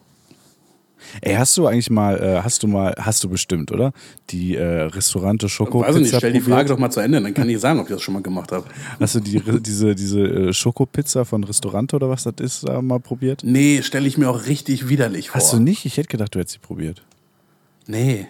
Ey, 1.21 1.35
hast 1.35 1.55
du 1.57 1.67
eigentlich 1.67 1.89
mal, 1.89 2.17
äh, 2.17 2.41
hast 2.41 2.63
du 2.63 2.67
mal, 2.67 2.95
hast 2.97 3.23
du 3.23 3.29
bestimmt, 3.29 3.71
oder? 3.71 3.91
Die 4.29 4.55
äh, 4.55 4.83
Restaurante 4.83 5.49
Schoko 5.49 5.81
Weiß 5.81 5.95
ich 5.97 6.03
nicht, 6.03 6.15
stell 6.15 6.31
die? 6.31 6.39
Frage 6.39 6.69
doch 6.69 6.77
mal 6.79 6.89
zu 6.89 7.01
Ende, 7.01 7.21
dann 7.21 7.33
kann 7.33 7.47
ich 7.49 7.59
sagen, 7.59 7.79
ob 7.79 7.87
ich 7.87 7.93
das 7.93 8.01
schon 8.01 8.13
mal 8.13 8.23
gemacht 8.23 8.51
habe. 8.53 8.65
Hast 8.99 9.15
du 9.15 9.19
die, 9.19 9.41
diese, 9.61 9.93
diese 9.95 10.21
äh, 10.21 10.53
Schokopizza 10.53 11.25
von 11.25 11.43
Restaurante 11.43 11.97
oder 11.97 12.09
was 12.09 12.23
das 12.23 12.35
ist, 12.39 12.67
da 12.67 12.81
mal 12.81 12.99
probiert? 13.01 13.41
Nee, 13.43 13.81
stelle 13.83 14.07
ich 14.07 14.17
mir 14.17 14.29
auch 14.29 14.45
richtig 14.47 14.87
widerlich 14.87 15.29
vor. 15.29 15.41
Hast 15.41 15.51
du 15.53 15.59
nicht? 15.59 15.85
Ich 15.85 15.97
hätte 15.97 16.07
gedacht, 16.07 16.33
du 16.33 16.39
hättest 16.39 16.53
sie 16.53 16.59
probiert. 16.59 17.03
Nee. 17.85 18.27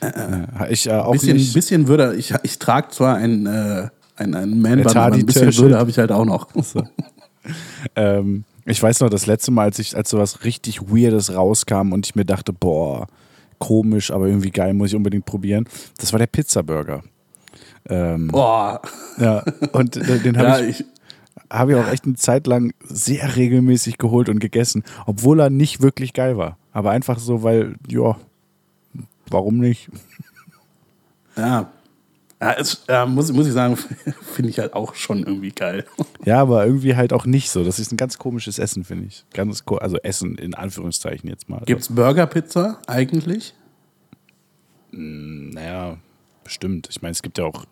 Ja, 0.00 0.66
ich 0.70 0.86
äh, 0.86 0.92
auch 0.92 1.12
Bisschen, 1.12 1.36
nicht. 1.36 1.52
bisschen 1.52 1.88
Würde, 1.88 2.14
ich, 2.14 2.32
ich 2.44 2.58
trage 2.58 2.88
zwar 2.90 3.16
ein, 3.16 3.46
äh, 3.46 3.88
ein, 4.16 4.34
ein 4.34 4.60
Man-Bun, 4.60 4.96
aber 4.96 5.14
ein 5.14 5.26
bisschen. 5.26 5.56
Würde 5.56 5.78
habe 5.78 5.90
ich 5.90 5.98
halt 5.98 6.12
auch 6.12 6.24
noch. 6.24 6.48
Ähm, 7.94 8.44
ich 8.64 8.82
weiß 8.82 9.00
noch, 9.00 9.10
das 9.10 9.26
letzte 9.26 9.50
Mal, 9.50 9.64
als 9.64 9.78
ich, 9.78 9.94
als 9.94 10.08
sowas 10.10 10.44
richtig 10.44 10.80
Weirdes 10.88 11.34
rauskam 11.34 11.92
und 11.92 12.06
ich 12.06 12.14
mir 12.14 12.24
dachte, 12.24 12.52
boah, 12.54 13.06
komisch, 13.58 14.10
aber 14.10 14.26
irgendwie 14.26 14.50
geil, 14.50 14.74
muss 14.74 14.90
ich 14.90 14.96
unbedingt 14.96 15.26
probieren. 15.26 15.66
Das 15.98 16.12
war 16.12 16.18
der 16.18 16.26
Pizzaburger. 16.26 17.02
Ähm, 17.86 18.28
Boah. 18.28 18.80
ja, 19.18 19.44
und 19.72 19.96
äh, 19.96 20.18
den 20.20 20.38
habe 20.38 20.48
Ja, 20.48 20.60
ich, 20.60 20.80
ich, 20.80 20.86
hab 21.50 21.68
ich 21.68 21.76
auch 21.76 21.88
echt 21.88 22.06
eine 22.06 22.14
Zeit 22.14 22.46
lang 22.46 22.72
sehr 22.82 23.36
regelmäßig 23.36 23.98
geholt 23.98 24.28
und 24.28 24.38
gegessen, 24.38 24.84
obwohl 25.06 25.40
er 25.40 25.50
nicht 25.50 25.82
wirklich 25.82 26.14
geil 26.14 26.38
war. 26.38 26.56
Aber 26.72 26.90
einfach 26.90 27.18
so, 27.18 27.42
weil, 27.42 27.74
ja, 27.88 28.16
warum 29.28 29.58
nicht? 29.58 29.90
ja. 31.36 31.70
Ja, 32.44 32.52
es, 32.58 32.84
ja, 32.90 33.06
muss, 33.06 33.32
muss 33.32 33.46
ich 33.46 33.54
sagen, 33.54 33.76
finde 34.34 34.50
ich 34.50 34.58
halt 34.58 34.74
auch 34.74 34.94
schon 34.94 35.20
irgendwie 35.20 35.50
geil. 35.50 35.86
Ja, 36.26 36.40
aber 36.40 36.64
irgendwie 36.64 36.96
halt 36.96 37.12
auch 37.12 37.26
nicht 37.26 37.50
so. 37.50 37.64
Das 37.64 37.78
ist 37.78 37.92
ein 37.92 37.98
ganz 37.98 38.16
komisches 38.16 38.58
Essen, 38.58 38.82
finde 38.84 39.06
ich. 39.08 39.26
Ganz, 39.34 39.62
also 39.78 39.98
Essen 39.98 40.36
in 40.36 40.54
Anführungszeichen 40.54 41.28
jetzt 41.28 41.50
mal. 41.50 41.60
Gibt's 41.66 41.88
Burger-Pizza 41.90 42.80
eigentlich? 42.86 43.52
Naja, 44.90 45.98
bestimmt. 46.42 46.88
Ich 46.90 47.02
meine, 47.02 47.12
es 47.12 47.20
gibt 47.20 47.36
ja 47.36 47.44
auch 47.44 47.66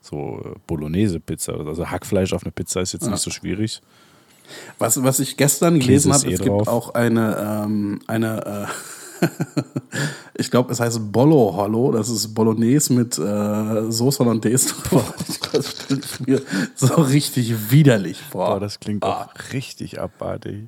so 0.00 0.40
äh, 0.42 0.58
Bolognese-Pizza. 0.66 1.52
Also 1.66 1.90
Hackfleisch 1.90 2.32
auf 2.32 2.44
eine 2.44 2.52
Pizza 2.52 2.80
ist 2.80 2.94
jetzt 2.94 3.06
nicht 3.10 3.20
so 3.20 3.30
schwierig. 3.30 3.82
Was, 4.78 5.02
was 5.02 5.20
ich 5.20 5.36
gestern 5.36 5.78
gelesen 5.78 6.14
habe, 6.14 6.30
eh 6.30 6.32
es 6.32 6.40
drauf. 6.40 6.58
gibt 6.58 6.68
auch 6.68 6.94
eine, 6.94 7.64
ähm, 7.64 8.00
eine 8.06 8.68
äh, 9.20 9.26
ich 10.42 10.50
glaube, 10.50 10.70
es 10.72 10.80
heißt 10.80 11.10
Bollo 11.10 11.54
Hollow. 11.56 11.90
Das 11.92 12.08
ist 12.10 12.34
Bolognese 12.34 12.92
mit 12.92 13.18
äh, 13.18 13.90
Soße 13.90 14.24
Hollandaise 14.24 14.74
drauf. 14.88 15.14
Das 15.52 15.70
stelle 15.70 16.00
ich 16.02 16.26
mir 16.26 16.42
so 16.74 16.94
richtig 17.02 17.70
widerlich 17.70 18.18
vor. 18.22 18.46
Boah, 18.54 18.60
das 18.60 18.80
klingt 18.80 19.04
Ah. 19.04 19.24
auch 19.30 19.52
richtig 19.52 20.00
abartig. 20.00 20.64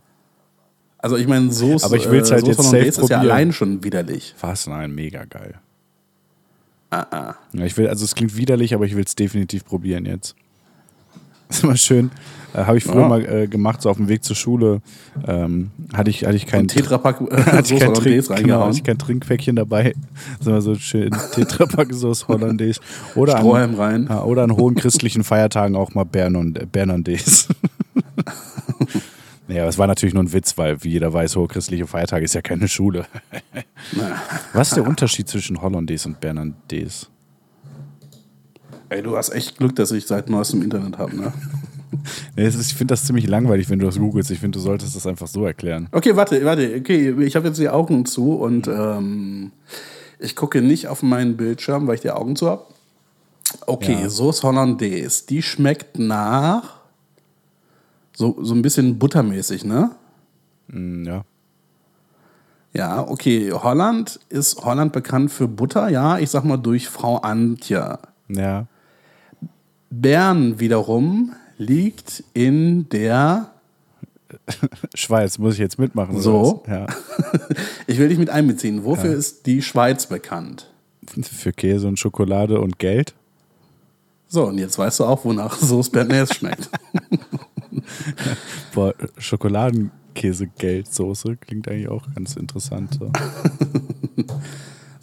Also 0.99 1.17
ich 1.17 1.27
meine, 1.27 1.51
Soße, 1.53 1.85
Aber 1.87 1.97
ich 1.97 2.11
will's 2.11 2.31
halt 2.31 2.41
Soße 2.43 2.51
jetzt 2.51 2.59
Hollandaise 2.59 2.89
ist 2.89 2.97
ja 3.11 3.17
probieren. 3.19 3.33
allein 3.33 3.53
schon 3.53 3.83
widerlich. 3.85 4.35
Was? 4.41 4.67
Nein, 4.67 4.95
mega 4.95 5.25
geil. 5.25 5.55
Ja, 6.93 7.37
ich 7.55 7.77
will, 7.77 7.89
also 7.89 8.05
es 8.05 8.15
klingt 8.15 8.37
widerlich, 8.37 8.73
aber 8.75 8.85
ich 8.87 8.95
will 8.95 9.05
es 9.05 9.15
definitiv 9.17 9.65
probieren 9.65 10.07
jetzt. 10.07 10.37
Das 11.49 11.59
ist 11.59 11.65
immer 11.65 11.77
schön. 11.77 12.11
Äh, 12.55 12.65
Habe 12.65 12.79
ich 12.79 12.85
früher 12.85 13.03
Ja. 13.03 13.09
mal 13.09 13.25
äh, 13.25 13.47
gemacht, 13.49 13.83
so 13.83 13.91
auf 13.91 13.97
dem 13.97 14.09
Weg 14.09 14.23
zur 14.25 14.37
Schule. 14.37 14.81
Ähm, 15.27 15.71
hatte 15.93 16.11
ich, 16.11 16.25
hatte 16.25 16.37
ich 16.37 16.47
keinen 16.47 16.63
Ein 16.63 16.69
Tetrapack 16.69 17.21
hatte 17.31 17.75
ich 17.75 17.81
Soße 17.81 17.85
kein, 17.85 17.95
Trink, 17.95 18.29
genau, 18.37 18.61
hatte 18.65 18.77
ich 18.77 18.85
kein 18.85 18.99
Trinkpäckchen 18.99 19.57
dabei. 19.57 19.95
Das 20.39 20.41
ist 20.41 20.47
immer 20.47 20.61
so 20.61 20.75
schön 20.77 21.11
Tetrapack 21.33 21.93
Sauce 21.93 22.29
Hollandaise. 22.29 22.81
Oder 23.17 23.39
Strohhalm 23.39 23.73
an, 23.75 23.77
rein. 23.77 24.07
Ja, 24.09 24.23
oder 24.23 24.45
an 24.45 24.53
hohen 24.57 24.75
christlichen 24.77 25.25
Feiertagen 25.25 25.75
auch 25.77 25.95
mal 25.95 26.05
Bern 26.05 26.37
und, 26.37 26.59
äh, 26.59 26.67
Bernandaise. 26.71 27.49
Ja, 29.47 29.67
es 29.67 29.77
war 29.77 29.87
natürlich 29.87 30.15
nur 30.15 30.23
ein 30.23 30.33
Witz, 30.33 30.57
weil, 30.57 30.83
wie 30.85 30.89
jeder 30.89 31.13
weiß, 31.13 31.37
hohe 31.37 31.49
christliche 31.49 31.87
Feiertag 31.87 32.23
ist 32.23 32.35
ja 32.35 32.41
keine 32.41 32.67
Schule. 32.67 33.05
Was 34.55 34.69
ist 34.69 34.77
der 34.79 34.87
Unterschied 34.89 35.29
zwischen 35.29 35.61
Hollandaise 35.61 36.09
und 36.09 36.19
Bernandaise? 36.19 37.09
Ey, 38.95 39.03
du 39.03 39.17
hast 39.17 39.31
echt 39.31 39.59
Glück, 39.59 39.75
dass 39.75 39.91
ich 39.91 40.07
seit 40.07 40.31
neuestem 40.31 40.63
Internet 40.63 40.99
habe, 40.99 41.17
ne? 41.17 41.33
Nee, 42.37 42.45
es 42.45 42.55
ist, 42.55 42.73
ich 42.73 42.75
finde 42.77 42.93
das 42.93 43.05
ziemlich 43.07 43.27
langweilig, 43.29 43.71
wenn 43.71 43.79
du 43.79 43.87
das 43.87 43.99
googelst. 43.99 44.31
Ich 44.31 44.41
finde, 44.41 44.59
du 44.59 44.63
solltest 44.63 44.95
das 44.95 45.07
einfach 45.07 45.29
so 45.29 45.47
erklären. 45.47 45.89
Okay, 45.93 46.17
warte, 46.17 46.45
warte. 46.45 46.77
Okay, 46.79 47.15
ich 47.23 47.35
habe 47.37 47.47
jetzt 47.49 47.59
die 47.59 47.69
Augen 47.69 48.05
zu 48.05 48.35
und 48.35 48.67
ähm, 48.69 49.53
ich 50.19 50.37
gucke 50.37 50.61
nicht 50.61 50.89
auf 50.89 51.03
meinen 51.03 51.37
Bildschirm, 51.37 51.87
weil 51.87 51.95
ich 51.95 52.01
die 52.01 52.11
Augen 52.11 52.37
zu 52.37 52.49
habe. 52.51 52.65
Okay, 53.67 53.97
Ja. 54.03 54.11
Sauce 54.11 54.43
Hollandaise. 54.43 55.25
Die 55.29 55.41
schmeckt 55.41 55.99
nach 55.99 56.81
so, 58.13 58.37
so 58.43 58.55
ein 58.55 58.63
bisschen 58.63 58.99
buttermäßig, 58.99 59.65
ne? 59.65 59.93
Mm, 60.69 61.05
ja. 61.05 61.25
Ja, 62.75 63.09
okay. 63.09 63.53
Holland 63.53 64.21
ist 64.29 64.65
Holland 64.65 64.93
bekannt 64.93 65.31
für 65.31 65.49
Butter, 65.49 65.89
ja. 65.89 66.19
Ich 66.19 66.31
sag 66.31 66.45
mal 66.45 66.57
durch 66.59 66.89
Frau 66.89 67.19
Antje. 67.19 67.99
Ja. 68.29 68.67
Bern 70.01 70.61
wiederum 70.61 71.33
liegt 71.59 72.23
in 72.35 72.89
der. 72.89 73.51
Schweiz, 74.95 75.39
muss 75.39 75.55
ich 75.55 75.61
jetzt 75.61 75.79
mitmachen? 75.79 76.21
So. 76.21 76.63
Ja. 76.67 76.87
Ich 77.87 77.99
will 77.99 78.09
dich 78.09 78.19
mit 78.19 78.31
einbeziehen. 78.31 78.85
Wofür 78.85 79.13
ist 79.13 79.45
die 79.47 79.61
Schweiz 79.61 80.07
bekannt? 80.07 80.71
Für 81.07 81.53
Käse 81.53 81.87
und 81.87 81.99
Schokolade 81.99 82.59
und 82.59 82.79
Geld. 82.79 83.13
So, 84.27 84.47
und 84.47 84.57
jetzt 84.59 84.79
weißt 84.79 85.01
du 85.01 85.05
auch, 85.05 85.23
wonach 85.25 85.59
Sauce 85.59 85.91
Bernays 85.91 86.35
schmeckt. 86.35 86.71
Boah, 88.75 88.95
Schokoladenkäse-Geldsoße 89.19 91.37
klingt 91.37 91.69
eigentlich 91.69 91.89
auch 91.89 92.07
ganz 92.15 92.37
interessant. 92.37 92.99
So. 92.99 93.13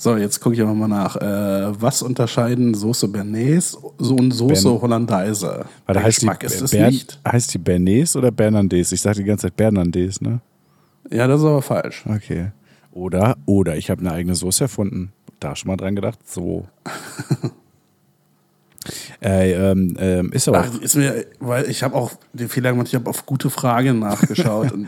So, 0.01 0.17
jetzt 0.17 0.39
gucke 0.39 0.55
ich 0.55 0.61
aber 0.63 0.73
mal 0.73 0.87
nach. 0.87 1.15
Äh, 1.17 1.79
was 1.79 2.01
unterscheiden 2.01 2.73
Sauce 2.73 3.05
Bernays 3.07 3.75
und 3.75 4.31
Sauce 4.33 4.63
Bern- 4.63 4.81
Hollandaise? 4.81 5.45
Warte, 5.45 5.93
Der 5.93 6.01
heißt 6.03 6.17
die, 6.23 6.25
Geschmack 6.25 6.43
ist 6.43 6.59
es 6.59 6.71
Bern, 6.71 6.89
nicht. 6.89 7.19
heißt 7.31 7.53
die 7.53 7.59
Bernays 7.59 8.15
oder 8.15 8.31
Bernandaise? 8.31 8.95
Ich 8.95 9.01
sage 9.01 9.17
die 9.19 9.25
ganze 9.25 9.43
Zeit 9.45 9.55
Bernandaise, 9.57 10.23
ne? 10.23 10.39
Ja, 11.11 11.27
das 11.27 11.41
ist 11.41 11.45
aber 11.45 11.61
falsch. 11.61 12.03
Okay. 12.07 12.47
Oder, 12.91 13.37
oder 13.45 13.77
ich 13.77 13.91
habe 13.91 14.01
eine 14.01 14.11
eigene 14.11 14.33
Soße 14.33 14.63
erfunden. 14.63 15.11
Da 15.39 15.55
schon 15.55 15.67
mal 15.67 15.77
dran 15.77 15.95
gedacht. 15.95 16.17
So. 16.27 16.65
äh, 19.23 19.51
ähm, 19.53 19.95
ähm, 19.99 20.31
ist 20.31 20.47
aber 20.47 20.65
Ach, 20.67 20.81
ist 20.81 20.95
mir, 20.95 21.25
weil 21.39 21.69
ich 21.69 21.83
habe 21.83 21.93
auch 21.95 22.11
den 22.33 22.49
Fehler 22.49 22.71
gemacht, 22.71 22.87
ich 22.87 22.95
habe 22.95 23.07
auf 23.07 23.27
gute 23.27 23.51
Frage 23.51 23.93
nachgeschaut 23.93 24.71
und 24.73 24.87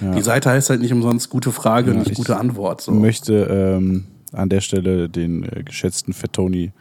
die 0.00 0.22
Seite 0.22 0.50
heißt 0.50 0.70
halt 0.70 0.80
nicht 0.80 0.92
umsonst 0.92 1.28
gute 1.30 1.50
Frage 1.50 1.90
und 1.90 1.96
Ja, 1.96 2.02
nicht 2.02 2.12
ich 2.12 2.16
gute 2.18 2.36
Antwort. 2.36 2.80
So. 2.82 2.92
möchte 2.92 3.34
ähm, 3.80 4.04
an 4.34 4.48
der 4.48 4.60
Stelle 4.60 5.08
den 5.08 5.44
äh, 5.44 5.62
geschätzten 5.62 6.12
Fettoni 6.12 6.72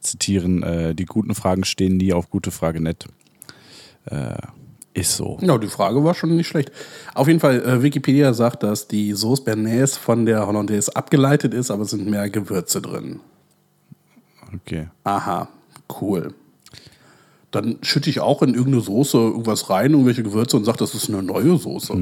zitieren. 0.00 0.62
Äh, 0.62 0.94
die 0.94 1.04
guten 1.04 1.34
Fragen 1.34 1.64
stehen 1.64 1.96
nie 1.96 2.12
auf 2.12 2.30
gute 2.30 2.50
Frage 2.50 2.80
net. 2.80 3.06
Äh, 4.06 4.34
ist 4.94 5.16
so. 5.16 5.38
Ja, 5.40 5.56
die 5.56 5.68
Frage 5.68 6.04
war 6.04 6.14
schon 6.14 6.36
nicht 6.36 6.48
schlecht. 6.48 6.70
Auf 7.14 7.26
jeden 7.26 7.40
Fall, 7.40 7.62
äh, 7.62 7.82
Wikipedia 7.82 8.34
sagt, 8.34 8.62
dass 8.62 8.88
die 8.88 9.14
Sauce 9.14 9.42
Bernays 9.42 9.96
von 9.96 10.26
der 10.26 10.46
Hollandaise 10.46 10.94
abgeleitet 10.94 11.54
ist, 11.54 11.70
aber 11.70 11.84
es 11.84 11.90
sind 11.90 12.08
mehr 12.08 12.28
Gewürze 12.28 12.82
drin. 12.82 13.20
Okay. 14.54 14.88
Aha, 15.04 15.48
cool. 16.00 16.34
Dann 17.50 17.78
schütte 17.82 18.10
ich 18.10 18.20
auch 18.20 18.42
in 18.42 18.54
irgendeine 18.54 18.82
Soße 18.82 19.16
irgendwas 19.16 19.70
rein, 19.70 19.92
irgendwelche 19.92 20.22
Gewürze 20.22 20.56
und 20.56 20.64
sage, 20.64 20.78
das 20.78 20.94
ist 20.94 21.08
eine 21.08 21.22
neue 21.22 21.56
Soße. 21.56 21.98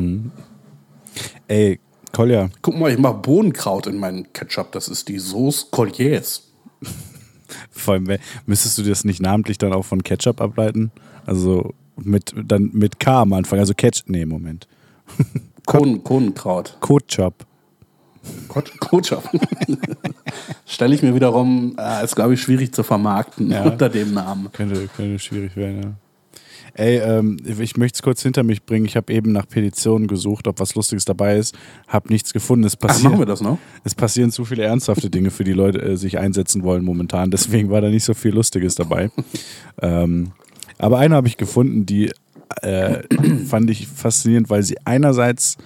Ey, 1.48 1.80
Kolja, 2.12 2.50
Guck 2.62 2.76
mal, 2.78 2.90
ich 2.92 2.98
mache 2.98 3.14
Bohnenkraut 3.14 3.86
in 3.86 3.98
meinen 3.98 4.32
Ketchup. 4.32 4.72
Das 4.72 4.88
ist 4.88 5.08
die 5.08 5.18
Sauce 5.18 5.68
Colliers. 5.70 6.48
vor 7.70 7.94
allem, 7.94 8.18
müsstest 8.46 8.78
du 8.78 8.82
das 8.82 9.04
nicht 9.04 9.20
namentlich 9.22 9.58
dann 9.58 9.72
auch 9.72 9.84
von 9.84 10.02
Ketchup 10.02 10.40
ableiten? 10.40 10.90
Also 11.26 11.72
mit, 11.96 12.32
dann 12.36 12.70
mit 12.72 12.98
K 12.98 13.22
am 13.22 13.32
Anfang, 13.32 13.58
also 13.58 13.74
Ketchup. 13.74 14.08
Nee, 14.08 14.24
Moment. 14.26 14.66
Kohn, 15.66 16.02
Kohnenkraut. 16.02 16.76
Ketchup. 16.80 17.46
Kot- 18.48 18.72
Ketchup. 18.80 19.28
Stelle 20.66 20.94
ich 20.94 21.02
mir 21.02 21.14
wiederum, 21.14 21.76
äh, 21.78 22.04
ist 22.04 22.16
glaube 22.16 22.34
ich 22.34 22.42
schwierig 22.42 22.72
zu 22.72 22.82
vermarkten 22.82 23.50
Ja. 23.50 23.62
unter 23.62 23.88
dem 23.88 24.14
Namen. 24.14 24.50
Könnte, 24.52 24.88
könnte 24.96 25.18
schwierig 25.18 25.56
werden, 25.56 25.82
ja. 25.82 25.90
Ey, 26.80 26.96
ähm, 26.96 27.36
ich 27.44 27.76
möchte 27.76 27.96
es 27.96 28.02
kurz 28.02 28.22
hinter 28.22 28.42
mich 28.42 28.64
bringen. 28.64 28.86
Ich 28.86 28.96
habe 28.96 29.12
eben 29.12 29.32
nach 29.32 29.46
Petitionen 29.46 30.06
gesucht, 30.06 30.48
ob 30.48 30.60
was 30.60 30.74
Lustiges 30.74 31.04
dabei 31.04 31.36
ist. 31.36 31.54
Habe 31.86 32.08
nichts 32.08 32.32
gefunden. 32.32 32.64
Es 32.64 32.76
Ach, 32.76 32.86
passiert, 32.86 33.04
machen 33.04 33.18
wir 33.18 33.26
das 33.26 33.42
noch? 33.42 33.58
Es 33.84 33.94
passieren 33.94 34.30
zu 34.30 34.46
viele 34.46 34.62
ernsthafte 34.62 35.10
Dinge, 35.10 35.30
für 35.30 35.44
die 35.44 35.52
Leute 35.52 35.82
äh, 35.82 35.96
sich 35.98 36.18
einsetzen 36.18 36.62
wollen 36.62 36.82
momentan. 36.82 37.30
Deswegen 37.30 37.68
war 37.68 37.82
da 37.82 37.90
nicht 37.90 38.04
so 38.04 38.14
viel 38.14 38.32
Lustiges 38.32 38.76
dabei. 38.76 39.10
ähm, 39.82 40.32
aber 40.78 40.96
eine 40.96 41.16
habe 41.16 41.28
ich 41.28 41.36
gefunden, 41.36 41.84
die 41.84 42.12
äh, 42.62 43.02
fand 43.46 43.68
ich 43.68 43.86
faszinierend, 43.86 44.48
weil 44.48 44.62
sie 44.62 44.78
einerseits 44.86 45.58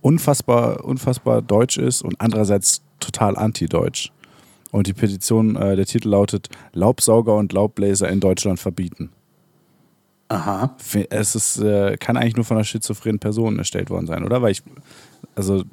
unfassbar, 0.00 0.82
unfassbar 0.82 1.42
deutsch 1.42 1.76
ist 1.76 2.00
und 2.00 2.18
andererseits 2.22 2.80
total 3.00 3.36
anti-deutsch. 3.36 4.12
Und 4.70 4.86
die 4.86 4.94
Petition, 4.94 5.56
äh, 5.56 5.76
der 5.76 5.84
Titel 5.84 6.08
lautet 6.08 6.48
Laubsauger 6.72 7.36
und 7.36 7.52
Laubbläser 7.52 8.08
in 8.08 8.20
Deutschland 8.20 8.58
verbieten. 8.58 9.10
Aha. 10.28 10.76
Es 11.10 11.34
ist, 11.34 11.58
äh, 11.60 11.96
kann 11.98 12.16
eigentlich 12.16 12.36
nur 12.36 12.44
von 12.44 12.56
einer 12.56 12.64
schizophrenen 12.64 13.18
Person 13.18 13.58
erstellt 13.58 13.90
worden 13.90 14.06
sein, 14.06 14.24
oder? 14.24 14.42
Weil 14.42 14.52
ich, 14.52 14.62
also, 15.36 15.64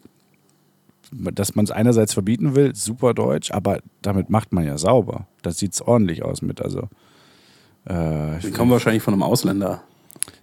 dass 1.12 1.56
man 1.56 1.66
es 1.66 1.72
einerseits 1.72 2.14
verbieten 2.14 2.56
will, 2.56 2.76
super 2.76 3.14
deutsch, 3.14 3.52
aber 3.52 3.80
damit 4.02 4.30
macht 4.30 4.54
man 4.54 4.66
ja 4.66 4.78
sauber. 4.78 5.28
Das 5.42 5.58
sieht 5.58 5.80
ordentlich 5.82 6.24
aus 6.24 6.42
mit, 6.42 6.62
also. 6.62 6.90
Äh, 7.90 8.38
ich, 8.40 8.54
kommen 8.54 8.72
wahrscheinlich 8.72 9.02
von 9.04 9.14
einem 9.14 9.24
Ausländer. 9.24 9.82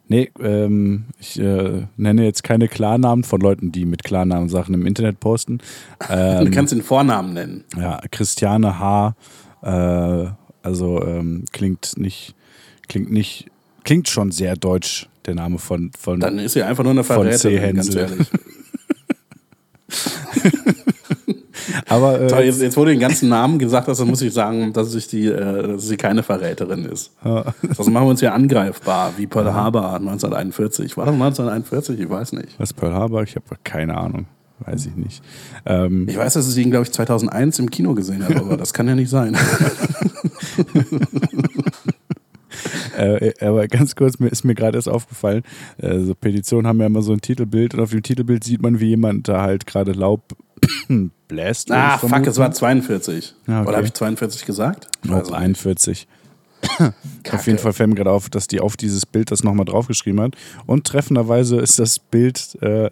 nee, 0.09 0.31
ähm, 0.40 1.05
ich 1.21 1.38
äh, 1.38 1.87
nenne 1.97 2.25
jetzt 2.25 2.42
keine 2.42 2.66
Klarnamen 2.68 3.25
von 3.25 3.40
Leuten, 3.40 3.71
die 3.73 3.85
mit 3.85 4.03
Klarnamen 4.05 4.49
Sachen 4.49 4.75
im 4.75 4.87
Internet 4.87 5.21
posten. 5.21 5.59
Du 6.09 6.12
Ähm, 6.14 6.51
kannst 6.51 6.73
den 6.73 6.83
Vornamen 6.83 7.33
nennen. 7.35 7.64
ja, 7.77 8.01
Christiane 8.11 8.79
H. 8.79 9.14
Äh, 9.62 10.31
also 10.62 11.03
ähm, 11.05 11.44
klingt 11.53 11.97
nicht, 11.97 12.35
klingt 12.88 13.11
nicht, 13.12 13.47
klingt 13.85 14.09
schon 14.09 14.31
sehr 14.31 14.57
deutsch, 14.57 15.09
der 15.27 15.35
Name 15.35 15.59
von, 15.59 15.91
von 15.99 16.21
Dann 16.21 16.38
ist 16.38 16.53
sie 16.53 16.62
einfach 16.62 16.85
nur 16.85 16.93
eine. 16.93 17.05
Verräterin, 17.05 17.77
ganz 17.77 17.95
ehrlich. 17.95 18.27
Aber 21.87 22.21
äh, 22.21 22.29
So, 22.29 22.37
jetzt, 22.37 22.61
jetzt, 22.61 22.77
du 22.77 22.85
den 22.85 23.01
ganzen 23.01 23.29
Namen 23.29 23.59
gesagt 23.59 23.88
dann 23.88 24.09
muss 24.09 24.23
ich 24.23 24.33
sagen, 24.33 24.73
dass, 24.73 24.95
ich 24.95 25.09
die, 25.09 25.27
äh, 25.27 25.69
dass 25.69 25.87
sie 25.87 25.97
keine 25.97 26.23
Verräterin 26.23 26.85
ist. 26.85 27.12
Sonst 27.23 27.91
machen 27.91 28.07
wir 28.07 28.11
uns 28.11 28.21
ja 28.21 28.33
angreifbar, 28.33 29.12
wie 29.17 29.27
Pearl 29.27 29.53
Harbor 29.53 29.95
1941. 29.95 30.97
War 30.97 31.07
das 31.07 31.14
1941? 31.14 32.01
Ich 32.01 32.09
weiß 32.09 32.33
nicht. 32.33 32.59
was 32.59 32.73
Pearl 32.73 32.95
Harbor? 32.95 33.23
Ich 33.23 33.37
habe 33.37 33.45
keine 33.64 33.97
Ahnung. 33.97 34.27
Weiß 34.61 34.87
ich 34.87 34.97
nicht. 34.97 35.23
Ähm, 35.67 36.09
Ich 36.09 36.17
weiß, 36.17 36.35
dass 36.35 36.55
ich 36.57 36.64
ihn, 36.64 36.71
glaube 36.71 36.85
ich, 36.85 36.93
2001 36.93 37.61
im 37.61 37.71
Kino 37.71 37.95
gesehen 37.95 38.25
habe, 38.25 38.41
aber 38.41 38.57
das 38.57 38.73
kann 38.73 38.88
ja 38.88 38.95
nicht 38.97 39.09
sein. 39.11 39.37
äh, 42.96 43.33
aber 43.40 43.68
ganz 43.68 43.94
kurz, 43.94 44.18
mir 44.18 44.28
ist 44.28 44.44
mir 44.44 44.54
gerade 44.54 44.78
erst 44.78 44.88
aufgefallen, 44.88 45.42
äh, 45.78 45.98
so 46.00 46.14
Petitionen 46.14 46.66
haben 46.66 46.81
ja 46.81 46.87
immer 46.87 47.02
so 47.02 47.12
ein 47.12 47.20
Titelbild 47.20 47.74
und 47.74 47.81
auf 47.81 47.90
dem 47.90 48.02
Titelbild 48.02 48.44
sieht 48.44 48.62
man, 48.62 48.81
wie 48.81 48.88
jemand 48.88 49.28
da 49.28 49.42
halt 49.42 49.66
gerade 49.66 49.92
Laub 49.92 50.37
bläst. 51.28 51.70
ah, 51.70 51.98
fuck, 51.98 52.26
es 52.26 52.38
war 52.38 52.52
42. 52.52 53.35
Ja, 53.46 53.61
okay. 53.61 53.68
Oder 53.68 53.76
habe 53.78 53.87
ich 53.87 53.94
42 53.94 54.44
gesagt? 54.44 54.88
Ich 55.04 55.11
nicht. 55.11 55.33
41. 55.33 56.07
Kacke. 56.61 56.94
Auf 57.33 57.46
jeden 57.46 57.59
Fall 57.59 57.72
fällt 57.72 57.90
mir 57.90 57.94
gerade 57.94 58.10
auf, 58.10 58.29
dass 58.29 58.48
die 58.48 58.60
auf 58.60 58.77
dieses 58.77 59.06
Bild 59.06 59.31
das 59.31 59.44
nochmal 59.44 59.64
draufgeschrieben 59.64 60.21
hat. 60.21 60.35
Und 60.66 60.87
treffenderweise 60.87 61.56
ist 61.58 61.79
das 61.79 61.98
Bild 61.98 62.60
äh, 62.62 62.90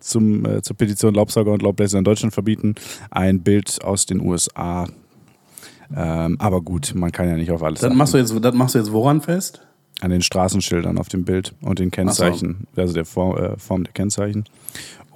zum, 0.00 0.44
äh, 0.44 0.62
zur 0.62 0.76
Petition 0.76 1.14
Laubsauger 1.14 1.52
und 1.52 1.62
Laubbläser 1.62 1.98
in 1.98 2.04
Deutschland 2.04 2.32
verbieten 2.32 2.74
ein 3.10 3.40
Bild 3.40 3.82
aus 3.82 4.06
den 4.06 4.20
USA. 4.20 4.88
Ähm, 5.94 6.36
aber 6.38 6.60
gut, 6.60 6.92
man 6.94 7.12
kann 7.12 7.28
ja 7.28 7.36
nicht 7.36 7.50
auf 7.50 7.62
alles 7.62 7.80
Das 7.80 7.88
achten. 7.88 7.98
machst, 7.98 8.14
du 8.14 8.18
jetzt, 8.18 8.34
das 8.40 8.54
machst 8.54 8.74
du 8.74 8.78
jetzt 8.78 8.92
woran 8.92 9.20
fest? 9.20 9.66
An 10.00 10.10
den 10.10 10.22
Straßenschildern 10.22 10.98
auf 10.98 11.08
dem 11.08 11.24
Bild 11.24 11.54
und 11.60 11.78
den 11.80 11.90
Kennzeichen, 11.90 12.68
also 12.76 12.94
der 12.94 13.04
Form, 13.04 13.36
äh, 13.36 13.58
Form 13.58 13.82
der 13.84 13.92
Kennzeichen. 13.92 14.44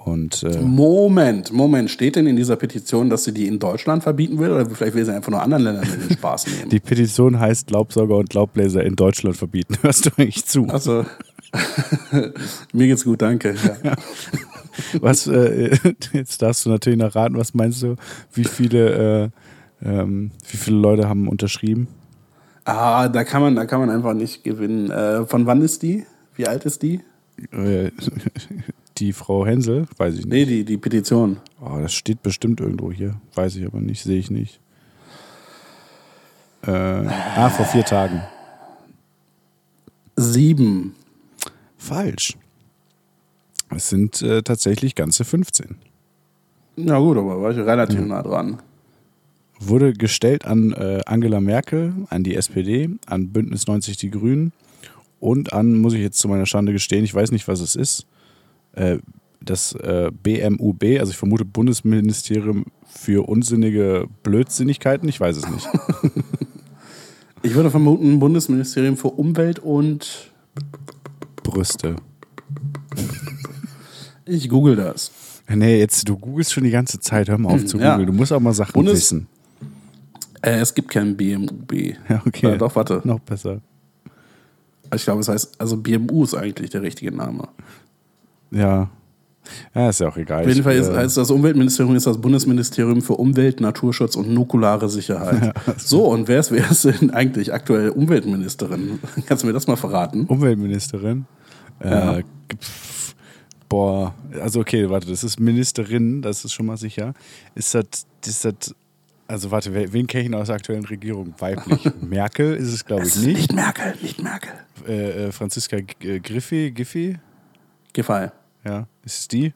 Und 0.03 0.43
äh, 0.43 0.59
Moment, 0.59 1.53
Moment. 1.53 1.89
Steht 1.89 2.17
denn 2.17 2.27
in 2.27 2.35
dieser 2.35 2.57
Petition, 2.57 3.09
dass 3.09 3.23
sie 3.23 3.33
die 3.33 3.47
in 3.47 3.59
Deutschland 3.59 4.03
verbieten 4.03 4.37
will? 4.37 4.51
Oder 4.51 4.65
vielleicht 4.65 4.95
will 4.95 5.05
sie 5.05 5.13
einfach 5.13 5.31
nur 5.31 5.41
anderen 5.41 5.63
Ländern 5.63 5.87
den 5.87 6.17
Spaß 6.17 6.47
nehmen? 6.47 6.69
die 6.71 6.81
Petition 6.81 7.39
heißt 7.39 7.71
Laubsauger 7.71 8.17
und 8.17 8.33
Laubbläser 8.33 8.83
in 8.83 8.97
Deutschland 8.97 9.37
verbieten. 9.37 9.77
Hörst 9.81 10.05
du 10.05 10.09
eigentlich 10.17 10.45
zu? 10.45 10.67
also, 10.67 11.05
mir 12.73 12.87
geht's 12.87 13.05
gut, 13.05 13.21
danke. 13.21 13.55
Ja. 13.83 13.93
Was, 14.99 15.27
äh, 15.27 15.77
jetzt 16.11 16.41
darfst 16.41 16.65
du 16.65 16.69
natürlich 16.69 16.99
noch 16.99 17.15
raten, 17.15 17.37
was 17.37 17.53
meinst 17.53 17.81
du, 17.83 17.95
wie 18.33 18.43
viele, 18.43 19.23
äh, 19.25 19.29
ähm, 19.83 20.31
wie 20.49 20.57
viele 20.57 20.77
Leute 20.77 21.07
haben 21.07 21.27
unterschrieben? 21.27 21.87
Ah, 22.65 23.09
da 23.09 23.23
kann, 23.23 23.41
man, 23.41 23.55
da 23.55 23.65
kann 23.65 23.79
man 23.79 23.89
einfach 23.89 24.13
nicht 24.13 24.43
gewinnen. 24.43 24.89
Äh, 24.89 25.25
von 25.25 25.45
wann 25.45 25.61
ist 25.61 25.83
die? 25.83 26.05
Wie 26.35 26.47
alt 26.47 26.65
ist 26.65 26.81
die? 26.81 27.01
Äh, 27.51 27.91
Die 28.97 29.11
Frau 29.11 29.45
Hensel, 29.45 29.87
weiß 29.97 30.13
ich 30.13 30.25
nicht. 30.25 30.33
Nee, 30.33 30.45
die, 30.45 30.65
die 30.65 30.77
Petition. 30.77 31.37
Oh, 31.59 31.79
das 31.81 31.93
steht 31.93 32.21
bestimmt 32.21 32.59
irgendwo 32.59 32.91
hier. 32.91 33.15
Weiß 33.33 33.55
ich 33.55 33.65
aber 33.65 33.81
nicht, 33.81 34.03
sehe 34.03 34.19
ich 34.19 34.29
nicht. 34.29 34.59
Äh, 36.65 36.71
ah, 36.71 37.49
vor 37.49 37.65
vier 37.65 37.83
Tagen. 37.83 38.21
Sieben. 40.15 40.95
Falsch. 41.77 42.37
Es 43.75 43.89
sind 43.89 44.21
äh, 44.21 44.43
tatsächlich 44.43 44.93
ganze 44.93 45.25
15. 45.25 45.75
Na 46.75 46.99
gut, 46.99 47.17
aber 47.17 47.41
war 47.41 47.51
ich 47.51 47.57
relativ 47.57 47.99
nah 47.99 48.21
dran. 48.21 48.61
Wurde 49.65 49.93
gestellt 49.93 50.45
an 50.45 50.73
äh, 50.73 51.01
Angela 51.05 51.39
Merkel, 51.39 51.93
an 52.09 52.23
die 52.23 52.35
SPD, 52.35 52.89
an 53.05 53.29
Bündnis 53.29 53.67
90 53.67 53.97
Die 53.97 54.09
Grünen 54.11 54.51
und 55.19 55.53
an, 55.53 55.75
muss 55.77 55.93
ich 55.93 56.01
jetzt 56.01 56.19
zu 56.19 56.27
meiner 56.27 56.45
Schande 56.45 56.73
gestehen, 56.73 57.03
ich 57.03 57.13
weiß 57.13 57.31
nicht, 57.31 57.47
was 57.47 57.61
es 57.61 57.75
ist, 57.75 58.05
äh, 58.73 58.97
das 59.41 59.73
äh, 59.73 60.09
BMUB, 60.23 60.83
also 60.99 61.11
ich 61.11 61.17
vermute 61.17 61.45
Bundesministerium 61.45 62.65
für 62.85 63.27
unsinnige 63.27 64.07
Blödsinnigkeiten, 64.23 65.07
ich 65.09 65.19
weiß 65.19 65.37
es 65.37 65.49
nicht. 65.49 65.67
Ich 67.45 67.55
würde 67.55 67.69
vermuten, 67.69 68.19
Bundesministerium 68.19 68.95
für 68.95 69.09
Umwelt 69.09 69.59
und 69.59 70.31
Brüste. 71.43 71.97
ich 74.25 74.47
google 74.47 74.77
das. 74.77 75.11
Nee, 75.49 75.77
jetzt, 75.77 76.07
du 76.07 76.17
googelst 76.17 76.53
schon 76.53 76.63
die 76.63 76.69
ganze 76.71 77.01
Zeit, 77.01 77.27
hör 77.27 77.37
mal 77.37 77.49
auf 77.53 77.65
zu 77.65 77.77
Ja. 77.77 77.91
googeln. 77.97 78.07
Du 78.07 78.13
musst 78.13 78.31
auch 78.31 78.39
mal 78.39 78.53
Sachen 78.53 78.71
Bundes- 78.71 78.93
wissen. 78.95 79.27
Äh, 80.43 80.59
es 80.59 80.73
gibt 80.73 80.89
kein 80.89 81.17
BMUB. 81.17 81.73
Ja, 82.09 82.21
okay. 82.25 82.53
Äh, 82.53 82.57
doch, 82.57 82.75
warte. 82.75 83.01
Noch 83.03 83.19
besser. 83.19 83.61
Ich 84.93 85.03
glaube, 85.03 85.21
es 85.21 85.27
heißt, 85.27 85.59
also 85.59 85.77
BMU 85.77 86.23
ist 86.23 86.35
eigentlich 86.35 86.69
der 86.69 86.83
richtige 86.83 87.11
Name. 87.11 87.47
Ja. 88.51 88.89
Ja, 89.73 89.89
ist 89.89 89.99
ja 89.99 90.07
auch 90.07 90.17
egal. 90.17 90.41
Auf 90.43 90.47
jeden 90.47 90.63
Fall 90.63 90.75
ist, 90.75 90.89
äh, 90.89 90.95
heißt 90.95 91.17
das 91.17 91.31
Umweltministerium 91.31 91.95
ist 91.95 92.07
das 92.07 92.19
Bundesministerium 92.19 93.01
für 93.01 93.13
Umwelt, 93.13 93.59
Naturschutz 93.59 94.15
und 94.15 94.29
nukulare 94.29 94.87
Sicherheit. 94.89 95.53
so, 95.77 96.05
und 96.05 96.27
wer 96.27 96.39
ist, 96.39 96.51
wer 96.51 96.69
ist 96.69 96.85
denn 96.85 97.11
eigentlich 97.11 97.53
aktuell 97.53 97.89
Umweltministerin? 97.89 98.99
Kannst 99.25 99.43
du 99.43 99.47
mir 99.47 99.53
das 99.53 99.67
mal 99.67 99.75
verraten? 99.75 100.25
Umweltministerin. 100.25 101.25
Ja. 101.83 102.19
Äh, 102.19 102.23
pf, 102.57 103.15
boah, 103.67 104.13
also 104.41 104.61
okay, 104.61 104.89
warte, 104.89 105.07
das 105.07 105.23
ist 105.23 105.39
Ministerin, 105.39 106.21
das 106.21 106.45
ist 106.45 106.53
schon 106.53 106.65
mal 106.65 106.77
sicher. 106.77 107.13
Ist 107.55 107.73
das, 107.75 108.05
ist 108.25 108.45
das, 108.45 108.75
also 109.27 109.51
warte, 109.51 109.73
wen 109.93 110.07
kenne 110.07 110.23
ich 110.25 110.29
noch 110.29 110.39
aus 110.39 110.47
der 110.47 110.55
aktuellen 110.55 110.85
Regierung? 110.85 111.33
Weiblich. 111.39 111.89
Merkel 112.01 112.55
ist 112.55 112.73
es, 112.73 112.85
glaube 112.85 113.05
ich, 113.07 113.15
nicht. 113.15 113.37
Nicht 113.37 113.53
Merkel, 113.53 113.95
nicht 114.01 114.21
Merkel. 114.21 114.51
Äh, 114.87 115.25
äh, 115.27 115.31
Franziska 115.31 115.79
G- 115.79 116.15
äh, 116.15 116.19
Griffi, 116.19 116.71
Giffey, 116.71 117.17
Gefall. 117.93 118.31
ja, 118.65 118.87
ist 119.03 119.19
es 119.19 119.27
die? 119.27 119.53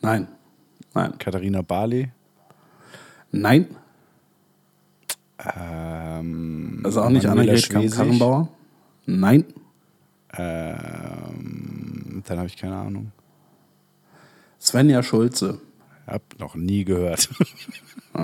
Nein. 0.00 0.28
Nein. 0.94 1.12
Katharina 1.18 1.62
Barley. 1.62 2.10
Nein. 3.32 3.66
Ähm, 5.56 6.80
Also 6.84 7.02
auch 7.02 7.10
nicht 7.10 7.26
Annegret. 7.26 7.68
Kramp-Karrenbauer. 7.70 8.48
Nein. 9.06 9.44
Ähm, 10.36 12.22
dann 12.26 12.38
habe 12.38 12.46
ich 12.48 12.56
keine 12.56 12.76
Ahnung. 12.76 13.12
Svenja 14.60 15.02
Schulze. 15.02 15.60
Hab 16.06 16.22
noch 16.38 16.54
nie 16.56 16.84
gehört. 16.84 17.28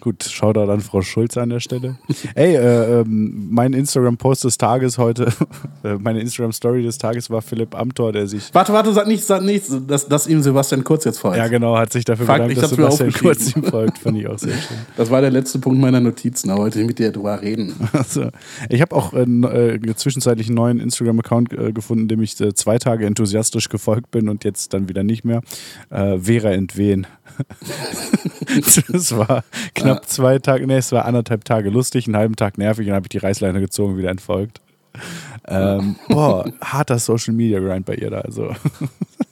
Gut, 0.00 0.22
Shoutout 0.22 0.70
an 0.70 0.80
Frau 0.80 1.02
Schulze 1.02 1.42
an 1.42 1.50
der 1.50 1.58
Stelle. 1.58 1.98
Ey, 2.36 2.54
äh, 2.54 3.00
ähm, 3.00 3.48
mein 3.50 3.72
Instagram-Post 3.72 4.44
des 4.44 4.56
Tages 4.56 4.96
heute, 4.96 5.32
äh, 5.82 5.94
meine 5.94 6.20
Instagram-Story 6.20 6.84
des 6.84 6.98
Tages 6.98 7.30
war 7.30 7.42
Philipp 7.42 7.74
Amthor, 7.74 8.12
der 8.12 8.28
sich, 8.28 8.54
Warte, 8.54 8.72
warte, 8.72 8.92
sag 8.92 9.08
nicht, 9.08 9.24
sag 9.24 9.42
nichts, 9.42 9.76
dass, 9.88 10.06
dass 10.06 10.28
ihm 10.28 10.40
Sebastian 10.40 10.84
Kurz 10.84 11.04
jetzt 11.04 11.18
folgt. 11.18 11.36
ja 11.36 11.48
genau, 11.48 11.76
hat 11.76 11.92
sich 11.92 12.04
dafür 12.04 12.26
Fuck, 12.26 12.34
bedankt, 12.36 12.52
ich 12.52 12.60
dass 12.60 12.70
Sebastian 12.70 13.12
Kurz 13.12 13.56
ihm 13.56 13.64
folgt. 13.64 13.98
Fand 13.98 14.18
ich 14.18 14.28
auch 14.28 14.38
sehr 14.38 14.52
schön. 14.52 14.76
Das 14.96 15.10
war 15.10 15.20
der 15.20 15.32
letzte 15.32 15.58
Punkt 15.58 15.80
meiner 15.80 16.00
Notizen, 16.00 16.48
da 16.48 16.56
wollte 16.56 16.80
ich 16.80 16.86
mit 16.86 16.98
dir 16.98 17.10
drüber 17.12 17.40
reden. 17.42 17.74
Also, 17.98 18.28
ich 18.68 18.80
habe 18.80 18.94
auch 18.94 19.12
äh, 19.12 19.22
äh, 19.22 19.94
zwischenzeitlich 19.96 20.46
einen 20.46 20.54
neuen 20.54 20.78
Instagram-Account 20.78 21.52
äh, 21.52 21.72
gefunden, 21.72 22.06
dem 22.06 22.22
ich 22.22 22.40
äh, 22.40 22.54
zwei 22.54 22.78
Tage 22.78 23.06
enthusiastisch 23.06 23.68
gefolgt 23.68 24.12
bin 24.12 24.28
und 24.28 24.44
jetzt 24.44 24.72
dann 24.72 24.88
wieder 24.88 25.02
nicht 25.02 25.24
mehr. 25.24 25.42
Äh, 25.90 26.18
Vera 26.18 26.50
entwehen. 26.50 27.06
das 28.88 29.16
war 29.16 29.44
knapp 29.74 30.08
zwei 30.08 30.38
Tage, 30.38 30.66
nee, 30.66 30.76
es 30.76 30.92
war 30.92 31.04
anderthalb 31.04 31.44
Tage 31.44 31.70
lustig, 31.70 32.06
einen 32.06 32.16
halben 32.16 32.36
Tag 32.36 32.58
nervig, 32.58 32.86
dann 32.86 32.94
habe 32.94 33.04
ich 33.04 33.10
die 33.10 33.18
Reißleine 33.18 33.60
gezogen 33.60 33.92
und 33.92 33.98
wieder 33.98 34.10
entfolgt. 34.10 34.60
Ähm, 35.46 35.96
boah, 36.08 36.50
harter 36.60 36.98
Social 36.98 37.34
Media 37.34 37.60
Grind 37.60 37.86
bei 37.86 37.94
ihr 37.94 38.10
da. 38.10 38.20
Also, 38.20 38.52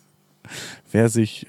wer 0.93 1.09
sich 1.09 1.47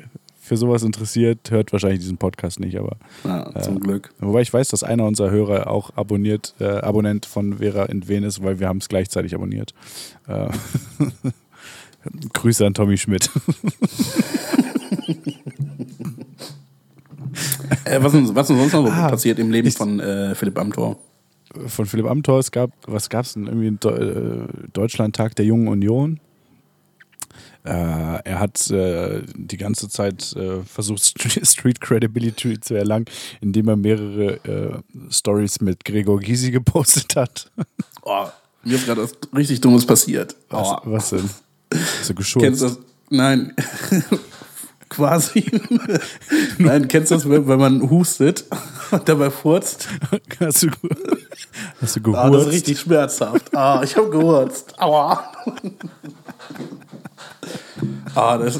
für 0.48 0.58
sowas 0.58 0.84
interessiert, 0.84 1.52
hört 1.52 1.74
wahrscheinlich 1.74 2.00
diesen 2.00 2.18
Podcast 2.18 2.60
nicht, 2.60 2.78
aber 2.78 2.96
Ja, 3.26 3.54
zum 3.62 3.80
Glück. 3.80 4.12
Wobei 4.20 4.42
ich 4.42 4.54
weiß, 4.54 4.70
dass 4.70 4.84
einer 4.84 5.06
unserer 5.06 5.30
Hörer 5.30 5.70
auch 5.70 5.92
abonniert, 5.96 6.56
äh, 6.60 6.66
Abonnent 6.80 7.26
von 7.26 7.58
Vera 7.58 7.86
Entwen 7.86 8.24
ist, 8.24 8.42
weil 8.42 8.60
wir 8.60 8.68
haben 8.70 8.78
es 8.78 8.88
gleichzeitig 8.88 9.36
abonniert. 9.36 9.74
Äh, 10.28 10.48
Grüße 12.34 12.66
an 12.66 12.74
Tommy 12.74 12.98
Schmidt. 12.98 13.30
Äh, 17.86 18.02
was, 18.02 18.12
denn, 18.12 18.36
was 18.36 18.48
denn 18.48 18.58
sonst 18.58 18.74
noch 18.74 18.86
so 18.86 18.92
Ah, 18.92 19.10
passiert 19.10 19.40
im 19.40 19.52
Leben 19.52 19.68
ich- 19.68 19.76
von 19.76 20.00
äh, 20.00 20.36
Philipp 20.36 20.58
Amthor? 20.58 20.98
Von 21.68 21.86
Philipp 21.86 22.06
Amthor, 22.08 22.40
es 22.40 22.52
gab, 22.52 22.72
was 22.88 23.10
gab 23.10 23.26
es 23.26 23.34
denn? 23.34 23.48
Irgendwie 23.48 23.70
Deu- 23.70 23.96
äh, 23.96 24.48
Deutschlandtag 24.74 25.36
der 25.36 25.46
Jungen 25.46 25.68
Union. 25.70 26.20
Äh, 27.64 27.70
er 27.70 28.40
hat 28.40 28.70
äh, 28.70 29.24
die 29.36 29.58
ganze 29.58 29.90
Zeit 29.90 30.34
äh, 30.36 30.62
versucht, 30.64 31.00
St- 31.02 31.46
Street 31.50 31.82
Credibility 31.82 32.60
zu 32.60 32.76
erlangen, 32.76 33.06
indem 33.42 33.68
er 33.70 33.76
mehrere 33.76 34.34
äh, 34.46 35.12
Stories 35.12 35.60
mit 35.62 35.84
Gregor 35.84 36.20
Gysi 36.20 36.52
gepostet 36.52 37.16
hat. 37.16 37.52
Oh, 38.10 38.26
mir 38.64 38.76
ist 38.76 38.86
gerade 38.86 39.04
was 39.04 39.12
richtig 39.36 39.60
Dummes 39.60 39.86
passiert. 39.86 40.34
Was, 40.50 40.68
Oh. 40.70 40.78
was 40.86 41.10
denn? 41.10 41.30
Hast 41.74 42.10
du 42.10 42.14
Kennst 42.14 42.16
geschurzt? 42.16 42.62
du 42.62 42.66
das? 42.68 42.80
Nein. 43.10 43.54
Quasi. 44.90 45.46
Nein, 46.58 46.88
kennst 46.88 47.12
du 47.12 47.16
das, 47.16 47.30
wenn 47.30 47.48
wenn 47.48 47.60
man 47.60 47.90
hustet 47.90 48.46
und 48.92 49.08
dabei 49.08 49.30
furzt? 49.30 49.88
Hast 50.40 50.64
du, 50.64 50.68
hast 51.82 51.96
du 51.98 52.16
Ah, 52.16 52.30
das 52.30 52.42
ist 52.42 52.48
gehurzt? 52.48 52.48
richtig 52.52 52.80
schmerzhaft. 52.80 53.56
Ah, 53.56 53.82
ich 53.84 53.96
habe 53.98 54.10
gehurzt. 54.10 54.80
Aua. 54.80 55.32
Ah, 58.16 58.38
das, 58.38 58.60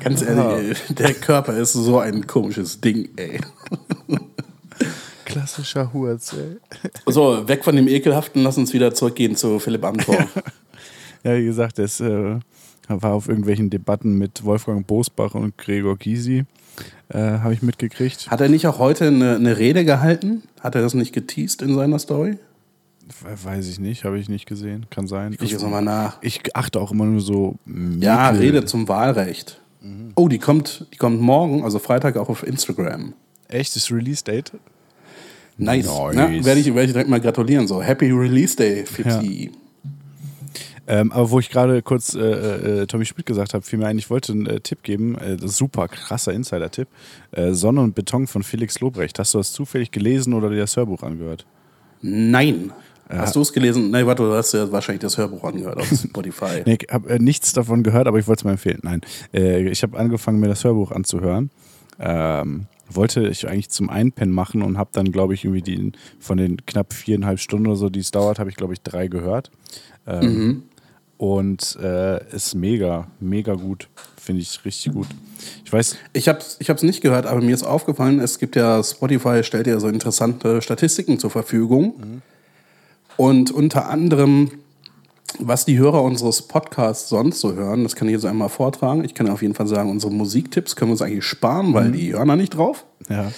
ganz 0.00 0.22
ehrlich, 0.22 0.80
ey, 0.88 0.94
der 0.94 1.14
Körper 1.14 1.54
ist 1.56 1.72
so 1.74 1.98
ein 1.98 2.26
komisches 2.26 2.80
Ding, 2.80 3.10
ey. 3.16 3.40
Klassischer 5.24 5.92
Hurz, 5.92 6.32
ey. 6.34 6.56
So, 7.06 7.46
weg 7.48 7.64
von 7.64 7.76
dem 7.76 7.88
Ekelhaften, 7.88 8.42
lass 8.42 8.56
uns 8.58 8.72
wieder 8.72 8.94
zurückgehen 8.94 9.36
zu 9.36 9.58
Philipp 9.58 9.84
Amthor. 9.84 10.16
Ja, 11.24 11.36
wie 11.36 11.44
gesagt, 11.44 11.78
es 11.78 12.00
äh, 12.00 12.40
war 13.00 13.12
auf 13.14 13.28
irgendwelchen 13.28 13.70
Debatten 13.70 14.18
mit 14.18 14.44
Wolfgang 14.44 14.86
Bosbach 14.86 15.34
und 15.34 15.56
Gregor 15.56 15.96
Gysi. 15.96 16.44
Äh, 17.08 17.18
Habe 17.18 17.54
ich 17.54 17.62
mitgekriegt. 17.62 18.30
Hat 18.30 18.40
er 18.40 18.48
nicht 18.48 18.66
auch 18.66 18.78
heute 18.78 19.06
eine, 19.08 19.36
eine 19.36 19.56
Rede 19.58 19.84
gehalten? 19.84 20.42
Hat 20.60 20.74
er 20.74 20.82
das 20.82 20.94
nicht 20.94 21.12
geteased 21.12 21.62
in 21.62 21.74
seiner 21.74 21.98
Story? 21.98 22.38
We- 23.22 23.44
Weiß 23.44 23.68
ich 23.68 23.78
nicht, 23.78 24.04
habe 24.04 24.18
ich 24.18 24.28
nicht 24.28 24.46
gesehen. 24.46 24.86
Kann 24.90 25.06
sein. 25.06 25.36
Guck 25.38 25.48
jetzt 25.50 25.62
nochmal 25.62 25.82
nach. 25.82 26.18
ich 26.22 26.54
achte 26.56 26.80
auch 26.80 26.90
immer 26.92 27.04
nur 27.04 27.20
so. 27.20 27.56
Ja, 28.00 28.32
mittel- 28.32 28.46
Rede 28.46 28.64
zum 28.64 28.88
Wahlrecht. 28.88 29.58
Oh, 30.14 30.28
die 30.28 30.38
kommt, 30.38 30.86
die 30.92 30.96
kommt 30.96 31.20
morgen, 31.20 31.64
also 31.64 31.78
Freitag, 31.80 32.16
auch 32.16 32.28
auf 32.28 32.46
Instagram. 32.46 33.14
Echt, 33.48 33.74
das 33.74 33.90
Release-Date? 33.90 34.52
Nice. 35.58 35.86
Nice. 36.14 36.44
Werde 36.44 36.60
ich, 36.60 36.74
werd 36.74 36.86
ich 36.86 36.92
direkt 36.92 37.10
mal 37.10 37.20
gratulieren. 37.20 37.66
So, 37.66 37.82
Happy 37.82 38.10
Release 38.10 38.56
Day, 38.56 38.84
Fipsi. 38.86 39.50
Ähm, 40.92 41.10
aber 41.10 41.30
wo 41.30 41.38
ich 41.38 41.48
gerade 41.48 41.80
kurz 41.80 42.14
äh, 42.14 42.82
äh, 42.82 42.86
Tommy 42.86 43.06
Schmidt 43.06 43.24
gesagt 43.24 43.54
habe, 43.54 43.64
fiel 43.64 43.78
mir 43.78 43.86
ein, 43.86 43.96
ich 43.96 44.10
wollte 44.10 44.32
einen 44.32 44.44
äh, 44.44 44.60
Tipp 44.60 44.82
geben. 44.82 45.16
Äh, 45.16 45.38
super 45.40 45.88
krasser 45.88 46.34
Insider-Tipp. 46.34 46.86
Äh, 47.30 47.52
Sonne 47.52 47.80
und 47.80 47.94
Beton 47.94 48.26
von 48.26 48.42
Felix 48.42 48.78
Lobrecht. 48.80 49.18
Hast 49.18 49.32
du 49.32 49.38
das 49.38 49.54
zufällig 49.54 49.90
gelesen 49.90 50.34
oder 50.34 50.50
dir 50.50 50.58
das 50.58 50.76
Hörbuch 50.76 51.02
angehört? 51.02 51.46
Nein. 52.02 52.72
Hast 53.08 53.36
du 53.36 53.40
es 53.40 53.54
gelesen? 53.54 53.90
Nein, 53.90 54.06
warte, 54.06 54.22
du 54.22 54.34
hast 54.34 54.52
ja 54.52 54.70
wahrscheinlich 54.70 55.00
das 55.00 55.16
Hörbuch 55.16 55.44
angehört 55.44 55.78
auf 55.78 55.86
Spotify. 55.86 56.62
Nee, 56.66 56.78
ich 56.80 56.92
habe 56.92 57.08
äh, 57.08 57.18
nichts 57.18 57.54
davon 57.54 57.82
gehört, 57.82 58.06
aber 58.06 58.18
ich 58.18 58.26
wollte 58.28 58.40
es 58.40 58.44
mal 58.44 58.52
empfehlen. 58.52 58.80
Nein, 58.82 59.00
äh, 59.32 59.66
ich 59.70 59.82
habe 59.82 59.98
angefangen, 59.98 60.40
mir 60.40 60.48
das 60.48 60.62
Hörbuch 60.62 60.92
anzuhören. 60.92 61.50
Ähm, 62.00 62.66
wollte 62.90 63.28
ich 63.28 63.48
eigentlich 63.48 63.70
zum 63.70 63.88
Einpennen 63.88 64.34
machen 64.34 64.60
und 64.60 64.76
habe 64.76 64.90
dann, 64.92 65.10
glaube 65.10 65.32
ich, 65.32 65.44
irgendwie 65.44 65.62
die 65.62 65.92
von 66.20 66.36
den 66.36 66.66
knapp 66.66 66.92
viereinhalb 66.92 67.38
Stunden 67.40 67.66
oder 67.66 67.76
so, 67.76 67.88
die 67.88 68.00
es 68.00 68.10
dauert, 68.10 68.38
habe 68.38 68.50
ich, 68.50 68.56
glaube 68.56 68.74
ich, 68.74 68.82
drei 68.82 69.08
gehört. 69.08 69.50
Ähm, 70.06 70.64
Und 71.22 71.78
äh, 71.80 72.34
ist 72.34 72.56
mega, 72.56 73.06
mega 73.20 73.54
gut. 73.54 73.88
Finde 74.20 74.42
ich 74.42 74.64
richtig 74.64 74.92
gut. 74.92 75.06
Ich 75.64 75.72
weiß, 75.72 75.96
Ich 76.14 76.28
habe 76.28 76.40
es 76.40 76.56
ich 76.58 76.68
hab's 76.68 76.82
nicht 76.82 77.00
gehört, 77.00 77.26
aber 77.26 77.40
mir 77.40 77.54
ist 77.54 77.62
aufgefallen, 77.62 78.18
es 78.18 78.40
gibt 78.40 78.56
ja, 78.56 78.82
Spotify 78.82 79.44
stellt 79.44 79.68
ja 79.68 79.78
so 79.78 79.86
interessante 79.86 80.60
Statistiken 80.62 81.20
zur 81.20 81.30
Verfügung. 81.30 81.94
Und 83.16 83.52
unter 83.52 83.88
anderem 83.88 84.50
Was 85.38 85.64
die 85.64 85.78
Hörer 85.78 86.02
unseres 86.02 86.42
Podcasts 86.42 87.08
sonst 87.08 87.38
so 87.38 87.54
hören, 87.54 87.84
das 87.84 87.94
kann 87.94 88.08
ich 88.08 88.14
jetzt 88.14 88.26
einmal 88.26 88.48
vortragen. 88.48 89.04
Ich 89.04 89.14
kann 89.14 89.30
auf 89.30 89.42
jeden 89.42 89.54
Fall 89.54 89.68
sagen, 89.68 89.90
unsere 89.90 90.12
Musiktipps 90.12 90.74
können 90.74 90.88
wir 90.88 90.94
uns 90.94 91.02
eigentlich 91.02 91.24
sparen, 91.24 91.72
weil 91.72 91.92
die 91.92 92.14
hören 92.14 92.26
da 92.26 92.34
nicht 92.34 92.56
drauf. 92.56 92.84
Ja. 93.08 93.30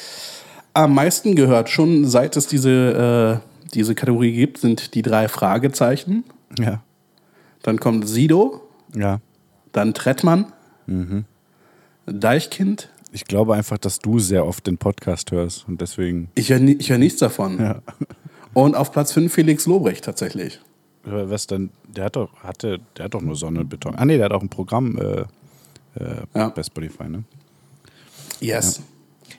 Am 0.72 0.95
meisten 0.95 1.37
gehört 1.37 1.68
schon, 1.68 2.07
seit 2.07 2.35
es 2.39 2.47
diese, 2.47 3.43
äh, 3.45 3.74
diese 3.74 3.95
Kategorie 3.95 4.32
gibt, 4.32 4.57
sind 4.57 4.95
die 4.95 5.03
drei 5.03 5.28
Fragezeichen. 5.28 6.24
Ja. 6.59 6.80
Dann 7.65 7.81
kommt 7.81 8.07
Sido, 8.09 8.61
Ja. 8.95 9.21
dann 9.73 9.93
Trettmann, 9.95 10.53
Deichkind. 12.07 12.91
Ich 13.11 13.25
glaube 13.25 13.55
einfach, 13.55 13.79
dass 13.79 13.99
du 14.01 14.19
sehr 14.19 14.45
oft 14.47 14.67
den 14.67 14.77
Podcast 14.79 15.33
hörst 15.33 15.67
und 15.67 15.81
deswegen. 15.81 16.29
Ich 16.35 16.51
höre 16.51 16.61
ich 16.61 16.91
hör 16.91 16.99
nichts 16.99 17.19
davon. 17.21 17.59
Ja. 17.59 17.81
Und 18.53 18.77
auf 18.77 18.93
Platz 18.93 19.12
5 19.12 19.33
Felix 19.33 19.67
Lobrecht 19.67 20.05
tatsächlich. 20.05 20.61
Was 21.05 21.47
denn? 21.47 21.71
Der 21.87 22.05
hat 22.05 22.17
doch, 22.17 22.29
hatte, 22.43 22.81
der 22.97 23.07
hat 23.07 23.15
doch 23.15 23.21
nur 23.23 23.37
Sonne 23.37 23.61
und 23.61 23.69
Beton. 23.69 23.95
Ah 23.97 24.05
nee, 24.05 24.17
der 24.17 24.27
hat 24.27 24.33
auch 24.33 24.43
ein 24.43 24.49
Programm 24.49 24.97
äh, 24.99 25.21
äh, 26.03 26.23
Ja. 26.35 26.49
bei 26.51 26.62
Spotify, 26.62 27.09
ne? 27.09 27.25
Yes. 28.41 28.81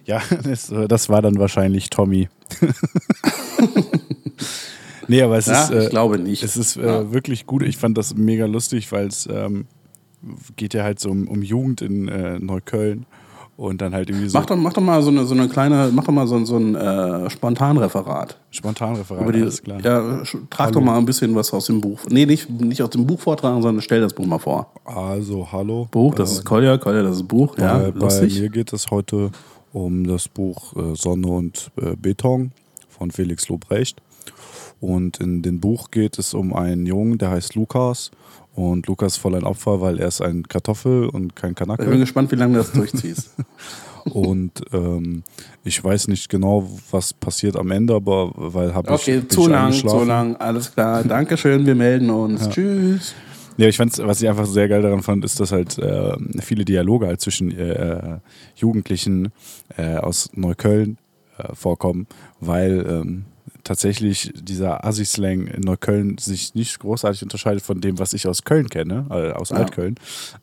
Ja, 0.05 0.21
das, 0.43 0.73
das 0.87 1.09
war 1.09 1.21
dann 1.21 1.37
wahrscheinlich 1.37 1.89
Tommy. 1.91 2.27
nee, 5.07 5.21
aber 5.21 5.37
es 5.37 5.45
Ja, 5.47 5.63
ist. 5.65 5.71
Äh, 5.71 5.83
ich 5.85 5.89
glaube 5.89 6.19
nicht. 6.19 6.43
Es 6.43 6.57
ist 6.57 6.77
äh, 6.77 6.85
Ja. 6.85 7.11
wirklich 7.13 7.45
gut. 7.45 7.63
Ich 7.63 7.77
fand 7.77 7.97
das 7.97 8.15
mega 8.15 8.45
lustig, 8.45 8.91
weil 8.91 9.07
es 9.07 9.27
ähm, 9.31 9.65
geht 10.55 10.73
ja 10.73 10.83
halt 10.83 10.99
so 10.99 11.09
um, 11.09 11.27
um 11.27 11.41
Jugend 11.41 11.81
in 11.81 12.07
äh, 12.07 12.39
Neukölln 12.39 13.05
und 13.57 13.79
dann 13.81 13.93
halt 13.93 14.09
irgendwie 14.09 14.27
so 14.27 14.37
Mach 14.37 14.45
doch, 14.45 14.57
mach 14.57 14.73
doch 14.73 14.81
mal 14.81 15.01
so 15.01 15.09
eine, 15.11 15.23
so 15.25 15.33
eine 15.33 15.47
kleine, 15.47 15.89
mach 15.93 16.03
doch 16.03 16.11
mal 16.11 16.27
so, 16.27 16.35
ein- 16.35 16.45
so 16.45 16.57
ein 16.57 16.75
äh, 16.75 17.29
Spontanreferat. 17.29 18.37
Spontanreferat, 18.51 19.21
Über 19.23 19.31
die, 19.31 19.41
alles 19.43 19.61
klar. 19.63 19.79
Ja, 19.81 20.23
trag 20.49 20.71
doch 20.73 20.81
mal 20.81 20.97
ein 20.97 21.05
bisschen 21.05 21.33
was 21.35 21.53
aus 21.53 21.67
dem 21.67 21.79
Buch. 21.79 21.99
Nee, 22.09 22.25
nicht, 22.25 22.49
nicht 22.49 22.81
aus 22.81 22.89
dem 22.89 23.05
Buch 23.07 23.19
vortragen, 23.19 23.61
sondern 23.61 23.81
stell 23.81 24.01
das 24.01 24.13
Buch 24.13 24.25
mal 24.25 24.39
vor. 24.39 24.71
Also, 24.83 25.47
hallo. 25.51 25.87
Buch, 25.91 26.15
das 26.15 26.31
Äh, 26.31 26.33
ist 26.39 26.45
Kolja, 26.45 26.77
Kolja, 26.77 27.03
das 27.03 27.17
ist 27.17 27.27
Buch. 27.27 27.57
Ja, 27.57 27.77
bei, 27.77 27.91
bei 27.91 27.99
lustig. 27.99 28.39
mir 28.41 28.49
geht 28.49 28.73
es 28.73 28.91
heute 28.91 29.31
um 29.71 30.05
das 30.05 30.27
Buch 30.27 30.73
äh, 30.75 30.95
Sonne 30.95 31.27
und 31.27 31.71
äh, 31.81 31.95
Beton 31.95 32.51
von 32.89 33.11
Felix 33.11 33.47
Lobrecht. 33.47 34.01
Und 34.85 35.19
in 35.19 35.41
dem 35.41 35.59
Buch 35.59 35.89
geht 35.89 36.19
es 36.19 36.35
um 36.35 36.53
einen 36.53 36.85
Jungen, 36.85 37.17
der 37.17 37.31
heißt 37.31 37.55
Lukas. 37.55 38.11
Und 38.53 38.85
Lukas 38.85 39.13
ist 39.13 39.17
voll 39.17 39.33
ein 39.33 39.43
Opfer, 39.43 39.81
weil 39.81 39.99
er 39.99 40.07
ist 40.07 40.21
ein 40.21 40.43
Kartoffel 40.47 41.09
und 41.09 41.35
kein 41.35 41.51
Ich 41.51 41.55
bin 41.55 41.67
Kanacke. 41.67 41.97
gespannt, 41.97 42.31
wie 42.31 42.35
lange 42.35 42.53
du 42.53 42.59
das 42.59 42.71
durchziehst. 42.71 43.31
und 44.03 44.51
ähm, 44.71 45.23
ich 45.63 45.83
weiß 45.83 46.07
nicht 46.07 46.29
genau, 46.29 46.69
was 46.91 47.13
passiert 47.15 47.57
am 47.57 47.71
Ende, 47.71 47.95
aber 47.95 48.31
weil 48.35 48.75
habe 48.75 48.93
ich 48.93 49.01
Okay, 49.01 49.27
zu 49.27 49.47
lang, 49.47 49.71
zu 49.73 50.03
lang, 50.03 50.35
alles 50.35 50.71
klar. 50.71 51.03
Dankeschön, 51.03 51.65
wir 51.65 51.75
melden 51.75 52.11
uns. 52.11 52.47
Tschüss. 52.49 53.15
Ja, 53.57 53.67
ich 53.67 53.77
fand's, 53.77 53.97
was 53.97 54.21
ich 54.21 54.29
einfach 54.29 54.45
sehr 54.45 54.67
geil 54.69 54.83
daran 54.83 55.01
fand, 55.01 55.25
ist, 55.25 55.39
dass 55.39 55.51
halt 55.51 55.79
äh, 55.79 56.15
viele 56.41 56.63
Dialoge 56.63 57.07
halt 57.07 57.21
zwischen 57.21 57.57
äh, 57.57 58.19
Jugendlichen 58.55 59.31
äh, 59.77 59.95
aus 59.95 60.29
Neukölln 60.33 60.97
äh, 61.39 61.55
vorkommen, 61.55 62.05
weil 62.39 62.85
ähm, 62.87 63.25
tatsächlich 63.65 64.31
dieser 64.33 64.85
Assi-Slang 64.85 65.47
in 65.47 65.61
Neukölln 65.61 66.17
sich 66.17 66.55
nicht 66.55 66.79
großartig 66.79 67.21
unterscheidet 67.23 67.61
von 67.63 67.81
dem, 67.81 67.99
was 67.99 68.13
ich 68.13 68.27
aus 68.27 68.43
Köln 68.45 68.69
kenne, 68.69 69.05
äh, 69.09 69.31
aus 69.33 69.49
Ja. 69.49 69.57
Altköln. 69.57 69.95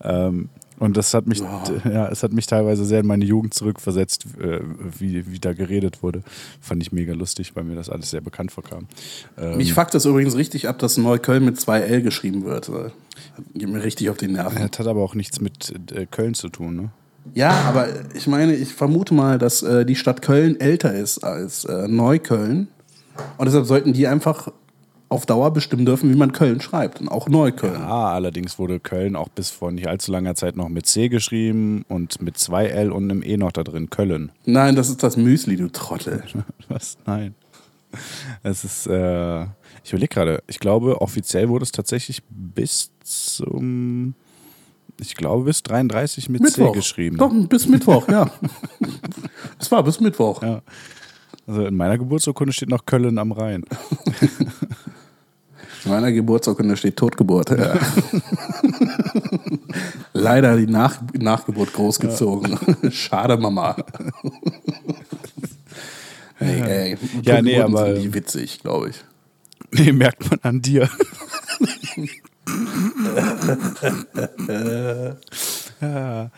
Ähm, 0.02 0.50
und 0.78 0.96
das 0.96 1.14
hat 1.14 1.28
mich, 1.28 1.38
ja, 1.84 2.08
es 2.08 2.24
hat 2.24 2.32
mich 2.32 2.46
teilweise 2.48 2.84
sehr 2.84 3.00
in 3.00 3.06
meine 3.06 3.24
Jugend 3.24 3.54
zurückversetzt, 3.54 4.26
äh, 4.40 4.58
wie, 4.98 5.30
wie 5.30 5.38
da 5.38 5.52
geredet 5.52 6.02
wurde. 6.02 6.22
Fand 6.60 6.82
ich 6.82 6.90
mega 6.90 7.12
lustig, 7.14 7.54
weil 7.54 7.62
mir 7.62 7.76
das 7.76 7.88
alles 7.88 8.10
sehr 8.10 8.20
bekannt 8.20 8.50
vorkam. 8.50 8.88
Ähm, 9.38 9.58
Mich 9.58 9.74
fuckt 9.74 9.94
das 9.94 10.04
übrigens 10.06 10.34
richtig 10.36 10.68
ab, 10.68 10.80
dass 10.80 10.96
Neukölln 10.96 11.44
mit 11.44 11.60
zwei 11.60 11.80
L 11.80 12.02
geschrieben 12.02 12.44
wird. 12.44 12.68
Das 12.68 12.90
Geht 13.54 13.68
mir 13.68 13.82
richtig 13.84 14.10
auf 14.10 14.16
die 14.16 14.26
Nerven. 14.26 14.58
das 14.68 14.78
hat 14.80 14.86
aber 14.88 15.02
auch 15.02 15.14
nichts 15.14 15.40
mit 15.40 15.72
äh, 15.94 16.06
Köln 16.06 16.34
zu 16.34 16.48
tun, 16.48 16.74
ne? 16.74 16.90
Ja, 17.34 17.50
aber 17.68 17.86
ich 18.16 18.26
meine, 18.26 18.52
ich 18.56 18.74
vermute 18.74 19.14
mal, 19.14 19.38
dass 19.38 19.62
äh, 19.62 19.86
die 19.86 19.94
Stadt 19.94 20.22
Köln 20.22 20.58
älter 20.58 20.92
ist 20.92 21.22
als 21.22 21.64
äh, 21.64 21.86
Neukölln. 21.86 22.66
Und 23.38 23.46
deshalb 23.46 23.66
sollten 23.66 23.92
die 23.92 24.06
einfach 24.06 24.48
auf 25.12 25.26
Dauer 25.26 25.52
bestimmen 25.52 25.84
dürfen, 25.84 26.10
wie 26.10 26.16
man 26.16 26.32
Köln 26.32 26.60
schreibt. 26.60 27.00
Und 27.00 27.08
auch 27.08 27.28
Neukölln. 27.28 27.82
Ah, 27.82 28.12
allerdings 28.14 28.58
wurde 28.58 28.80
Köln 28.80 29.14
auch 29.14 29.28
bis 29.28 29.50
vor 29.50 29.70
nicht 29.70 29.86
allzu 29.86 30.10
langer 30.10 30.34
Zeit 30.34 30.56
noch 30.56 30.68
mit 30.70 30.86
C 30.86 31.08
geschrieben 31.08 31.84
und 31.88 32.22
mit 32.22 32.38
zwei 32.38 32.66
L 32.66 32.90
und 32.90 33.10
einem 33.10 33.22
E 33.22 33.36
noch 33.36 33.52
da 33.52 33.62
drin. 33.62 33.90
Köln. 33.90 34.32
Nein, 34.46 34.74
das 34.74 34.88
ist 34.88 35.02
das 35.02 35.16
Müsli, 35.16 35.56
du 35.56 35.68
Trottel. 35.68 36.24
Was? 36.68 36.96
Nein. 37.04 37.34
Es 38.42 38.64
ist, 38.64 38.86
äh, 38.86 39.42
ich 39.84 39.92
überlege 39.92 40.14
gerade, 40.14 40.42
ich 40.46 40.58
glaube, 40.58 41.02
offiziell 41.02 41.50
wurde 41.50 41.64
es 41.64 41.72
tatsächlich 41.72 42.22
bis 42.30 42.90
zum, 43.04 44.14
ich 44.98 45.14
glaube, 45.14 45.44
bis 45.44 45.62
33 45.62 46.30
mit 46.30 46.50
C 46.50 46.70
geschrieben. 46.72 47.18
Doch, 47.18 47.30
bis 47.48 47.68
Mittwoch, 47.68 48.08
ja. 48.08 48.30
Es 49.58 49.70
war 49.70 49.82
bis 49.82 50.00
Mittwoch. 50.00 50.42
Ja. 50.42 50.62
Also 51.46 51.66
in 51.66 51.76
meiner 51.76 51.98
Geburtsurkunde 51.98 52.52
steht 52.52 52.70
noch 52.70 52.86
Köln 52.86 53.18
am 53.18 53.32
Rhein. 53.32 53.64
In 55.84 55.90
meiner 55.90 56.12
Geburtsurkunde 56.12 56.76
steht 56.76 56.96
Totgeburt. 56.96 57.50
Ja. 57.50 57.74
Leider 60.12 60.56
die 60.56 60.68
Nach 60.68 61.00
Nachgeburt 61.12 61.72
großgezogen. 61.72 62.56
Schade, 62.92 63.36
Mama. 63.36 63.74
Hey, 66.36 66.60
ey. 66.60 66.96
Ja, 67.22 67.42
nee, 67.42 67.56
Totgeburten 67.56 67.76
aber- 67.76 67.96
sind 68.00 68.14
witzig, 68.14 68.60
glaube 68.60 68.90
ich. 68.90 69.04
Nee, 69.72 69.90
merkt 69.92 70.30
man 70.30 70.38
an 70.42 70.62
dir. 70.62 70.88
ja, 75.80 76.30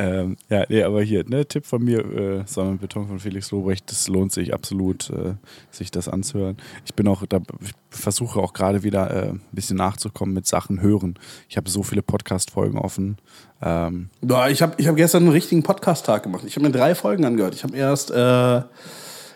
ähm, 0.00 0.36
ja, 0.48 0.64
nee, 0.70 0.82
aber 0.82 1.02
hier, 1.02 1.24
ne, 1.28 1.44
Tipp 1.46 1.66
von 1.66 1.84
mir, 1.84 1.98
äh, 2.00 2.42
Sonne 2.46 2.70
und 2.70 2.80
Beton 2.80 3.06
von 3.06 3.18
Felix 3.20 3.50
Lobrecht, 3.50 3.90
das 3.90 4.08
lohnt 4.08 4.32
sich 4.32 4.54
absolut, 4.54 5.10
äh, 5.10 5.34
sich 5.70 5.90
das 5.90 6.08
anzuhören. 6.08 6.56
Ich 6.86 6.94
bin 6.94 7.06
auch, 7.06 7.26
da, 7.26 7.40
ich 7.60 7.72
versuche 7.90 8.40
auch 8.40 8.54
gerade 8.54 8.82
wieder 8.82 9.10
äh, 9.10 9.28
ein 9.30 9.40
bisschen 9.52 9.76
nachzukommen 9.76 10.32
mit 10.34 10.46
Sachen 10.46 10.80
hören. 10.80 11.18
Ich 11.50 11.56
habe 11.58 11.68
so 11.68 11.82
viele 11.82 12.00
Podcast-Folgen 12.02 12.78
offen. 12.78 13.18
Ähm, 13.60 14.08
Boah, 14.22 14.48
ich 14.48 14.62
habe 14.62 14.74
ich 14.78 14.88
hab 14.88 14.96
gestern 14.96 15.24
einen 15.24 15.32
richtigen 15.32 15.62
Podcast-Tag 15.62 16.22
gemacht. 16.22 16.44
Ich 16.46 16.56
habe 16.56 16.64
mir 16.66 16.72
drei 16.72 16.94
Folgen 16.94 17.24
angehört. 17.26 17.54
Ich 17.54 17.62
habe 17.62 17.76
erst, 17.76 18.10
äh, 18.10 18.62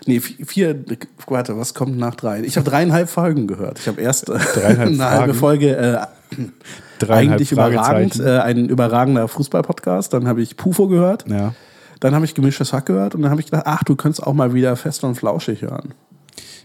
nee, 0.07 0.19
vi- 0.19 0.47
vier, 0.47 0.83
warte, 1.27 1.59
was 1.59 1.75
kommt 1.75 1.99
nach 1.99 2.15
drei? 2.15 2.41
Ich 2.43 2.57
habe 2.57 2.69
dreieinhalb 2.69 3.11
Folgen 3.11 3.47
gehört. 3.47 3.79
Ich 3.81 3.87
habe 3.89 4.01
erst 4.01 4.31
äh, 4.31 4.35
eine 4.65 5.05
halbe? 5.11 5.35
Folge, 5.35 5.77
äh, 5.77 6.07
eigentlich 7.09 7.53
überragend, 7.53 8.20
äh, 8.20 8.39
ein 8.39 8.68
überragender 8.68 9.28
Fußball-Podcast. 9.28 10.12
Dann 10.12 10.26
habe 10.26 10.43
ich 10.43 10.57
Pufo 10.57 10.89
gehört. 10.89 11.28
Ja. 11.28 11.55
Dann 12.01 12.14
habe 12.14 12.24
ich 12.24 12.35
gemischtes 12.35 12.72
Hack 12.72 12.87
gehört 12.87 13.14
und 13.14 13.22
dann 13.22 13.30
habe 13.30 13.41
ich 13.41 13.47
gedacht, 13.47 13.64
ach, 13.66 13.82
du 13.85 13.97
könntest 13.97 14.22
auch 14.22 14.35
mal 14.35 14.53
wieder 14.53 14.76
fest 14.76 15.05
und 15.05 15.14
flauschig 15.14 15.62
hören. 15.62 15.95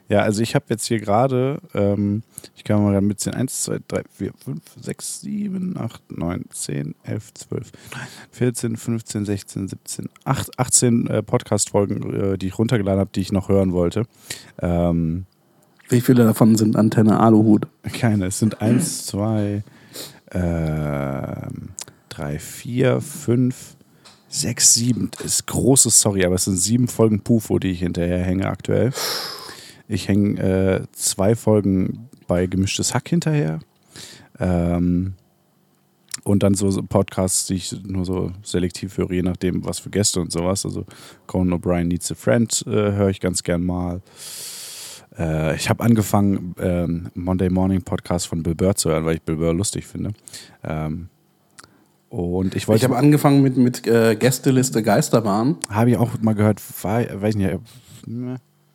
Ja, 0.10 0.24
also 0.24 0.42
ich 0.42 0.56
habe 0.56 0.66
jetzt 0.70 0.86
hier 0.88 1.00
gerade, 1.00 1.60
ähm, 1.76 2.24
ich 2.56 2.64
kann 2.64 2.84
mal 2.84 3.00
mitzählen, 3.00 3.38
1, 3.38 3.64
2, 3.64 3.80
3, 3.88 4.02
4, 4.12 4.32
5, 4.44 4.62
6, 4.82 5.22
7, 5.22 5.78
8, 5.78 6.18
9, 6.18 6.46
10, 6.52 6.96
11, 7.04 7.34
12, 7.36 7.72
14, 8.32 8.76
15, 8.76 9.26
16, 9.26 9.68
17, 9.68 10.10
8, 10.26 10.60
18 10.60 11.08
äh, 11.08 11.22
Podcast-Folgen, 11.22 12.34
äh, 12.34 12.38
die 12.40 12.48
ich 12.48 12.58
runtergeladen 12.58 13.00
habe, 13.00 13.12
die 13.14 13.22
ich 13.22 13.32
noch 13.32 13.50
hören 13.50 13.72
wollte. 13.72 14.06
Ähm, 14.60 15.28
Wie 15.90 16.02
viele 16.02 16.24
davon 16.24 16.56
sind 16.56 16.76
Antenne 16.76 17.20
Aluhut? 17.20 17.68
keine, 18.00 18.28
es 18.28 18.38
sind 18.38 18.62
1, 18.62 19.08
2, 19.08 19.64
ähm, 20.32 21.70
3, 22.10 22.40
4, 22.40 23.02
5, 23.02 23.76
6, 24.30 24.74
7. 24.76 25.12
Ist 25.24 25.48
großes 25.48 26.00
Sorry, 26.00 26.24
aber 26.26 26.36
es 26.36 26.46
sind 26.46 26.58
sieben 26.58 26.88
Folgen 26.88 27.22
Pufo, 27.22 27.58
die 27.58 27.72
ich 27.72 27.80
hinterher 27.80 28.24
hänge 28.24 28.48
aktuell. 28.48 28.92
Ich 29.88 30.08
hänge 30.08 30.40
äh, 30.40 30.82
zwei 30.92 31.36
Folgen 31.36 32.08
bei 32.28 32.46
Gemischtes 32.46 32.94
Hack 32.94 33.10
hinterher. 33.10 33.60
Ähm, 34.40 35.16
und 36.24 36.44
dann 36.44 36.54
so 36.54 36.70
so 36.70 36.84
Podcasts, 36.84 37.48
die 37.48 37.56
ich 37.56 37.76
nur 37.84 38.06
so 38.06 38.32
selektiv 38.44 38.98
höre, 39.00 39.12
je 39.12 39.24
nachdem, 39.24 39.66
was 39.66 39.80
für 39.80 39.90
Gäste 39.90 40.22
und 40.22 40.32
sowas. 40.32 40.66
Also 40.66 40.86
Conan 41.26 41.60
O'Brien 41.60 41.86
Needs 41.86 42.12
a 42.12 42.16
Friend 42.16 42.64
äh, 42.68 42.70
höre 42.70 43.10
ich 43.10 43.20
ganz 43.20 43.42
gern 43.42 43.64
mal. 43.64 44.02
Äh, 45.20 45.56
ich 45.56 45.70
habe 45.70 45.84
angefangen, 45.84 46.56
ähm, 46.60 47.08
Monday 47.14 47.50
Morning 47.50 47.82
Podcast 47.82 48.28
von 48.28 48.42
Bill 48.42 48.56
Burr 48.56 48.76
zu 48.76 48.90
hören, 48.90 49.06
weil 49.06 49.16
ich 49.16 49.22
Bill 49.22 49.36
Burr 49.36 49.54
lustig 49.54 49.86
finde. 49.86 50.12
Ähm, 50.64 51.10
und 52.10 52.56
ich 52.56 52.64
Ich 52.64 52.68
wollte, 52.68 52.86
habe 52.86 52.98
angefangen 52.98 53.44
mit, 53.44 53.58
mit 53.58 53.86
äh, 53.86 54.16
Gästeliste 54.16 54.82
Geisterbahn. 54.82 55.58
habe 55.70 55.92
ich 55.92 55.98
auch 55.98 56.10
mal 56.22 56.34
gehört, 56.34 56.62
war, 56.82 57.02
weiß 57.22 57.36
nicht, 57.36 57.50
äh, 57.50 57.60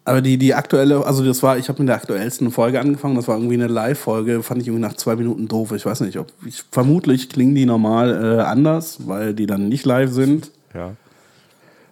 Aber 0.05 0.21
die, 0.21 0.37
die 0.37 0.55
aktuelle, 0.55 1.05
also 1.05 1.25
das 1.25 1.43
war, 1.43 1.59
ich 1.59 1.69
habe 1.69 1.81
mit 1.81 1.89
der 1.89 1.97
aktuellsten 1.97 2.51
Folge 2.53 2.79
angefangen, 2.79 3.17
das 3.17 3.27
war 3.27 3.37
irgendwie 3.37 3.55
eine 3.55 3.67
Live-Folge, 3.67 4.43
fand 4.43 4.61
ich 4.61 4.69
irgendwie 4.69 4.83
nach 4.83 4.95
zwei 4.95 5.17
Minuten 5.17 5.49
doof. 5.49 5.73
Ich 5.73 5.87
weiß 5.87 6.01
nicht, 6.03 6.19
ob 6.19 6.29
ich 6.47 6.63
vermutlich 6.71 7.29
klingen 7.31 7.55
die 7.55 7.67
normal 7.67 8.39
äh, 8.39 8.43
anders, 8.43 9.09
weil 9.09 9.35
die 9.35 9.47
dann 9.47 9.69
nicht 9.69 9.87
live 9.87 10.13
sind. 10.13 10.51
ja. 10.75 10.93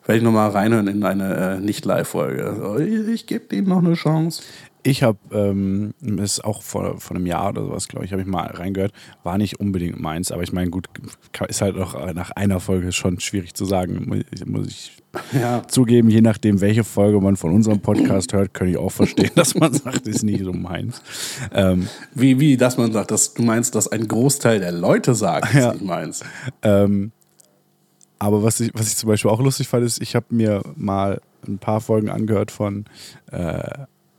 Werde 0.05 0.19
ich 0.19 0.23
nochmal 0.25 0.51
reinhören 0.51 0.89
in 0.89 1.05
eine 1.05 1.35
äh, 1.57 1.61
Nicht-Live-Folge. 1.61 2.45
Also, 2.47 2.79
ich 2.79 3.09
ich 3.09 3.27
gebe 3.27 3.47
denen 3.47 3.69
noch 3.69 3.79
eine 3.79 3.95
Chance. 3.95 4.43
Ich 4.85 5.05
habe 5.05 5.19
ähm, 5.31 5.95
ist 6.21 6.45
auch 6.45 6.61
vor, 6.61 6.99
vor 7.01 7.17
einem 7.17 7.27
Jahr 7.27 7.51
oder 7.51 7.63
sowas, 7.63 7.87
glaube 7.87 8.05
ich, 8.05 8.11
habe 8.11 8.21
ich 8.23 8.27
mal 8.27 8.47
reingehört. 8.49 8.93
War 9.23 9.39
nicht 9.39 9.61
unbedingt 9.61 10.01
meins, 10.01 10.33
aber 10.33 10.43
ich 10.43 10.53
meine, 10.53 10.71
gut, 10.71 10.89
ist 11.49 11.61
halt 11.63 11.77
auch 11.79 12.13
nach 12.15 12.33
einer 12.33 12.59
Folge 12.59 12.91
schon 12.91 13.21
schwierig 13.21 13.55
zu 13.55 13.65
sagen, 13.65 14.25
muss 14.47 14.67
ich, 14.67 14.97
Ja. 15.41 15.63
zugeben. 15.69 16.11
Je 16.11 16.21
nachdem, 16.21 16.61
welche 16.61 16.83
Folge 16.83 17.21
man 17.21 17.37
von 17.37 17.53
unserem 17.53 17.79
Podcast 17.79 18.33
hört, 18.33 18.55
kann 18.55 18.67
ich 18.67 18.77
auch 18.77 18.91
verstehen, 18.91 19.31
dass 19.37 19.55
man 19.55 19.73
sagt, 19.73 20.09
ist 20.09 20.25
nicht 20.25 20.43
so 20.43 20.53
meins. 20.53 21.01
Ähm, 21.53 21.87
Wie, 22.13 22.41
wie, 22.41 22.57
dass 22.57 22.77
man 22.77 22.91
sagt, 22.91 23.13
dass 23.13 23.35
du 23.35 23.43
meinst, 23.45 23.77
dass 23.77 23.87
ein 23.87 24.09
Großteil 24.09 24.59
der 24.59 24.73
Leute 24.73 25.15
sagt, 25.15 25.55
Ja. 25.55 25.69
was 25.69 25.77
ich 25.77 25.83
meins. 25.83 26.25
Ähm, 26.63 27.13
aber 28.23 28.45
was 28.45 28.61
ich, 28.61 28.71
was 28.73 28.87
ich 28.87 28.97
zum 28.97 29.09
Beispiel 29.09 29.33
auch 29.33 29.41
lustig 29.41 29.67
fand, 29.67 29.85
ist, 29.85 30.01
ich 30.01 30.15
habe 30.15 30.27
mir 30.31 30.63
mal 30.77 31.21
ein 31.45 31.59
paar 31.59 31.81
Folgen 31.81 32.09
angehört 32.09 32.53
von 32.53 32.85
äh, 33.33 33.69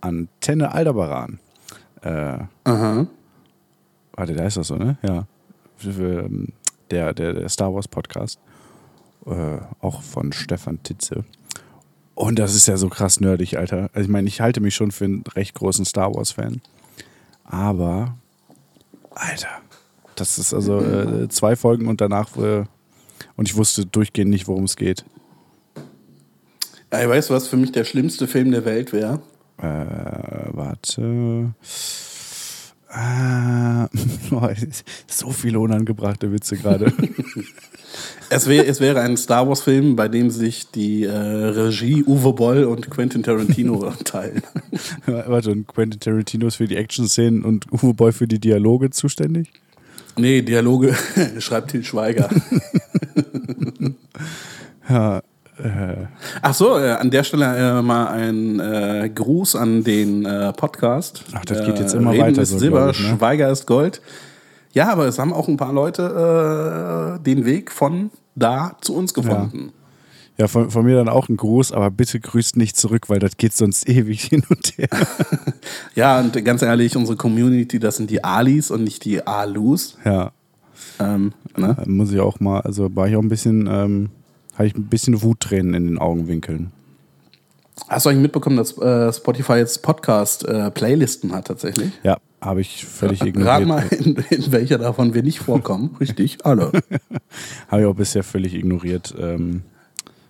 Antenne 0.01 0.73
Aldebaran. 0.73 1.39
Äh, 2.01 2.39
Aha. 2.65 3.07
warte, 4.11 4.33
da 4.33 4.45
ist 4.45 4.57
das 4.57 4.67
so, 4.67 4.75
ne? 4.75 4.97
Ja. 5.03 5.25
Ähm, 5.85 6.49
Der, 6.91 7.13
der, 7.13 7.33
der 7.33 7.47
Star 7.47 7.73
Wars 7.73 7.87
Podcast. 7.87 8.39
Äh, 9.25 9.59
auch 9.79 10.01
von 10.01 10.33
Stefan 10.33 10.83
Titze. 10.83 11.23
Und 12.13 12.39
das 12.39 12.55
ist 12.55 12.67
ja 12.67 12.75
so 12.75 12.89
krass 12.89 13.21
nerdig, 13.21 13.57
Alter. 13.57 13.89
Also 13.93 14.01
ich 14.01 14.11
meine, 14.11 14.27
ich 14.27 14.41
halte 14.41 14.59
mich 14.59 14.75
schon 14.75 14.91
für 14.91 15.05
einen 15.05 15.23
recht 15.33 15.55
großen 15.55 15.85
Star 15.85 16.13
Wars-Fan. 16.13 16.61
Aber, 17.45 18.15
Alter, 19.11 19.47
das 20.15 20.37
ist 20.37 20.53
also 20.53 20.81
äh, 20.81 21.29
zwei 21.29 21.55
Folgen 21.55 21.87
und 21.87 22.01
danach 22.01 22.35
äh, 22.35 22.65
und 23.35 23.49
ich 23.49 23.55
wusste 23.55 23.85
durchgehend 23.85 24.31
nicht, 24.31 24.47
worum 24.47 24.63
es 24.63 24.75
geht. 24.75 25.05
Ja, 26.91 27.09
weißt 27.09 27.29
du, 27.29 27.33
was 27.33 27.47
für 27.47 27.57
mich 27.57 27.71
der 27.71 27.85
schlimmste 27.85 28.27
Film 28.27 28.51
der 28.51 28.65
Welt 28.65 28.93
wäre? 28.93 29.21
Äh, 29.57 30.53
warte. 30.53 31.53
Oh, 34.31 34.49
so 35.07 35.31
viele 35.31 35.59
unangebrachte 35.59 36.31
Witze 36.31 36.57
gerade. 36.57 36.93
Es, 38.29 38.47
wär, 38.47 38.67
es 38.67 38.81
wäre 38.81 39.01
ein 39.01 39.17
Star 39.17 39.47
Wars-Film, 39.47 39.95
bei 39.95 40.07
dem 40.07 40.31
sich 40.31 40.71
die 40.71 41.03
äh, 41.03 41.11
Regie 41.11 42.03
Uwe 42.03 42.33
Boll 42.33 42.63
und 42.63 42.89
Quentin 42.89 43.21
Tarantino 43.21 43.91
teilen. 44.03 44.41
Warte, 45.05 45.51
und 45.51 45.67
Quentin 45.67 45.99
Tarantino 45.99 46.47
ist 46.47 46.55
für 46.55 46.67
die 46.67 46.75
Action-Szenen 46.75 47.43
und 47.43 47.71
Uwe 47.71 47.93
Boll 47.93 48.11
für 48.11 48.27
die 48.27 48.39
Dialoge 48.39 48.89
zuständig? 48.89 49.51
Nee, 50.17 50.41
Dialoge 50.41 50.95
schreibt 51.39 51.71
Til 51.71 51.83
Schweiger. 51.83 52.29
Ja, 54.89 55.19
äh, 55.59 56.07
Ach 56.41 56.53
so, 56.53 56.77
äh, 56.77 56.91
an 56.91 57.09
der 57.09 57.23
Stelle 57.23 57.45
äh, 57.45 57.81
mal 57.81 58.07
ein 58.07 58.59
äh, 58.59 59.09
Gruß 59.09 59.55
an 59.55 59.85
den 59.85 60.25
äh, 60.25 60.51
Podcast. 60.51 61.23
Ach, 61.31 61.45
das 61.45 61.65
geht 61.65 61.79
jetzt 61.79 61.93
immer 61.93 62.11
Reden 62.11 62.21
weiter 62.21 62.41
ist 62.41 62.49
so, 62.49 62.57
Silber, 62.59 62.89
ich, 62.89 62.99
ne? 62.99 63.15
Schweiger 63.17 63.49
ist 63.49 63.65
Gold. 63.65 64.01
Ja, 64.73 64.91
aber 64.91 65.05
es 65.05 65.19
haben 65.19 65.31
auch 65.31 65.47
ein 65.47 65.55
paar 65.55 65.71
Leute 65.71 67.17
äh, 67.17 67.23
den 67.23 67.45
Weg 67.45 67.71
von 67.71 68.11
da 68.35 68.75
zu 68.81 68.93
uns 68.93 69.13
gefunden. 69.13 69.71
ja 69.73 69.82
von, 70.47 70.71
von 70.71 70.83
mir 70.85 70.95
dann 70.95 71.09
auch 71.09 71.29
ein 71.29 71.37
Gruß, 71.37 71.71
aber 71.71 71.91
bitte 71.91 72.19
grüßt 72.19 72.57
nicht 72.57 72.75
zurück, 72.75 73.09
weil 73.09 73.19
das 73.19 73.37
geht 73.37 73.53
sonst 73.53 73.87
ewig 73.89 74.23
hin 74.23 74.43
und 74.49 74.77
her. 74.77 74.89
Ja, 75.95 76.19
und 76.19 76.43
ganz 76.43 76.61
ehrlich, 76.63 76.95
unsere 76.97 77.15
Community, 77.17 77.79
das 77.79 77.97
sind 77.97 78.09
die 78.09 78.23
Alis 78.23 78.71
und 78.71 78.83
nicht 78.83 79.05
die 79.05 79.25
Alus. 79.25 79.97
Ja, 80.03 80.31
Ähm, 80.99 81.33
ne? 81.55 81.77
muss 81.85 82.11
ich 82.11 82.19
auch 82.19 82.39
mal, 82.39 82.61
also 82.61 82.93
war 82.95 83.07
ich 83.07 83.15
auch 83.15 83.21
ein 83.21 83.29
bisschen, 83.29 83.67
ähm, 83.67 84.09
hatte 84.55 84.65
ich 84.65 84.75
ein 84.75 84.87
bisschen 84.87 85.21
Wuttränen 85.21 85.73
in 85.75 85.85
den 85.85 85.97
Augenwinkeln. 85.99 86.71
Hast 87.87 88.05
du 88.05 88.09
eigentlich 88.09 88.21
mitbekommen, 88.23 88.57
dass 88.57 88.77
äh, 88.77 89.11
Spotify 89.13 89.53
jetzt 89.53 89.81
Podcast-Playlisten 89.83 91.31
hat 91.33 91.47
tatsächlich? 91.47 91.91
Ja, 92.03 92.17
habe 92.41 92.61
ich 92.61 92.85
völlig 92.85 93.21
Rat 93.21 93.27
ignoriert. 93.29 93.67
mal, 93.67 93.87
in, 93.89 94.15
in 94.29 94.51
welcher 94.51 94.77
davon 94.77 95.13
wir 95.13 95.23
nicht 95.23 95.39
vorkommen. 95.39 95.95
Richtig, 95.99 96.45
alle. 96.45 96.71
Habe 97.67 97.81
ich 97.81 97.87
auch 97.87 97.95
bisher 97.95 98.23
völlig 98.23 98.53
ignoriert. 98.53 99.13
Ähm, 99.19 99.61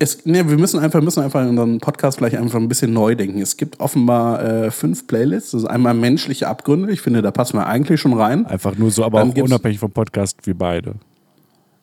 Es, 0.04 0.26
ne, 0.26 0.50
wir 0.50 0.58
müssen 0.58 0.80
einfach, 0.82 1.02
müssen 1.02 1.24
einfach 1.24 1.48
unseren 1.48 1.80
Podcast 1.80 2.18
vielleicht 2.18 2.36
einfach 2.36 2.60
ein 2.60 2.68
bisschen 2.68 2.92
neu 2.92 3.16
denken. 3.16 3.40
Es 3.40 3.56
gibt 3.56 3.80
offenbar 3.80 4.44
äh, 4.44 4.70
fünf 4.70 5.08
Playlists. 5.08 5.52
Das 5.52 5.62
ist 5.62 5.68
einmal 5.68 5.94
menschliche 5.94 6.50
Abgründe. 6.50 6.92
Ich 6.92 7.00
finde, 7.00 7.22
da 7.22 7.32
passen 7.32 7.58
wir 7.58 7.68
eigentlich 7.68 8.02
schon 8.02 8.14
rein. 8.14 8.46
einfach 8.46 8.76
nur 8.76 8.92
so, 8.92 9.06
aber 9.06 9.20
Dann 9.20 9.32
auch 9.32 9.38
unabhängig 9.38 9.80
vom 9.80 9.92
Podcast 9.92 10.46
wie 10.46 10.54
beide. 10.54 10.96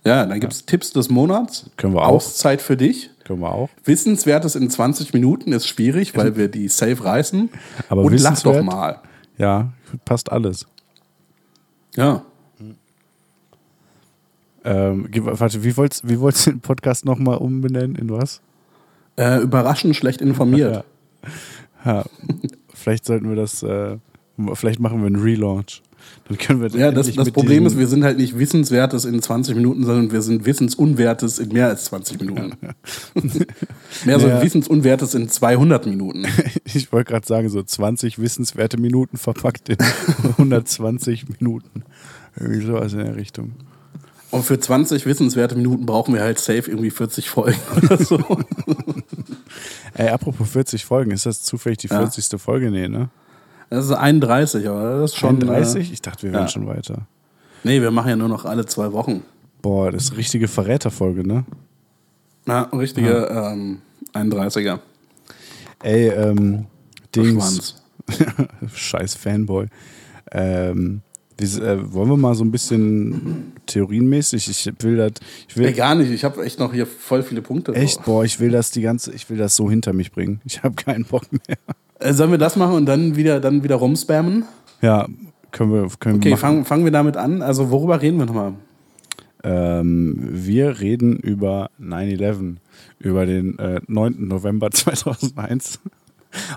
Ja, 0.05 0.27
dann 0.27 0.39
gibt 0.39 0.53
es 0.53 0.67
Tipps 0.67 0.93
des 0.93 1.09
Monats. 1.09 1.71
Können 1.79 1.95
wir 1.95 2.03
auch. 2.03 2.17
Auszeit 2.17 2.61
für 2.61 2.77
dich. 2.77 3.09
Können 3.25 3.41
wir 3.41 3.53
auch. 3.53 3.71
Wissenswertes 3.85 4.55
in 4.55 4.69
20 4.69 5.15
Minuten 5.15 5.53
ist 5.53 5.67
schwierig, 5.67 6.15
weil 6.15 6.37
wir 6.37 6.49
die 6.49 6.69
safe 6.69 7.03
reißen. 7.03 7.49
Aber 7.89 8.03
Und 8.03 8.21
lach 8.21 8.39
doch 8.43 8.63
mal. 8.63 9.01
Ja, 9.39 9.73
passt 10.05 10.31
alles. 10.31 10.67
Ja. 11.97 12.23
Ähm, 14.71 15.09
warte, 15.13 15.65
wie 15.65 15.77
wolltest 15.77 16.09
wie 16.09 16.21
wolltest 16.21 16.47
du 16.47 16.51
den 16.53 16.61
Podcast 16.61 17.05
nochmal 17.05 17.39
umbenennen? 17.39 17.97
In 17.97 18.09
was? 18.11 18.41
Äh, 19.17 19.41
überraschend 19.43 19.97
schlecht 19.97 20.21
informiert. 20.21 20.85
Ja. 21.85 21.97
ja. 21.97 22.05
Vielleicht 22.75 23.07
sollten 23.07 23.29
wir 23.29 23.37
das, 23.37 23.63
äh, 23.63 23.97
vielleicht 24.55 24.81
machen 24.81 25.01
wir 25.01 25.07
einen 25.07 25.23
Relaunch. 25.23 25.83
Dann 26.29 26.39
können 26.39 26.61
wir 26.61 26.69
Ja, 26.69 26.91
das, 26.91 27.07
endlich 27.07 27.17
das 27.17 27.27
mit 27.27 27.35
Problem 27.35 27.67
ist, 27.67 27.79
wir 27.79 27.87
sind 27.87 28.05
halt 28.05 28.19
nicht 28.19 28.39
Wissenswertes 28.39 29.05
in 29.05 29.21
20 29.21 29.55
Minuten, 29.55 29.85
sondern 29.85 30.13
wir 30.13 30.23
sind 30.23 30.45
Wissensunwertes 30.45 31.39
in 31.39 31.53
mehr 31.53 31.69
als 31.69 31.85
20 31.87 32.21
Minuten. 32.21 32.57
mehr 34.05 34.21
so 34.21 34.29
Ja. 34.29 34.43
Wissensunwertes 34.43 35.15
in 35.15 35.29
200 35.29 35.87
Minuten. 35.87 36.27
Ich 36.73 36.93
wollte 36.93 37.11
gerade 37.13 37.27
sagen, 37.27 37.49
so 37.49 37.63
20 37.63 38.19
wissenswerte 38.21 38.79
Minuten 38.79 39.17
verpackt 39.17 39.69
in 39.71 39.79
120 40.39 41.29
Minuten. 41.41 41.83
Irgendwie 42.39 42.65
sowas 42.65 42.93
in 42.93 43.01
der 43.01 43.17
Richtung. 43.17 43.53
Und 44.31 44.45
für 44.45 44.59
20 44.61 45.07
wissenswerte 45.07 45.57
Minuten 45.57 45.87
brauchen 45.87 46.15
wir 46.15 46.23
halt 46.23 46.39
safe 46.39 46.71
irgendwie 46.71 46.91
40 46.91 47.29
Folgen 47.31 47.59
oder 47.83 47.97
so. 47.97 48.19
Ey, 49.95 50.09
apropos 50.09 50.49
40 50.51 50.85
Folgen, 50.85 51.11
ist 51.11 51.27
das 51.27 51.43
zufällig 51.43 51.79
die 51.79 51.89
Ja. 51.89 51.99
40. 51.99 52.41
Folge? 52.41 52.71
Nee, 52.71 52.89
ne? 52.89 53.09
Das 53.71 53.85
ist 53.87 53.93
31, 53.93 54.69
aber 54.69 55.01
das 55.01 55.13
ist 55.13 55.17
schon. 55.19 55.41
30? 55.41 55.91
Äh, 55.91 55.93
Ich 55.93 56.03
dachte, 56.03 56.25
wir 56.25 56.33
wären 56.33 56.43
ja. 56.45 56.49
schon 56.49 56.67
weiter. 56.67 57.07
nee, 57.65 57.81
wir 57.81 57.91
machen 57.91 58.09
ja 58.09 58.17
nur 58.17 58.29
noch 58.29 58.45
alle 58.45 58.67
zwei 58.67 58.93
Wochen. 58.93 59.23
Boah, 59.63 59.91
das 59.93 60.05
ist 60.05 60.11
eine 60.11 60.19
richtige 60.19 60.49
Verräterfolge, 60.49 61.27
ne? 61.27 61.45
Na, 62.47 62.63
richtige 62.73 63.27
ähm, 63.31 63.83
31er. 64.15 64.79
Ey, 65.83 66.09
ähm, 66.09 66.67
Dings. 67.15 67.83
Scheiß 68.75 69.15
Fanboy. 69.15 69.67
Ähm, 70.33 71.03
äh, 71.43 71.93
wollen 71.93 72.09
wir 72.09 72.17
mal 72.17 72.35
so 72.35 72.45
ein 72.45 72.51
bisschen 72.51 73.53
theorienmäßig? 73.67 74.49
Ich 74.49 74.73
will 74.83 74.97
das. 74.97 75.13
Ich 75.49 75.57
will, 75.57 75.67
Nee, 75.67 75.73
gar 75.73 75.95
nicht. 75.95 76.11
Ich 76.11 76.25
habe 76.25 76.45
echt 76.45 76.59
noch 76.59 76.73
hier 76.73 76.87
voll 76.87 77.23
viele 77.23 77.43
Punkte. 77.43 77.75
Echt, 77.75 78.05
boah, 78.05 78.25
ich 78.25 78.41
will 78.41 78.51
das 78.51 78.71
die 78.71 78.83
ganze, 78.83 79.13
ich 79.13 79.29
will 79.31 79.39
das 79.39 79.57
so 79.57 79.71
hinter 79.71 79.93
mich 79.93 80.13
bringen. 80.13 80.41
Ich 80.45 80.63
habe 80.63 80.75
keinen 80.75 81.05
Bock 81.05 81.25
mehr. 81.33 81.59
Äh, 81.99 82.15
sollen 82.15 82.31
wir 82.31 82.39
das 82.39 82.57
machen 82.57 82.75
und 82.75 82.87
dann 82.87 83.17
wieder, 83.17 83.41
dann 83.41 83.63
wieder 83.63 83.77
rumspammen? 83.77 84.45
Ja, 84.83 85.07
können 85.51 85.73
wir, 85.73 85.89
können 85.99 86.17
Okay, 86.17 86.31
wir 86.31 86.37
fangen 86.39 86.65
fangen 86.65 86.85
wir 86.85 86.93
damit 86.93 87.17
an. 87.17 87.43
Also, 87.43 87.71
worüber 87.71 88.01
reden 88.01 88.19
wir 88.19 88.27
nochmal? 88.27 88.55
Ähm, 89.43 90.17
wir 90.19 90.81
reden 90.81 91.17
über 91.17 91.71
9-11, 91.81 92.57
über 92.99 93.27
den 93.27 93.59
äh, 93.59 93.81
9. 93.87 94.29
November 94.29 94.71
2001. 94.73 95.81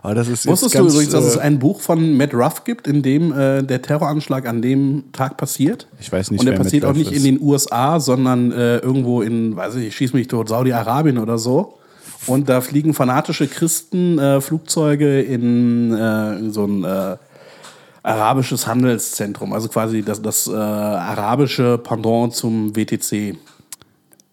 Aber 0.02 0.14
das 0.16 0.28
ist 0.28 0.46
Wusstest 0.46 0.76
du 0.76 0.80
übrigens, 0.88 1.10
dass 1.10 1.26
es 1.26 1.36
äh, 1.36 1.40
ein 1.40 1.60
Buch 1.60 1.82
von 1.82 2.16
Matt 2.16 2.34
Ruff 2.34 2.64
gibt, 2.64 2.88
in 2.88 3.02
dem 3.02 3.32
äh, 3.32 3.64
der 3.64 3.82
Terroranschlag 3.82 4.48
an 4.48 4.62
dem 4.62 5.06
Tag 5.14 5.38
passiert? 5.38 5.88
Ich 6.00 6.12
weiß 6.12 6.32
nicht, 6.32 6.40
Und 6.42 6.46
der 6.46 6.54
passiert 6.58 6.86
auch 6.86 6.94
nicht 6.94 7.12
ist. 7.12 7.18
in 7.18 7.24
den 7.24 7.42
USA, 7.42 8.00
sondern 8.00 8.52
äh, 8.52 8.78
irgendwo 8.78 9.22
in, 9.22 9.56
weiß 9.56 9.76
ich, 9.76 9.96
schieß 9.96 10.14
mich 10.14 10.28
tot, 10.28 10.50
Saudi-Arabien 10.50 11.18
oder 11.18 11.38
so. 11.38 11.80
Und 12.28 12.50
da 12.50 12.62
fliegen 12.62 12.94
fanatische 12.94 13.48
Christen 13.48 14.18
äh, 14.20 14.40
Flugzeuge 14.42 15.22
in, 15.22 15.94
äh, 15.94 16.36
in 16.38 16.52
so 16.52 16.66
ein 16.66 16.84
äh, 16.84 17.18
arabisches 18.04 18.68
Handelszentrum, 18.68 19.54
also 19.54 19.70
quasi 19.70 20.04
das, 20.04 20.22
das 20.22 20.48
äh, 20.48 20.54
arabische 20.54 21.78
Pendant 21.78 22.34
zum 22.34 22.76
WTC. 22.76 23.14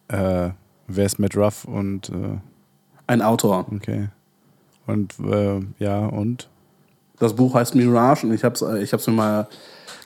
Äh, 0.09 0.51
wer 0.89 1.07
ist 1.07 1.19
Matt 1.19 1.37
Ruff 1.37 1.65
und 1.65 2.11
äh, 2.11 2.39
Ein 3.07 3.23
Autor. 3.23 3.67
okay. 3.75 4.09
Und 4.93 5.15
äh, 5.33 5.61
ja, 5.79 6.07
und? 6.07 6.49
Das 7.19 7.35
Buch 7.35 7.55
heißt 7.55 7.75
Mirage 7.75 8.27
und 8.27 8.33
ich 8.35 8.45
habe 8.45 8.55
es 8.55 8.83
ich 8.83 8.93
hab's 8.93 9.07
mir 9.07 9.13
mal 9.13 9.49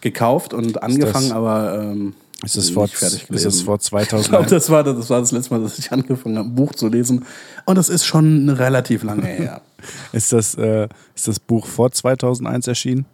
gekauft 0.00 0.52
und 0.54 0.82
angefangen, 0.82 1.28
das- 1.28 1.36
aber 1.36 1.78
ähm, 1.80 2.14
Ist 2.44 2.56
nicht 2.56 2.72
vor, 2.74 2.88
fertig 2.88 3.30
ist 3.30 3.44
das 3.46 3.60
vor 3.62 3.76
Ich 3.80 3.88
glaube, 3.88 4.06
2001? 4.46 4.50
das 4.50 4.70
war, 4.70 4.82
das 4.84 5.08
war 5.10 5.20
das 5.20 5.32
letzte 5.32 5.54
Mal, 5.54 5.62
dass 5.62 5.78
ich 5.78 5.92
angefangen 5.92 6.36
habe, 6.38 6.48
ein 6.48 6.54
Buch 6.54 6.74
zu 6.74 6.88
lesen. 6.88 7.24
Und 7.66 7.76
das 7.78 7.88
ist 7.88 8.04
schon 8.04 8.48
relativ 8.50 9.02
lange 9.04 9.26
her. 9.26 9.60
Ist 10.12 10.32
das, 10.32 10.54
äh, 10.54 10.88
ist 11.14 11.28
das 11.28 11.38
Buch 11.38 11.66
vor 11.66 11.90
2001 11.92 12.66
erschienen? 12.68 13.04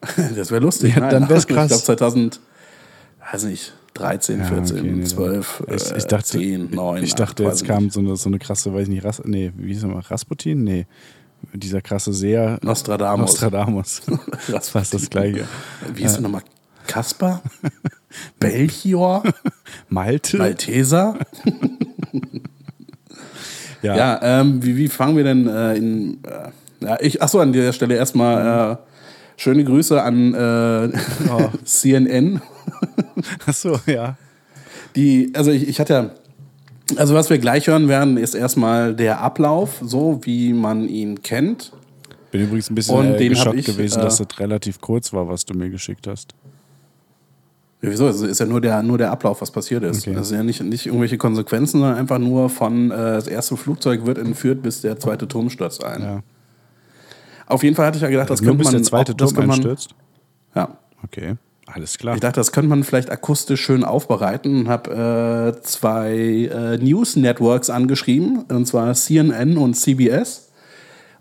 Das 0.36 0.50
wäre 0.52 0.62
lustig. 0.62 0.94
Ja, 0.94 1.08
dann 1.10 1.28
wär's 1.28 1.46
krass. 1.46 1.64
Ich 1.64 1.68
glaube 1.84 1.84
2000, 1.84 2.40
weiß 3.32 3.44
nicht, 3.44 3.74
13, 3.94 4.40
Ja, 4.40 4.46
14, 4.46 4.78
okay, 4.78 4.90
nee, 4.90 5.04
12, 5.04 5.64
Ich, 5.68 5.92
äh, 5.92 5.98
ich 5.98 6.04
dachte, 6.06 6.38
10, 6.38 6.70
9. 6.70 7.02
ich 7.04 7.14
dachte, 7.14 7.44
jetzt 7.44 7.64
kam 7.64 7.90
so 7.90 8.00
eine, 8.00 8.16
so 8.16 8.28
eine 8.28 8.38
krasse, 8.38 8.74
weiß 8.74 8.82
ich 8.84 8.88
nicht, 8.88 9.04
Ras 9.04 9.22
nee, 9.24 9.52
wie 9.56 9.72
hieß 9.72 9.84
er 9.84 9.88
mal, 9.90 10.00
Rasputin? 10.00 10.64
Nee, 10.64 10.86
dieser 11.52 11.80
krasse 11.80 12.12
Seher. 12.12 12.58
Nostradamus. 12.62 13.30
Nostradamus. 13.30 14.02
das 14.48 14.64
ist 14.64 14.70
fast 14.70 14.94
das 14.94 15.08
Gleiche. 15.10 15.46
Wie 15.94 16.02
hieß 16.02 16.16
er 16.16 16.20
nochmal? 16.22 16.42
Kaspar? 16.86 17.42
Belchior? 18.40 19.22
Malte? 19.88 20.38
Malteser? 20.38 21.18
Ja. 23.82 23.96
Ja, 23.96 24.20
ähm, 24.22 24.62
wie, 24.62 24.76
wie 24.76 24.88
fangen 24.88 25.16
wir 25.16 25.24
denn 25.24 25.46
äh, 25.46 25.74
in. 25.76 26.18
Äh, 26.24 26.86
ja, 26.86 26.98
ich, 27.00 27.22
achso, 27.22 27.38
an 27.38 27.52
der 27.52 27.72
Stelle 27.72 27.94
erstmal 27.96 28.72
äh, 28.72 28.76
schöne 29.36 29.64
Grüße 29.64 30.02
an 30.02 30.34
äh, 30.34 30.98
Oh. 31.30 31.48
CNN. 31.64 32.40
Ach 33.46 33.54
so, 33.54 33.78
ja. 33.86 34.16
Die, 34.96 35.32
also 35.34 35.50
ich, 35.50 35.68
ich 35.68 35.80
hatte 35.80 35.92
ja. 35.92 36.10
Also 36.96 37.14
was 37.14 37.30
wir 37.30 37.38
gleich 37.38 37.66
hören 37.66 37.88
werden, 37.88 38.18
ist 38.18 38.34
erstmal 38.34 38.94
der 38.94 39.22
Ablauf, 39.22 39.80
so 39.82 40.20
wie 40.24 40.52
man 40.52 40.86
ihn 40.86 41.22
kennt. 41.22 41.72
Bin 42.30 42.42
übrigens 42.42 42.68
ein 42.68 42.74
bisschen 42.74 42.96
Und 42.96 43.14
äh, 43.14 43.28
geschockt 43.28 43.56
ich, 43.56 43.64
gewesen, 43.64 44.00
äh, 44.00 44.02
dass 44.02 44.18
das 44.18 44.38
relativ 44.38 44.80
kurz 44.80 45.12
war, 45.12 45.26
was 45.28 45.46
du 45.46 45.54
mir 45.54 45.70
geschickt 45.70 46.06
hast. 46.06 46.34
Ja, 47.80 47.90
wieso? 47.90 48.08
Es 48.08 48.20
ist 48.20 48.40
ja 48.40 48.46
nur 48.46 48.60
der, 48.60 48.82
nur 48.82 48.98
der 48.98 49.10
Ablauf, 49.10 49.40
was 49.40 49.50
passiert 49.50 49.82
ist. 49.84 50.06
Okay. 50.06 50.16
Das 50.16 50.28
sind 50.28 50.38
ja 50.38 50.42
nicht, 50.42 50.62
nicht 50.62 50.86
irgendwelche 50.86 51.16
Konsequenzen, 51.16 51.80
sondern 51.80 51.96
einfach 51.96 52.18
nur 52.18 52.50
von 52.50 52.90
äh, 52.90 52.94
das 52.96 53.28
erste 53.28 53.56
Flugzeug 53.56 54.04
wird 54.04 54.18
entführt, 54.18 54.62
bis 54.62 54.80
der 54.80 54.98
zweite 54.98 55.26
Turm 55.26 55.48
stürzt 55.48 55.84
ein. 55.84 56.02
Ja. 56.02 56.22
Auf 57.46 57.62
jeden 57.62 57.76
Fall 57.76 57.86
hatte 57.86 57.96
ich 57.96 58.02
ja 58.02 58.08
gedacht, 58.08 58.30
das 58.30 58.40
Nur 58.40 58.50
könnte 58.50 58.64
bis 58.64 58.72
man. 58.72 58.82
der 58.82 58.82
zweite 58.84 59.16
Turm 59.16 59.34
man, 59.34 59.50
einstürzt? 59.50 59.94
Ja. 60.54 60.78
Okay, 61.02 61.34
alles 61.66 61.98
klar. 61.98 62.14
Ich 62.14 62.20
dachte, 62.20 62.40
das 62.40 62.52
könnte 62.52 62.70
man 62.70 62.82
vielleicht 62.84 63.10
akustisch 63.10 63.60
schön 63.60 63.84
aufbereiten 63.84 64.60
und 64.60 64.68
habe 64.68 65.54
äh, 65.56 65.60
zwei 65.62 66.14
äh, 66.16 66.78
News-Networks 66.78 67.70
angeschrieben, 67.70 68.44
und 68.48 68.66
zwar 68.66 68.94
CNN 68.94 69.56
und 69.56 69.74
CBS. 69.74 70.50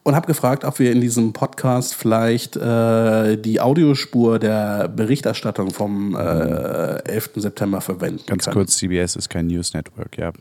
Und 0.05 0.15
habe 0.17 0.27
gefragt, 0.27 0.65
ob 0.65 0.79
wir 0.79 0.91
in 0.91 0.99
diesem 0.99 1.31
Podcast 1.31 1.95
vielleicht 1.95 2.57
äh, 2.57 3.37
die 3.37 3.61
Audiospur 3.61 4.37
der 4.37 4.89
Berichterstattung 4.89 5.71
vom 5.71 6.13
äh, 6.13 7.01
11. 7.05 7.31
September 7.35 7.79
verwenden 7.79 8.21
Ganz 8.25 8.43
können. 8.43 8.53
kurz, 8.53 8.75
CBS 8.77 9.15
ist 9.15 9.29
kein 9.29 9.47
News 9.47 9.73
Network, 9.73 10.17
ja. 10.17 10.33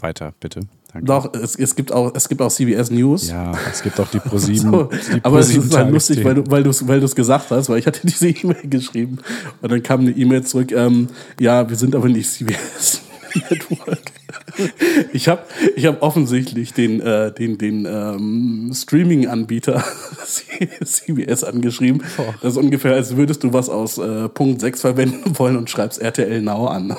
Weiter, 0.00 0.34
bitte. 0.40 0.62
Danke. 0.92 1.06
Doch, 1.06 1.32
es, 1.32 1.56
es, 1.56 1.74
gibt 1.74 1.90
auch, 1.90 2.12
es 2.14 2.28
gibt 2.28 2.42
auch 2.42 2.50
CBS 2.50 2.90
News. 2.90 3.30
Ja, 3.30 3.52
es 3.70 3.82
gibt 3.82 3.98
auch 3.98 4.08
die 4.08 4.18
ProSieben. 4.18 4.52
So, 4.72 4.84
die 4.84 5.24
aber 5.24 5.38
es 5.38 5.54
ist 5.54 5.74
halt 5.74 5.90
lustig, 5.90 6.22
weil 6.24 6.34
du 6.34 6.50
weil 6.50 6.62
du's, 6.62 6.86
weil 6.86 7.00
du's 7.00 7.14
gesagt 7.14 7.50
hast, 7.50 7.68
weil 7.68 7.78
ich 7.78 7.86
hatte 7.86 8.00
diese 8.06 8.28
E-Mail 8.28 8.68
geschrieben 8.68 9.18
und 9.60 9.72
dann 9.72 9.82
kam 9.82 10.00
eine 10.00 10.10
E-Mail 10.10 10.44
zurück, 10.44 10.70
ähm, 10.72 11.08
ja, 11.40 11.68
wir 11.68 11.76
sind 11.76 11.94
aber 11.94 12.08
nicht 12.08 12.30
CBS 12.30 13.02
Network. 13.50 13.98
Ich 15.12 15.28
habe 15.28 15.42
ich 15.76 15.86
hab 15.86 16.02
offensichtlich 16.02 16.74
den, 16.74 17.00
äh, 17.00 17.32
den, 17.32 17.56
den 17.56 17.86
ähm, 17.86 18.70
Streaming-Anbieter 18.74 19.82
CBS 20.84 21.44
angeschrieben. 21.44 22.02
Das 22.42 22.52
ist 22.52 22.58
ungefähr, 22.58 22.92
als 22.92 23.16
würdest 23.16 23.44
du 23.44 23.52
was 23.52 23.68
aus 23.68 23.98
äh, 23.98 24.28
Punkt 24.28 24.60
6 24.60 24.80
verwenden 24.82 25.38
wollen 25.38 25.56
und 25.56 25.70
schreibst 25.70 26.02
RTL 26.02 26.42
Now 26.42 26.66
an. 26.66 26.96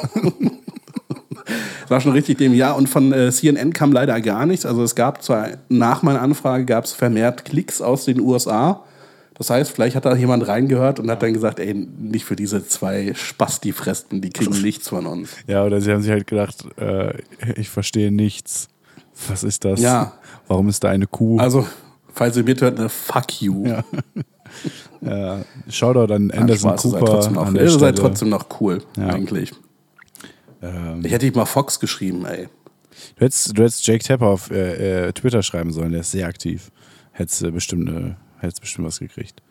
Das 1.81 1.89
war 1.89 1.99
schon 2.01 2.13
richtig 2.13 2.37
dem 2.37 2.53
Jahr 2.53 2.75
und 2.77 2.87
von 2.87 3.11
äh, 3.13 3.31
CNN 3.31 3.73
kam 3.73 3.91
leider 3.91 4.19
gar 4.21 4.45
nichts. 4.45 4.65
Also 4.65 4.83
es 4.83 4.95
gab 4.95 5.21
zwar 5.23 5.49
nach 5.69 6.01
meiner 6.03 6.21
Anfrage 6.21 6.65
gab 6.65 6.85
es 6.85 6.93
vermehrt 6.93 7.45
Klicks 7.45 7.81
aus 7.81 8.05
den 8.05 8.19
USA. 8.21 8.83
Das 9.35 9.49
heißt, 9.49 9.71
vielleicht 9.71 9.95
hat 9.95 10.05
da 10.05 10.15
jemand 10.15 10.47
reingehört 10.47 10.99
und 10.99 11.09
hat 11.09 11.23
dann 11.23 11.33
gesagt, 11.33 11.59
ey, 11.59 11.73
nicht 11.73 12.23
für 12.23 12.35
diese 12.35 12.65
zwei 12.67 13.13
Spasti-Fresten, 13.15 14.21
die 14.21 14.29
kriegen 14.29 14.61
nichts 14.61 14.89
von 14.89 15.05
uns. 15.07 15.31
Ja, 15.47 15.63
oder 15.65 15.81
sie 15.81 15.91
haben 15.91 16.01
sich 16.01 16.11
halt 16.11 16.27
gedacht, 16.27 16.65
äh, 16.79 17.13
ich 17.55 17.69
verstehe 17.69 18.11
nichts. 18.11 18.67
Was 19.27 19.43
ist 19.43 19.65
das? 19.65 19.81
Ja. 19.81 20.13
Warum 20.47 20.69
ist 20.69 20.83
da 20.83 20.89
eine 20.89 21.07
Kuh? 21.07 21.39
Also, 21.39 21.67
falls 22.13 22.37
ihr 22.37 22.43
mithört, 22.43 22.79
eine 22.79 22.89
Fuck 22.89 23.41
you. 23.41 23.65
Ja. 23.65 23.83
ja, 25.01 25.39
Shoutout 25.69 26.13
an 26.13 26.31
Anderson 26.31 26.69
Spaß, 26.71 26.85
ihr 26.85 26.91
seid 26.91 26.99
Cooper. 26.99 27.11
trotzdem 27.11 27.33
noch, 27.33 27.53
ihr 27.53 27.69
seid 27.71 27.97
trotzdem 27.97 28.29
noch 28.29 28.45
cool, 28.61 28.81
Ja. 28.97 29.07
eigentlich. 29.07 29.51
Ähm, 30.63 31.01
Ich 31.05 31.11
hätte 31.11 31.25
ich 31.27 31.35
mal 31.35 31.45
Fox 31.45 31.79
geschrieben, 31.79 32.25
ey. 32.25 32.47
du, 33.17 33.25
hättest, 33.25 33.57
du 33.57 33.61
hättest 33.63 33.85
Jake 33.85 34.03
Tapper 34.03 34.27
auf 34.27 34.49
äh, 34.51 35.07
äh, 35.07 35.13
Twitter 35.13 35.43
schreiben 35.43 35.71
sollen, 35.73 35.91
der 35.91 36.01
ist 36.01 36.11
sehr 36.11 36.27
aktiv. 36.27 36.71
Hättest 37.11 37.41
du 37.41 37.51
bestimmt, 37.51 37.89
äh, 37.89 38.15
hättest 38.39 38.61
bestimmt 38.61 38.87
was 38.87 38.99
gekriegt. 38.99 39.41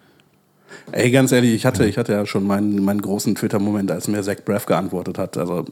Ey, 0.90 1.10
ganz 1.10 1.32
ehrlich, 1.32 1.52
ich 1.54 1.66
hatte, 1.66 1.84
ich 1.86 1.98
hatte 1.98 2.12
ja 2.12 2.24
schon 2.24 2.44
meinen, 2.46 2.82
meinen 2.82 3.02
großen 3.02 3.34
Twitter-Moment, 3.34 3.90
als 3.90 4.08
mir 4.08 4.22
Zach 4.22 4.36
Braff 4.44 4.64
geantwortet 4.66 5.18
hat. 5.18 5.36
Also, 5.36 5.66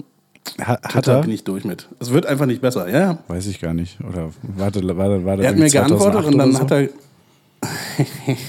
Ha, 0.60 0.72
hat 0.82 0.92
Twitter 0.92 1.14
er? 1.16 1.20
bin 1.22 1.30
ich 1.32 1.44
durch 1.44 1.64
mit. 1.64 1.88
Es 2.00 2.10
wird 2.12 2.26
einfach 2.26 2.46
nicht 2.46 2.60
besser, 2.60 2.88
ja, 2.88 2.98
ja. 3.00 3.18
Weiß 3.28 3.46
ich 3.46 3.60
gar 3.60 3.72
nicht. 3.74 3.98
Oder 4.06 4.30
warte, 4.42 4.82
warte, 4.96 5.24
warte. 5.24 5.42
Er 5.42 5.50
hat 5.50 5.56
mir 5.56 5.70
geantwortet 5.70 6.24
und 6.26 6.36
dann 6.38 6.58
hat 6.58 6.70
er, 6.70 6.88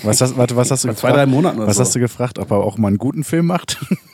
Was 0.04 0.22
hast, 0.22 0.38
warte, 0.38 0.56
was 0.56 0.72
hast 0.72 0.84
du 0.84 0.88
Vor 0.90 0.94
gefragt? 0.96 1.00
zwei, 1.00 1.12
drei 1.12 1.26
Monaten 1.26 1.58
oder 1.60 1.68
Was 1.68 1.76
so. 1.78 1.82
hast 1.84 1.96
du 1.96 2.00
gefragt, 2.00 2.40
ob 2.40 2.52
er 2.52 2.58
auch 2.58 2.78
mal 2.78 2.88
einen 2.90 2.98
guten 2.98 3.24
Film 3.24 3.46
macht? 3.48 3.78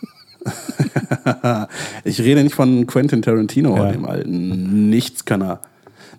ich 2.04 2.20
rede 2.22 2.44
nicht 2.44 2.56
von 2.56 2.86
Quentin 2.88 3.22
Tarantino, 3.22 3.76
Ja. 3.76 3.92
dem 3.92 4.06
alten 4.06 4.90
Nichtskönner. 4.90 5.60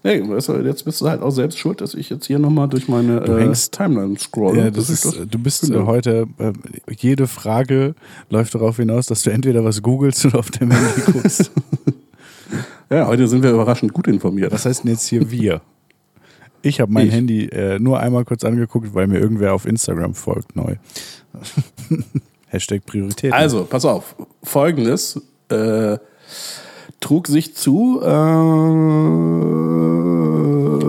Nee, 0.04 0.22
jetzt 0.64 0.84
bist 0.84 1.00
du 1.00 1.08
halt 1.08 1.22
auch 1.22 1.30
selbst 1.30 1.58
schuld, 1.58 1.80
dass 1.80 1.94
ich 1.94 2.08
jetzt 2.08 2.26
hier 2.26 2.38
nochmal 2.38 2.68
durch 2.68 2.86
meine 2.88 3.20
Du 3.20 3.32
äh, 3.36 3.42
hängst- 3.42 3.72
Timeline 3.72 4.16
scrolle. 4.16 4.58
Ja, 4.64 4.70
das 4.70 4.90
ist, 4.90 5.04
ich 5.04 5.28
du 5.28 5.38
bist 5.38 5.60
finde. 5.60 5.80
äh, 5.80 5.82
heute, 5.86 6.26
äh, 6.38 6.52
jede 6.96 7.26
Frage 7.26 7.94
läuft 8.30 8.54
darauf 8.54 8.76
hinaus, 8.76 9.06
dass 9.06 9.22
du 9.22 9.30
entweder 9.30 9.64
was 9.64 9.82
googelst 9.82 10.24
oder 10.26 10.38
auf 10.38 10.50
dem 10.52 10.70
Handy 10.70 11.00
guckst. 11.12 11.50
Ja, 12.90 13.06
heute 13.06 13.28
sind 13.28 13.42
wir 13.42 13.50
überraschend 13.50 13.92
gut 13.92 14.06
informiert. 14.08 14.50
Was 14.50 14.64
heißt 14.64 14.82
denn 14.84 14.92
jetzt 14.92 15.06
hier 15.06 15.30
wir? 15.30 15.60
Ich 16.62 16.80
habe 16.80 16.90
mein 16.90 17.08
Ich. 17.08 17.12
Handy 17.12 17.44
äh, 17.44 17.78
nur 17.78 18.00
einmal 18.00 18.24
kurz 18.24 18.44
angeguckt, 18.44 18.94
weil 18.94 19.06
mir 19.06 19.18
irgendwer 19.18 19.52
auf 19.52 19.66
Instagram 19.66 20.14
folgt 20.14 20.56
neu. 20.56 20.76
Hashtag 22.48 22.84
Priorität. 22.86 23.32
Also, 23.32 23.64
pass 23.64 23.84
auf. 23.84 24.14
Folgendes 24.42 25.20
äh, 25.48 25.98
trug 27.00 27.26
sich 27.26 27.54
zu. 27.54 28.00
Äh, 28.02 28.06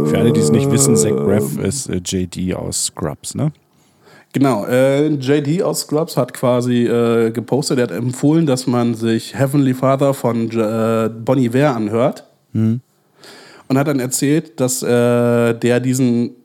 Für 0.09 0.17
alle, 0.17 0.33
die 0.33 0.39
es 0.39 0.51
nicht 0.51 0.71
wissen, 0.71 0.95
Zach 0.95 1.11
Braff 1.11 1.57
ist 1.57 1.89
äh, 1.89 2.01
JD 2.03 2.55
aus 2.55 2.85
Scrubs, 2.85 3.35
ne? 3.35 3.51
Genau, 4.31 4.65
äh, 4.65 5.07
JD 5.07 5.63
aus 5.63 5.81
Scrubs 5.81 6.15
hat 6.15 6.33
quasi 6.33 6.85
äh, 6.85 7.31
gepostet, 7.31 7.79
er 7.79 7.83
hat 7.85 7.91
empfohlen, 7.91 8.45
dass 8.45 8.67
man 8.67 8.93
sich 8.93 9.33
Heavenly 9.33 9.73
Father 9.73 10.13
von 10.13 10.51
äh, 10.51 11.09
Bonnie 11.09 11.45
Iver 11.45 11.75
anhört. 11.75 12.25
Und 13.67 13.77
hat 13.77 13.87
dann 13.87 13.99
erzählt, 13.99 14.59
dass 14.59 14.81
äh, 14.83 15.53
der 15.53 15.79
diesen 15.79 16.35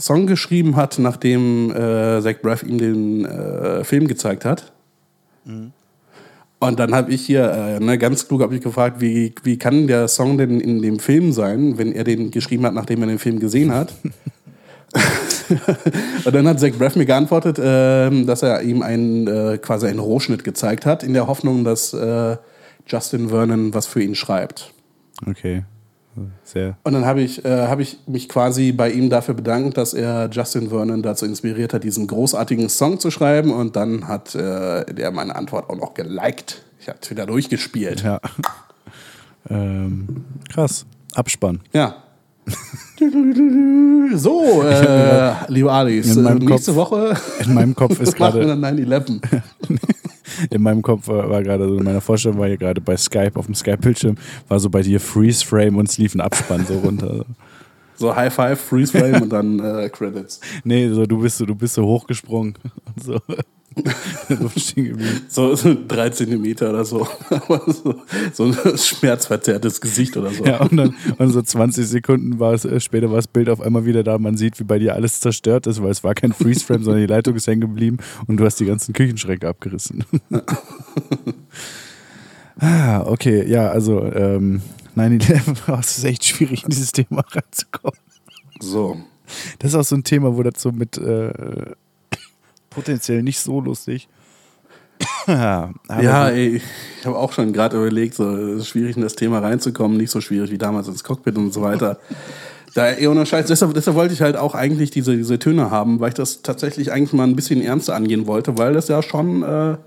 Song 0.00 0.26
geschrieben 0.26 0.76
hat, 0.76 0.98
nachdem 0.98 1.70
äh, 1.70 2.20
Zach 2.22 2.40
Braff 2.40 2.62
ihm 2.62 2.78
den 2.78 3.24
äh, 3.24 3.82
Film 3.84 4.06
gezeigt 4.06 4.44
hat. 4.44 4.72
Und 6.60 6.78
dann 6.78 6.94
habe 6.94 7.12
ich 7.12 7.24
hier, 7.24 7.50
äh, 7.50 7.80
ne, 7.80 7.98
ganz 7.98 8.26
klug 8.26 8.52
ich 8.52 8.60
gefragt, 8.60 9.00
wie, 9.00 9.34
wie 9.42 9.58
kann 9.58 9.86
der 9.86 10.08
Song 10.08 10.38
denn 10.38 10.60
in 10.60 10.82
dem 10.82 10.98
Film 10.98 11.32
sein, 11.32 11.78
wenn 11.78 11.92
er 11.92 12.04
den 12.04 12.30
geschrieben 12.30 12.66
hat, 12.66 12.74
nachdem 12.74 13.02
er 13.02 13.08
den 13.08 13.18
Film 13.18 13.38
gesehen 13.38 13.72
hat? 13.72 13.94
Und 16.24 16.34
dann 16.34 16.46
hat 16.46 16.60
Zach 16.60 16.72
Braff 16.78 16.96
mir 16.96 17.06
geantwortet, 17.06 17.58
ähm, 17.62 18.26
dass 18.26 18.42
er 18.42 18.62
ihm 18.62 18.82
einen, 18.82 19.26
äh, 19.26 19.58
quasi 19.58 19.86
einen 19.86 19.98
Rohschnitt 19.98 20.44
gezeigt 20.44 20.84
hat, 20.86 21.02
in 21.02 21.12
der 21.12 21.26
Hoffnung, 21.26 21.64
dass 21.64 21.92
äh, 21.92 22.36
Justin 22.86 23.28
Vernon 23.30 23.72
was 23.74 23.86
für 23.86 24.02
ihn 24.02 24.14
schreibt. 24.14 24.72
Okay. 25.26 25.64
Sehr. 26.44 26.76
Und 26.84 26.92
dann 26.92 27.04
habe 27.04 27.20
ich, 27.20 27.44
äh, 27.44 27.66
hab 27.66 27.80
ich 27.80 27.98
mich 28.06 28.28
quasi 28.28 28.72
bei 28.72 28.90
ihm 28.90 29.10
dafür 29.10 29.34
bedankt, 29.34 29.76
dass 29.76 29.94
er 29.94 30.28
Justin 30.30 30.70
Vernon 30.70 31.02
dazu 31.02 31.26
inspiriert 31.26 31.72
hat, 31.74 31.84
diesen 31.84 32.06
großartigen 32.06 32.68
Song 32.68 33.00
zu 33.00 33.10
schreiben. 33.10 33.52
Und 33.52 33.76
dann 33.76 34.08
hat 34.08 34.34
äh, 34.34 34.84
der 34.92 35.10
meine 35.10 35.36
Antwort 35.36 35.68
auch 35.70 35.76
noch 35.76 35.94
geliked. 35.94 36.64
Ich 36.80 36.88
habe 36.88 36.98
wieder 37.08 37.26
durchgespielt. 37.26 38.02
Ja. 38.02 38.20
ähm, 39.50 40.24
krass. 40.48 40.86
Abspann. 41.14 41.60
Ja. 41.72 41.96
so, 44.16 44.62
äh, 44.62 45.32
liebe 45.48 45.70
Alice, 45.72 46.14
In 46.16 46.20
äh, 46.20 46.22
meinem 46.22 46.38
nächste 46.38 46.72
Kopf- 46.72 46.90
Woche 46.92 47.16
In 47.44 47.54
meinem 47.54 47.74
Kopf 47.74 48.00
ist 48.00 48.16
gerade, 48.16 48.46
dann 48.46 48.64
9-11. 48.64 49.20
in 50.50 50.62
meinem 50.62 50.82
Kopf 50.82 51.08
war, 51.08 51.28
war 51.30 51.42
gerade 51.42 51.68
so, 51.68 51.76
in 51.78 51.84
meiner 51.84 52.00
Vorstellung 52.00 52.38
war 52.38 52.46
hier 52.48 52.56
gerade 52.56 52.80
bei 52.80 52.96
Skype, 52.96 53.32
auf 53.34 53.46
dem 53.46 53.54
Skype-Bildschirm, 53.54 54.16
war 54.48 54.58
so 54.60 54.70
bei 54.70 54.82
dir 54.82 55.00
Freeze 55.00 55.44
Frame 55.44 55.76
und 55.76 55.88
es 55.88 55.98
lief 55.98 56.14
ein 56.14 56.20
Abspann 56.20 56.64
so 56.66 56.78
runter. 56.78 57.24
So 57.96 58.14
High 58.14 58.32
Five, 58.32 58.60
Freeze 58.60 58.96
Frame 58.96 59.22
und 59.22 59.32
dann 59.32 59.58
äh, 59.58 59.88
Credits. 59.88 60.40
Nee, 60.64 60.88
so 60.90 61.04
du 61.06 61.18
bist 61.18 61.38
so, 61.38 61.46
du 61.46 61.54
bist 61.54 61.74
so 61.74 61.84
hochgesprungen 61.84 62.54
und 62.94 63.02
so. 63.04 63.18
So, 65.28 65.54
so 65.54 65.76
drei 65.86 66.10
Zentimeter 66.10 66.70
oder 66.70 66.84
so. 66.84 67.06
Aber 67.30 67.62
so, 67.72 67.94
so 68.32 68.44
ein 68.44 68.78
schmerzverzerrtes 68.78 69.80
Gesicht 69.80 70.16
oder 70.16 70.30
so. 70.30 70.44
Ja, 70.44 70.60
und 70.60 70.76
dann 70.76 70.94
und 71.18 71.30
so 71.30 71.42
20 71.42 71.86
Sekunden 71.86 72.38
war 72.38 72.54
es, 72.54 72.64
äh, 72.64 72.80
später 72.80 73.08
war 73.10 73.16
das 73.16 73.28
Bild 73.28 73.48
auf 73.48 73.60
einmal 73.60 73.84
wieder 73.84 74.02
da. 74.02 74.18
Man 74.18 74.36
sieht, 74.36 74.58
wie 74.58 74.64
bei 74.64 74.78
dir 74.78 74.94
alles 74.94 75.20
zerstört 75.20 75.66
ist, 75.66 75.82
weil 75.82 75.90
es 75.90 76.04
war 76.04 76.14
kein 76.14 76.32
Freeze-Frame, 76.32 76.82
sondern 76.82 77.02
die 77.02 77.06
Leitung 77.06 77.34
ist 77.36 77.46
hängen 77.46 77.60
geblieben 77.60 77.98
und 78.26 78.38
du 78.38 78.44
hast 78.44 78.58
die 78.60 78.66
ganzen 78.66 78.92
Küchenschränke 78.94 79.48
abgerissen. 79.48 80.04
Ah, 82.60 83.04
okay, 83.06 83.48
ja, 83.48 83.68
also 83.68 84.02
ähm, 84.02 84.62
9-11, 84.96 85.78
es 85.78 85.98
ist 85.98 86.04
echt 86.04 86.24
schwierig, 86.24 86.64
in 86.64 86.70
dieses 86.70 86.90
Thema 86.90 87.24
reinzukommen. 87.30 88.00
So. 88.58 88.96
Das 89.58 89.72
ist 89.72 89.74
auch 89.76 89.84
so 89.84 89.94
ein 89.94 90.04
Thema, 90.04 90.36
wo 90.36 90.42
das 90.42 90.60
so 90.60 90.72
mit 90.72 90.98
äh, 90.98 91.72
potenziell 92.78 93.22
nicht 93.22 93.40
so 93.40 93.60
lustig. 93.60 94.08
ja, 95.26 96.28
ey, 96.28 96.56
ich 96.56 97.06
habe 97.06 97.16
auch 97.16 97.32
schon 97.32 97.52
gerade 97.52 97.76
überlegt, 97.76 98.14
so 98.14 98.36
es 98.36 98.62
ist 98.62 98.68
schwierig 98.68 98.96
in 98.96 99.02
das 99.02 99.14
Thema 99.14 99.40
reinzukommen, 99.40 99.96
nicht 99.96 100.10
so 100.10 100.20
schwierig 100.20 100.50
wie 100.50 100.58
damals 100.58 100.88
ins 100.88 101.04
Cockpit 101.04 101.36
und 101.36 101.52
so 101.52 101.62
weiter. 101.62 101.98
Da, 102.74 102.86
ey, 102.88 103.06
ohne 103.08 103.24
Scheiß, 103.24 103.46
deshalb, 103.46 103.72
deshalb 103.72 103.96
wollte 103.96 104.12
ich 104.12 104.20
halt 104.20 104.36
auch 104.36 104.54
eigentlich 104.54 104.90
diese, 104.90 105.16
diese 105.16 105.38
Töne 105.38 105.70
haben, 105.70 106.00
weil 106.00 106.10
ich 106.10 106.14
das 106.14 106.42
tatsächlich 106.42 106.92
eigentlich 106.92 107.14
mal 107.14 107.24
ein 107.24 107.34
bisschen 107.34 107.62
ernster 107.62 107.96
angehen 107.96 108.26
wollte, 108.26 108.58
weil 108.58 108.74
das 108.74 108.88
ja 108.88 109.02
schon, 109.02 109.42
äh, 109.42 109.78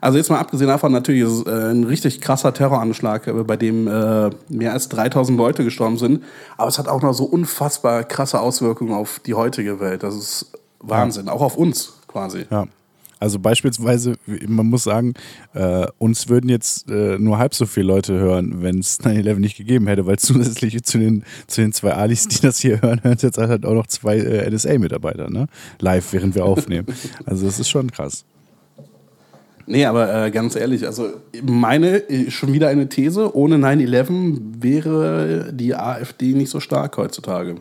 also 0.00 0.18
jetzt 0.18 0.28
mal 0.28 0.38
abgesehen 0.38 0.68
davon, 0.68 0.92
natürlich 0.92 1.22
ist 1.22 1.30
es 1.30 1.46
äh, 1.46 1.70
ein 1.70 1.84
richtig 1.84 2.20
krasser 2.20 2.52
Terroranschlag, 2.52 3.26
äh, 3.26 3.32
bei 3.32 3.56
dem 3.56 3.88
äh, 3.88 4.30
mehr 4.48 4.74
als 4.74 4.90
3000 4.90 5.36
Leute 5.36 5.64
gestorben 5.64 5.96
sind, 5.96 6.22
aber 6.58 6.68
es 6.68 6.78
hat 6.78 6.88
auch 6.88 7.00
noch 7.00 7.14
so 7.14 7.24
unfassbar 7.24 8.04
krasse 8.04 8.38
Auswirkungen 8.38 8.92
auf 8.92 9.20
die 9.20 9.34
heutige 9.34 9.80
Welt. 9.80 10.02
Das 10.02 10.14
ist 10.14 10.52
Wahnsinn, 10.82 11.28
auch 11.28 11.42
auf 11.42 11.56
uns 11.56 11.94
quasi. 12.06 12.44
Ja. 12.50 12.66
Also 13.22 13.38
beispielsweise, 13.38 14.16
man 14.48 14.66
muss 14.66 14.82
sagen, 14.82 15.14
äh, 15.54 15.86
uns 15.98 16.28
würden 16.28 16.50
jetzt 16.50 16.90
äh, 16.90 17.18
nur 17.20 17.38
halb 17.38 17.54
so 17.54 17.66
viele 17.66 17.86
Leute 17.86 18.14
hören, 18.14 18.62
wenn 18.64 18.80
es 18.80 18.98
9-11 18.98 19.38
nicht 19.38 19.56
gegeben 19.56 19.86
hätte, 19.86 20.06
weil 20.06 20.18
zusätzlich 20.18 20.82
zu 20.82 20.98
den, 20.98 21.22
zu 21.46 21.60
den 21.60 21.72
zwei 21.72 21.92
Alis, 21.92 22.26
die 22.26 22.40
das 22.40 22.58
hier 22.58 22.82
hören, 22.82 23.00
hören 23.04 23.18
jetzt 23.20 23.38
halt 23.38 23.64
auch 23.64 23.74
noch 23.74 23.86
zwei 23.86 24.18
äh, 24.18 24.50
NSA-Mitarbeiter, 24.50 25.30
ne? 25.30 25.46
Live, 25.78 26.12
während 26.12 26.34
wir 26.34 26.44
aufnehmen. 26.44 26.88
Also 27.24 27.46
das 27.46 27.60
ist 27.60 27.70
schon 27.70 27.92
krass. 27.92 28.24
Nee, 29.66 29.84
aber 29.84 30.24
äh, 30.26 30.30
ganz 30.32 30.56
ehrlich, 30.56 30.84
also 30.84 31.10
meine, 31.44 32.08
äh, 32.10 32.28
schon 32.30 32.52
wieder 32.52 32.68
eine 32.68 32.88
These, 32.88 33.36
ohne 33.36 33.56
9-11 33.56 34.38
wäre 34.58 35.52
die 35.52 35.76
AfD 35.76 36.32
nicht 36.32 36.50
so 36.50 36.58
stark 36.58 36.96
heutzutage. 36.96 37.56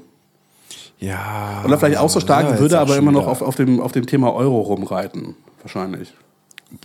Ja. 1.01 1.63
Oder 1.65 1.79
vielleicht 1.79 1.97
auch 1.97 2.09
so 2.09 2.19
stark, 2.19 2.47
ja, 2.49 2.59
würde 2.59 2.79
aber 2.79 2.95
immer 2.95 3.11
noch 3.11 3.27
auf, 3.27 3.41
auf, 3.41 3.55
dem, 3.55 3.81
auf 3.81 3.91
dem 3.91 4.05
Thema 4.05 4.33
Euro 4.33 4.61
rumreiten. 4.61 5.35
Wahrscheinlich. 5.61 6.13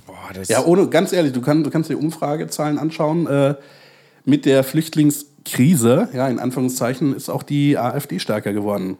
Boah, 0.06 0.32
das 0.34 0.48
Ja, 0.48 0.64
ohne, 0.64 0.88
ganz 0.88 1.12
ehrlich, 1.12 1.32
du, 1.32 1.42
kann, 1.42 1.62
du 1.62 1.70
kannst 1.70 1.90
dir 1.90 1.98
Umfragezahlen 1.98 2.78
anschauen. 2.78 3.26
Äh, 3.26 3.54
mit 4.24 4.44
der 4.44 4.64
Flüchtlingskrise, 4.64 6.08
ja, 6.12 6.28
in 6.28 6.40
Anführungszeichen, 6.40 7.14
ist 7.14 7.28
auch 7.28 7.42
die 7.42 7.78
AfD 7.78 8.18
stärker 8.18 8.52
geworden. 8.52 8.96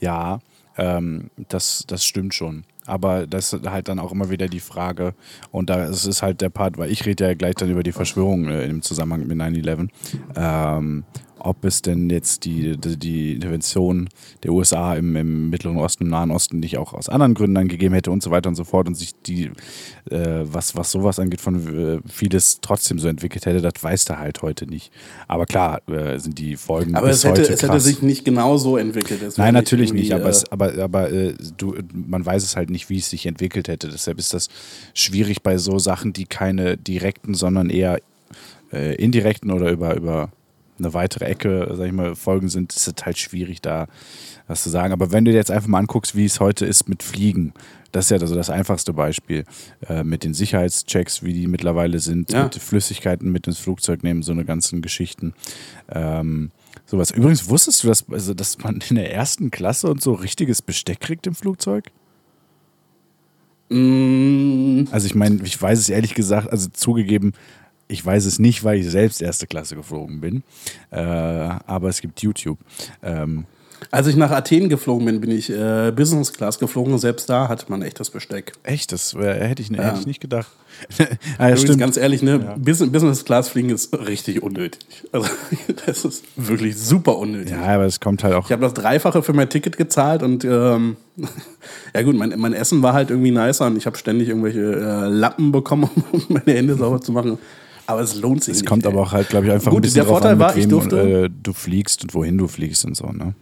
Ja, 0.00 0.40
ähm, 0.76 1.30
das, 1.48 1.84
das 1.86 2.04
stimmt 2.04 2.34
schon. 2.34 2.64
Aber 2.84 3.28
das 3.28 3.52
ist 3.52 3.68
halt 3.68 3.88
dann 3.88 4.00
auch 4.00 4.10
immer 4.10 4.28
wieder 4.28 4.48
die 4.48 4.58
Frage, 4.58 5.14
und 5.52 5.70
da 5.70 5.84
ist 5.84 6.04
es 6.06 6.20
halt 6.22 6.40
der 6.40 6.48
Part, 6.48 6.78
weil 6.78 6.90
ich 6.90 7.06
rede 7.06 7.24
ja 7.24 7.34
gleich 7.34 7.54
dann 7.54 7.70
über 7.70 7.84
die 7.84 7.92
Verschwörung 7.92 8.48
äh, 8.48 8.64
im 8.64 8.82
Zusammenhang 8.82 9.26
mit 9.26 9.38
9-11, 9.38 9.88
ähm, 10.34 11.04
ob 11.44 11.64
es 11.64 11.82
denn 11.82 12.08
jetzt 12.08 12.44
die, 12.44 12.76
die, 12.76 12.96
die 12.96 13.34
Intervention 13.34 14.08
der 14.42 14.52
USA 14.52 14.94
im, 14.94 15.16
im 15.16 15.50
Mittleren 15.50 15.78
Osten, 15.78 16.04
im 16.04 16.10
Nahen 16.10 16.30
Osten 16.30 16.60
nicht 16.60 16.78
auch 16.78 16.92
aus 16.92 17.08
anderen 17.08 17.34
Gründen 17.34 17.56
dann 17.56 17.68
gegeben 17.68 17.94
hätte 17.94 18.10
und 18.10 18.22
so 18.22 18.30
weiter 18.30 18.48
und 18.48 18.54
so 18.54 18.64
fort 18.64 18.86
und 18.86 18.94
sich 18.94 19.12
die, 19.26 19.50
äh, 20.10 20.40
was, 20.44 20.76
was 20.76 20.90
sowas 20.90 21.18
angeht, 21.18 21.40
von 21.40 21.96
äh, 21.96 22.00
vieles 22.08 22.60
trotzdem 22.60 22.98
so 22.98 23.08
entwickelt 23.08 23.46
hätte, 23.46 23.60
das 23.60 23.82
weiß 23.82 24.08
er 24.10 24.18
halt 24.18 24.42
heute 24.42 24.66
nicht. 24.66 24.92
Aber 25.26 25.46
klar, 25.46 25.80
äh, 25.88 26.18
sind 26.18 26.38
die 26.38 26.56
Folgen 26.56 26.94
Aber 26.94 27.10
es 27.10 27.24
hätte, 27.24 27.42
heute 27.42 27.52
es 27.52 27.62
hätte 27.62 27.80
sich 27.80 28.02
nicht 28.02 28.24
genau 28.24 28.56
so 28.56 28.76
entwickelt. 28.76 29.20
Nein, 29.36 29.54
natürlich 29.54 29.92
nicht, 29.92 30.14
aber, 30.14 30.26
äh, 30.26 30.30
es, 30.30 30.50
aber, 30.52 30.78
aber 30.78 31.10
äh, 31.10 31.34
du, 31.56 31.74
man 31.92 32.24
weiß 32.24 32.42
es 32.44 32.56
halt 32.56 32.70
nicht, 32.70 32.88
wie 32.88 32.98
es 32.98 33.10
sich 33.10 33.26
entwickelt 33.26 33.68
hätte. 33.68 33.88
Deshalb 33.88 34.18
ist 34.18 34.32
das 34.32 34.48
schwierig 34.94 35.42
bei 35.42 35.58
so 35.58 35.78
Sachen, 35.78 36.12
die 36.12 36.26
keine 36.26 36.76
direkten, 36.76 37.34
sondern 37.34 37.68
eher 37.68 37.98
äh, 38.72 38.94
indirekten 38.94 39.50
oder 39.50 39.70
über, 39.70 39.96
über 39.96 40.30
eine 40.78 40.94
weitere 40.94 41.26
Ecke, 41.26 41.70
sag 41.74 41.86
ich 41.86 41.92
mal, 41.92 42.14
Folgen 42.16 42.48
sind, 42.48 42.72
ist 42.74 42.86
es 42.88 43.04
halt 43.04 43.18
schwierig, 43.18 43.60
da 43.60 43.86
was 44.46 44.62
zu 44.62 44.70
sagen. 44.70 44.92
Aber 44.92 45.12
wenn 45.12 45.24
du 45.24 45.30
dir 45.30 45.36
jetzt 45.36 45.50
einfach 45.50 45.68
mal 45.68 45.78
anguckst, 45.78 46.16
wie 46.16 46.24
es 46.24 46.40
heute 46.40 46.66
ist 46.66 46.88
mit 46.88 47.02
Fliegen, 47.02 47.52
das 47.92 48.06
ist 48.06 48.10
ja 48.10 48.16
also 48.18 48.34
das 48.34 48.48
einfachste 48.50 48.92
Beispiel. 48.94 49.44
Äh, 49.88 50.02
mit 50.02 50.24
den 50.24 50.32
Sicherheitschecks, 50.34 51.22
wie 51.22 51.34
die 51.34 51.46
mittlerweile 51.46 51.98
sind, 52.00 52.32
Ja. 52.32 52.44
mit 52.44 52.54
Flüssigkeiten 52.56 53.30
mit 53.30 53.46
ins 53.46 53.58
Flugzeug 53.58 54.02
nehmen, 54.02 54.22
so 54.22 54.32
eine 54.32 54.44
ganzen 54.46 54.80
Geschichten. 54.82 55.34
Ähm, 55.90 56.50
sowas. 56.86 57.10
Übrigens, 57.10 57.48
wusstest 57.50 57.84
du, 57.84 57.88
dass, 57.88 58.08
also, 58.10 58.32
dass 58.34 58.58
man 58.58 58.82
in 58.88 58.96
der 58.96 59.12
ersten 59.12 59.50
Klasse 59.50 59.88
und 59.90 60.00
so 60.02 60.14
richtiges 60.14 60.62
Besteck 60.62 61.00
kriegt 61.00 61.26
im 61.26 61.34
Flugzeug? 61.34 61.90
mm, 63.68 64.84
Also 64.90 65.06
ich 65.06 65.14
meine, 65.14 65.42
ich 65.44 65.60
weiß 65.60 65.78
es 65.78 65.88
ehrlich 65.88 66.14
gesagt, 66.14 66.50
also 66.50 66.68
zugegeben, 66.72 67.32
ich 67.88 68.04
weiß 68.04 68.24
es 68.26 68.38
nicht, 68.38 68.64
weil 68.64 68.78
ich 68.78 68.90
selbst 68.90 69.20
erste 69.22 69.46
Klasse 69.46 69.76
geflogen 69.76 70.20
bin. 70.20 70.42
Äh, 70.90 70.98
aber 71.00 71.88
es 71.88 72.00
gibt 72.00 72.22
YouTube. 72.22 72.58
Ähm, 73.02 73.44
Als 73.90 74.06
ich 74.06 74.16
nach 74.16 74.30
Athen 74.30 74.68
geflogen 74.68 75.04
bin, 75.06 75.20
bin 75.20 75.30
ich 75.30 75.50
äh, 75.50 75.92
Business 75.94 76.32
Class 76.32 76.58
geflogen. 76.58 76.96
Selbst 76.98 77.28
da 77.28 77.48
hatte 77.48 77.66
man 77.68 77.82
echtes 77.82 78.10
Besteck. 78.10 78.52
echt, 78.62 78.92
das 78.92 79.14
wär, 79.16 79.34
hätte, 79.46 79.60
ich, 79.60 79.68
Ja. 79.70 79.82
hätte 79.82 80.00
ich 80.00 80.06
nicht 80.06 80.20
gedacht. 80.20 80.48
ah, 80.98 81.02
ja, 81.02 81.06
Übrigens, 81.48 81.60
stimmt. 81.62 81.78
ganz 81.80 81.96
ehrlich, 81.98 82.22
ne, 82.22 82.38
Business, 82.58 82.90
Business 82.90 83.24
Class 83.24 83.48
fliegen 83.50 83.68
ist 83.70 83.92
richtig 84.06 84.42
unnötig. 84.42 84.80
Also, 85.12 85.28
das 85.86 86.04
ist 86.04 86.24
wirklich 86.36 86.78
super 86.78 87.18
unnötig. 87.18 87.50
ja, 87.52 87.62
aber 87.62 87.84
es 87.84 88.00
kommt 88.00 88.24
halt 88.24 88.34
auch. 88.34 88.46
Ich 88.46 88.52
habe 88.52 88.62
das 88.62 88.72
Dreifache 88.74 89.22
für 89.22 89.32
mein 89.34 89.50
Ticket 89.50 89.76
gezahlt 89.76 90.22
und 90.22 90.44
ähm, 90.44 90.96
ja 91.94 92.02
gut, 92.02 92.16
mein, 92.16 92.32
mein 92.38 92.54
Essen 92.54 92.82
war 92.82 92.94
halt 92.94 93.10
irgendwie 93.10 93.32
nicer 93.32 93.66
und 93.66 93.76
ich 93.76 93.84
habe 93.86 93.98
ständig 93.98 94.28
irgendwelche 94.28 94.60
äh, 94.60 95.08
Lappen 95.08 95.52
bekommen, 95.52 95.90
um 96.12 96.22
meine 96.28 96.56
Hände 96.56 96.76
sauber 96.76 97.00
zu 97.02 97.12
machen. 97.12 97.38
Aber 97.86 98.00
es 98.00 98.14
lohnt 98.14 98.44
sich 98.44 98.56
Es 98.56 98.64
kommt 98.64 98.86
aber 98.86 99.00
auch 99.00 99.12
halt, 99.12 99.28
glaube 99.28 99.46
ich, 99.46 99.52
einfach 99.52 99.70
Gut, 99.70 99.80
ein 99.80 99.82
bisschen 99.82 99.94
der 99.96 100.04
drauf 100.04 100.12
Vorteil 100.20 100.32
an, 100.32 100.38
mit 100.38 100.46
war, 100.46 100.56
ich 100.56 100.62
wem 100.64 100.70
durfte- 100.70 101.24
äh, 101.24 101.30
du 101.42 101.52
fliegst 101.52 102.02
und 102.04 102.14
wohin 102.14 102.38
du 102.38 102.46
fliegst 102.48 102.84
und 102.84 102.96
so, 102.96 103.06
ne? 103.08 103.34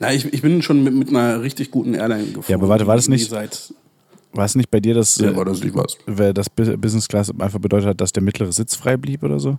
Na, 0.00 0.12
ich, 0.12 0.32
ich 0.32 0.42
bin 0.42 0.62
schon 0.62 0.82
mit, 0.82 0.94
mit 0.94 1.08
einer 1.08 1.42
richtig 1.42 1.70
guten 1.70 1.94
Airline 1.94 2.24
geflogen. 2.24 2.44
Ja, 2.48 2.56
aber 2.56 2.68
warte, 2.68 2.86
war 2.86 2.96
das 2.96 3.08
nicht- 3.08 3.30
War 3.30 4.44
es 4.44 4.54
nicht 4.54 4.70
bei 4.70 4.80
dir, 4.80 4.94
dass, 4.94 5.16
ja, 5.18 5.30
äh, 5.30 5.36
war 5.36 5.44
das 5.44 5.62
nicht 5.62 5.74
was. 5.76 5.96
das 6.34 6.50
Bu- 6.50 6.76
Business 6.76 7.06
Class 7.06 7.30
einfach 7.38 7.58
bedeutet 7.60 7.88
hat, 7.90 8.00
dass 8.00 8.12
der 8.12 8.22
mittlere 8.22 8.50
Sitz 8.52 8.74
frei 8.74 8.96
blieb 8.96 9.22
oder 9.22 9.38
so? 9.38 9.58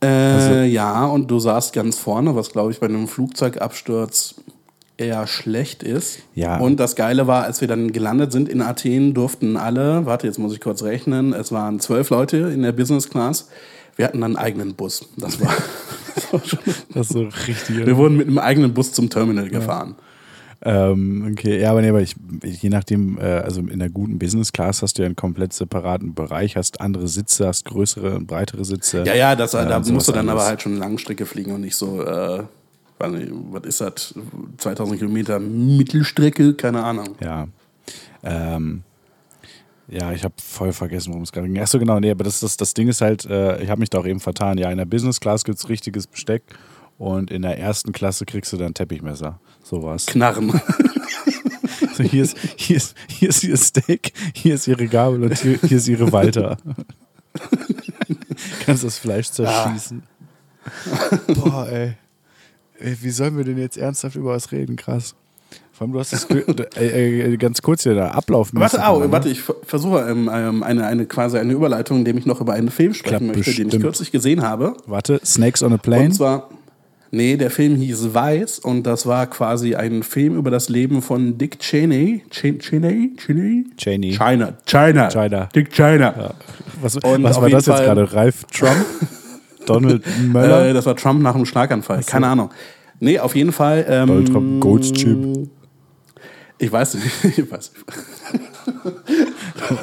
Äh, 0.00 0.06
Also 0.06 0.54
ja, 0.62 1.06
und 1.06 1.30
du 1.30 1.38
saßt 1.38 1.72
ganz 1.72 1.98
vorne, 1.98 2.34
was 2.34 2.50
glaube 2.50 2.70
ich 2.70 2.78
bei 2.80 2.86
einem 2.86 3.08
Flugzeugabsturz 3.08 4.36
eher 4.98 5.26
schlecht 5.26 5.82
ist. 5.82 6.18
Ja. 6.34 6.58
Und 6.58 6.78
das 6.78 6.96
Geile 6.96 7.26
war, 7.26 7.44
als 7.44 7.60
wir 7.60 7.68
dann 7.68 7.92
gelandet 7.92 8.32
sind 8.32 8.48
in 8.48 8.60
Athen, 8.60 9.14
durften 9.14 9.56
alle, 9.56 10.04
warte, 10.04 10.26
jetzt 10.26 10.38
muss 10.38 10.52
ich 10.52 10.60
kurz 10.60 10.82
rechnen, 10.82 11.32
es 11.32 11.52
waren 11.52 11.80
zwölf 11.80 12.10
Leute 12.10 12.36
in 12.36 12.62
der 12.62 12.72
Business 12.72 13.08
Class. 13.08 13.48
Wir 13.96 14.04
hatten 14.04 14.20
dann 14.20 14.36
einen 14.36 14.44
eigenen 14.44 14.74
Bus. 14.74 15.08
Das 15.16 15.40
war, 15.40 15.52
das 16.14 16.32
war 16.32 16.44
schon. 16.44 16.58
Das 16.92 17.06
ist 17.06 17.12
so 17.12 17.22
richtig. 17.46 17.86
Wir 17.86 17.96
wurden 17.96 18.16
mit 18.16 18.26
einem 18.26 18.38
eigenen 18.38 18.74
Bus 18.74 18.92
zum 18.92 19.08
Terminal 19.08 19.48
gefahren. 19.48 19.96
Ähm, 20.60 21.28
okay, 21.32 21.60
ja, 21.60 21.70
aber 21.70 21.82
nee, 21.82 21.88
aber 21.88 22.00
ich, 22.00 22.16
je 22.42 22.68
nachdem, 22.68 23.18
äh, 23.18 23.22
also 23.22 23.60
in 23.60 23.78
der 23.78 23.90
guten 23.90 24.18
Business 24.18 24.52
Class 24.52 24.82
hast 24.82 24.98
du 24.98 25.02
ja 25.02 25.06
einen 25.06 25.14
komplett 25.14 25.52
separaten 25.52 26.14
Bereich, 26.14 26.56
hast 26.56 26.80
andere 26.80 27.06
Sitze, 27.06 27.46
hast 27.46 27.64
größere 27.64 28.16
und 28.16 28.26
breitere 28.26 28.64
Sitze. 28.64 29.04
Ja, 29.06 29.14
ja, 29.14 29.36
das, 29.36 29.52
da 29.52 29.62
und 29.62 29.68
sowas 29.68 29.90
musst 29.90 30.08
du 30.08 30.12
dann 30.12 30.20
anderes. 30.20 30.40
aber 30.40 30.48
halt 30.48 30.62
schon 30.62 30.76
Langstrecke 30.76 31.26
fliegen 31.26 31.52
und 31.52 31.60
nicht 31.60 31.76
so, 31.76 32.02
äh, 32.02 32.42
nicht, 33.06 33.30
was 33.50 33.64
ist 33.64 33.80
das, 33.80 34.14
2000 34.58 34.98
Kilometer 34.98 35.38
Mittelstrecke, 35.38 36.54
keine 36.54 36.82
Ahnung. 36.82 37.14
Ja. 37.20 37.46
Ähm, 38.22 38.82
ja, 39.86 40.12
ich 40.12 40.24
habe 40.24 40.34
voll 40.42 40.72
vergessen, 40.72 41.10
worum 41.10 41.22
es 41.22 41.32
gerade 41.32 41.46
ging. 41.46 41.60
Achso, 41.60 41.78
genau, 41.78 41.98
nee, 42.00 42.10
aber 42.10 42.24
das, 42.24 42.40
das, 42.40 42.56
das 42.56 42.74
Ding 42.74 42.88
ist 42.88 43.00
halt, 43.00 43.24
äh, 43.24 43.62
ich 43.62 43.70
habe 43.70 43.80
mich 43.80 43.88
da 43.88 43.98
auch 43.98 44.06
eben 44.06 44.20
vertan. 44.20 44.58
Ja, 44.58 44.70
in 44.70 44.76
der 44.78 44.84
Business 44.84 45.20
Class 45.20 45.44
gibt 45.44 45.58
es 45.58 45.68
richtiges 45.68 46.06
Besteck 46.06 46.42
und 46.98 47.30
in 47.30 47.42
der 47.42 47.58
ersten 47.58 47.92
Klasse 47.92 48.26
kriegst 48.26 48.52
du 48.52 48.56
dann 48.56 48.74
Teppichmesser. 48.74 49.40
Sowas. 49.62 50.06
Knarren. 50.06 50.60
So, 51.94 52.04
hier, 52.04 52.22
ist, 52.22 52.36
hier, 52.56 52.76
ist, 52.76 52.94
hier 53.08 53.28
ist 53.28 53.42
ihr 53.42 53.56
Steak, 53.56 54.12
hier 54.32 54.54
ist 54.54 54.68
ihre 54.68 54.86
Gabel 54.86 55.24
und 55.24 55.36
hier, 55.36 55.58
hier 55.60 55.78
ist 55.78 55.88
ihre 55.88 56.12
Walter. 56.12 56.56
Kannst 58.64 58.84
das 58.84 58.98
Fleisch 58.98 59.30
zerschießen. 59.30 60.04
Boah, 61.34 61.68
ey. 61.68 61.94
Wie 62.80 63.10
sollen 63.10 63.36
wir 63.36 63.44
denn 63.44 63.58
jetzt 63.58 63.76
ernsthaft 63.76 64.16
über 64.16 64.30
was 64.32 64.52
reden? 64.52 64.76
Krass. 64.76 65.14
Vor 65.72 65.84
allem, 65.86 65.92
du 65.92 66.00
hast 66.00 66.12
das. 66.12 66.26
ey, 66.76 67.22
ey, 67.22 67.36
ganz 67.36 67.62
kurz 67.62 67.84
hier, 67.84 67.94
der 67.94 68.14
Ablauf. 68.14 68.50
Warte, 68.52 68.84
au, 68.86 69.10
warte, 69.12 69.28
ich 69.28 69.40
ver- 69.42 69.56
versuche 69.64 70.00
ähm, 70.10 70.28
ähm, 70.32 70.62
eine, 70.62 70.84
eine 70.86 71.06
quasi 71.06 71.38
eine 71.38 71.52
Überleitung, 71.52 71.98
indem 71.98 72.18
ich 72.18 72.26
noch 72.26 72.40
über 72.40 72.52
einen 72.54 72.70
Film 72.70 72.94
sprechen 72.94 73.18
Klappt 73.18 73.36
möchte, 73.36 73.42
den 73.44 73.50
ich 73.52 73.64
bestimmt. 73.64 73.82
kürzlich 73.84 74.10
gesehen 74.12 74.42
habe. 74.42 74.76
Warte, 74.86 75.20
Snakes 75.24 75.62
on 75.62 75.72
a 75.72 75.76
Plane. 75.76 76.06
Und 76.06 76.12
zwar, 76.14 76.50
nee, 77.12 77.36
der 77.36 77.50
Film 77.52 77.76
hieß 77.76 78.12
Weiß 78.12 78.58
und 78.58 78.82
das 78.84 79.06
war 79.06 79.26
quasi 79.28 79.76
ein 79.76 80.02
Film 80.02 80.36
über 80.36 80.50
das 80.50 80.68
Leben 80.68 81.00
von 81.00 81.38
Dick 81.38 81.60
Cheney. 81.60 82.24
Ch 82.30 82.58
Cheney? 82.58 83.14
Cheney? 83.16 83.64
Cheney. 83.76 84.10
China. 84.16 84.54
China. 84.66 85.08
China. 85.10 85.48
Dick 85.54 85.70
China. 85.72 86.34
Was, 86.82 86.96
Und 86.96 87.22
was 87.22 87.36
auf 87.36 87.42
war 87.42 87.50
das 87.50 87.66
jetzt 87.66 87.82
gerade? 87.84 88.12
Ralf 88.12 88.44
Trump? 88.52 88.84
Donald 89.68 90.04
Möller? 90.32 90.66
Äh, 90.66 90.72
das 90.72 90.86
war 90.86 90.96
Trump 90.96 91.22
nach 91.22 91.34
einem 91.34 91.46
Schlaganfall. 91.46 92.02
Keine 92.04 92.26
Ahnung. 92.26 92.50
Nee, 93.00 93.18
auf 93.18 93.36
jeden 93.36 93.52
Fall. 93.52 93.86
Ähm, 93.88 94.08
Donald 94.08 94.28
Trump, 94.28 94.60
Goldschip. 94.60 95.48
Ich 96.58 96.72
weiß 96.72 96.94
nicht. 96.94 97.06
Ich 97.38 97.50
weiß 97.50 97.70
nicht. 97.72 97.86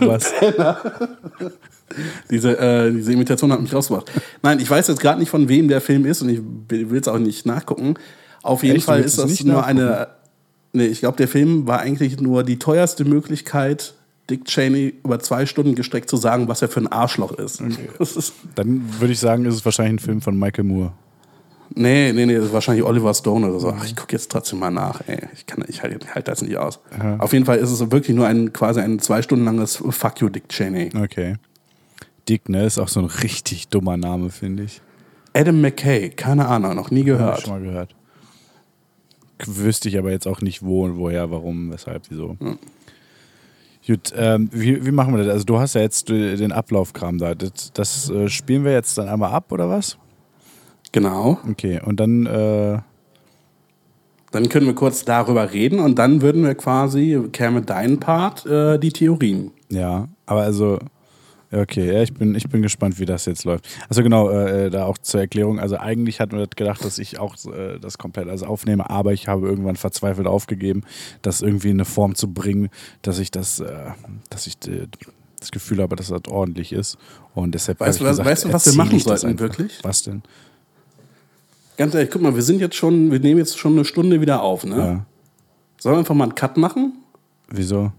Was? 0.01 0.33
Diese, 2.29 2.57
äh, 2.57 2.91
diese 2.91 3.13
Imitation 3.13 3.51
hat 3.51 3.61
mich 3.61 3.73
rausgebracht. 3.73 4.11
Nein, 4.41 4.59
ich 4.59 4.69
weiß 4.69 4.87
jetzt 4.87 4.99
gerade 4.99 5.19
nicht, 5.19 5.29
von 5.29 5.47
wem 5.47 5.67
der 5.67 5.79
Film 5.81 6.05
ist 6.05 6.21
und 6.21 6.29
ich 6.29 6.41
will 6.69 6.99
es 6.99 7.07
auch 7.07 7.19
nicht 7.19 7.45
nachgucken. 7.45 7.93
Auf 8.41 8.63
jeden 8.63 8.77
Echt? 8.77 8.85
Fall 8.85 9.01
ist 9.01 9.17
das 9.17 9.29
nicht 9.29 9.45
nur 9.45 9.61
nachgucken? 9.61 9.79
eine. 9.79 10.07
Nee, 10.73 10.87
ich 10.87 10.99
glaube, 10.99 11.17
der 11.17 11.27
Film 11.27 11.67
war 11.67 11.79
eigentlich 11.79 12.19
nur 12.19 12.43
die 12.43 12.59
teuerste 12.59 13.05
Möglichkeit, 13.05 13.93
Dick 14.29 14.45
Cheney 14.45 14.93
über 15.03 15.19
zwei 15.19 15.45
Stunden 15.45 15.75
gestreckt 15.75 16.09
zu 16.09 16.17
sagen, 16.17 16.47
was 16.47 16.61
er 16.61 16.67
für 16.69 16.79
ein 16.79 16.87
Arschloch 16.87 17.33
ist. 17.33 17.61
Ist 17.99 18.33
Dann 18.55 18.83
würde 18.99 19.13
ich 19.13 19.19
sagen, 19.19 19.45
ist 19.45 19.53
es 19.55 19.65
wahrscheinlich 19.65 20.01
ein 20.01 20.05
Film 20.05 20.21
von 20.21 20.37
Michael 20.39 20.63
Moore. 20.63 20.93
nee, 21.75 22.11
nee, 22.13 22.25
nee, 22.25 22.35
das 22.35 22.45
ist 22.45 22.53
wahrscheinlich 22.53 22.83
Oliver 22.83 23.13
Stone 23.13 23.47
oder 23.47 23.59
so. 23.59 23.69
Ach, 23.77 23.85
ich 23.85 23.95
gucke 23.95 24.13
jetzt 24.13 24.31
trotzdem 24.31 24.59
mal 24.59 24.71
nach. 24.71 25.01
Ey, 25.07 25.19
ich 25.35 25.45
kann, 25.45 25.63
ich 25.67 25.83
halte 25.83 25.99
halt 26.13 26.27
das 26.27 26.41
nicht 26.41 26.57
aus. 26.57 26.79
Auf 27.19 27.33
jeden 27.33 27.45
Fall 27.45 27.57
ist 27.57 27.69
es 27.71 27.79
wirklich 27.91 28.15
nur 28.15 28.25
ein 28.27 28.51
quasi 28.53 28.79
ein 28.81 28.99
zwei 28.99 29.21
Stunden 29.21 29.45
langes 29.45 29.75
Fuck 29.89 30.21
you, 30.21 30.29
Dick 30.29 30.49
Cheney. 30.49 30.89
Okay. 30.99 31.35
Dick, 32.27 32.49
ne? 32.49 32.65
Ist 32.65 32.79
auch 32.79 32.87
so 32.87 33.01
ein 33.01 33.05
richtig 33.05 33.67
dummer 33.67 33.97
Name, 33.97 34.29
finde 34.31 34.63
ich. 34.63 34.81
Adam 35.33 35.61
McKay, 35.61 36.09
keine 36.09 36.47
Ahnung, 36.47 36.75
noch 36.75 36.89
nie 36.89 37.01
Hab 37.01 37.05
ich 37.07 37.13
gehört. 37.17 37.41
schon 37.41 37.49
mal 37.51 37.61
gehört. 37.61 37.93
Wüsste 39.45 39.89
ich 39.89 39.97
aber 39.97 40.11
jetzt 40.11 40.27
auch 40.27 40.41
nicht 40.41 40.63
wo 40.63 40.85
und 40.85 40.97
woher, 40.97 41.29
warum, 41.29 41.71
weshalb, 41.71 42.03
wieso. 42.09 42.37
Gut, 43.87 44.13
ähm, 44.15 44.49
wie, 44.51 44.83
wie 44.83 44.91
machen 44.91 45.15
wir 45.15 45.23
das? 45.23 45.31
Also 45.31 45.45
du 45.45 45.59
hast 45.59 45.75
ja 45.75 45.81
jetzt 45.81 46.09
den 46.09 46.51
Ablaufkram 46.51 47.19
da. 47.19 47.35
Das, 47.35 47.71
das 47.73 48.09
äh, 48.09 48.29
spielen 48.29 48.63
wir 48.63 48.71
jetzt 48.71 48.97
dann 48.97 49.07
einmal 49.07 49.31
ab, 49.31 49.51
oder 49.51 49.69
was? 49.69 49.97
Genau. 50.91 51.37
Okay, 51.49 51.79
und 51.85 51.99
dann, 51.99 52.25
äh, 52.25 52.79
Dann 54.31 54.49
können 54.49 54.65
wir 54.65 54.73
kurz 54.75 55.05
darüber 55.05 55.51
reden 55.53 55.79
und 55.79 55.99
dann 55.99 56.21
würden 56.21 56.43
wir 56.43 56.55
quasi, 56.55 57.29
käme 57.31 57.61
dein 57.61 57.99
Part, 57.99 58.45
äh, 58.45 58.79
die 58.79 58.91
Theorien. 58.91 59.51
ja, 59.69 60.07
aber 60.25 60.41
also, 60.41 60.79
okay, 61.61 61.91
ja, 61.93 62.01
ich 62.01 62.13
bin, 62.13 62.35
ich 62.35 62.47
bin 62.49 62.61
gespannt, 62.61 62.99
wie 62.99 63.05
das 63.05 63.25
jetzt 63.25 63.43
läuft. 63.43 63.67
Also 63.89 64.03
genau, 64.03 64.29
äh, 64.29 64.69
da 64.69 64.85
auch 64.85 64.97
zur 64.97 65.19
Erklärung, 65.21 65.59
also 65.59 65.77
eigentlich 65.77 66.19
hatten 66.19 66.37
wir 66.37 66.47
gedacht, 66.47 66.83
dass 66.83 66.97
ich 66.99 67.19
auch 67.19 67.35
äh, 67.45 67.79
das 67.79 67.97
komplett 67.97 68.27
also 68.29 68.45
aufnehme, 68.45 68.89
aber 68.89 69.13
ich 69.13 69.27
habe 69.27 69.47
irgendwann 69.47 69.75
verzweifelt 69.75 70.27
aufgegeben, 70.27 70.83
das 71.21 71.41
irgendwie 71.41 71.69
in 71.69 71.77
eine 71.77 71.85
Form 71.85 72.15
zu 72.15 72.31
bringen, 72.33 72.69
dass 73.01 73.19
ich 73.19 73.31
das, 73.31 73.59
äh, 73.59 73.67
dass 74.29 74.47
ich 74.47 74.55
äh, 74.67 74.87
das 75.39 75.51
Gefühl 75.51 75.81
habe, 75.81 75.95
dass 75.95 76.07
das 76.07 76.21
ordentlich 76.29 76.71
ist. 76.73 76.97
Und 77.33 77.53
deshalb 77.53 77.79
Weißt 77.79 77.99
du, 77.99 78.03
was- 78.05 78.11
gesagt, 78.11 78.29
weißt 78.29 78.45
du, 78.45 78.53
was 78.53 78.65
wir 78.65 78.73
machen 78.73 78.99
sollten, 78.99 79.39
wirklich? 79.39 79.79
Was 79.83 80.03
denn? 80.03 80.23
Ganz 81.77 81.93
ehrlich, 81.93 82.09
guck 82.09 82.21
mal, 82.21 82.33
wir 82.35 82.41
sind 82.41 82.61
jetzt 82.61 82.75
schon, 82.75 83.11
wir 83.11 83.19
nehmen 83.19 83.39
jetzt 83.39 83.57
schon 83.59 83.73
eine 83.73 83.83
Stunde 83.85 84.21
wieder 84.21 84.41
auf, 84.41 84.63
ne? 84.65 84.77
Ja. 84.77 85.05
Sollen 85.77 85.95
wir 85.95 85.99
einfach 85.99 86.15
mal 86.15 86.23
einen 86.23 86.35
Cut 86.35 86.55
machen? 86.57 86.93
Wieso? 87.49 87.91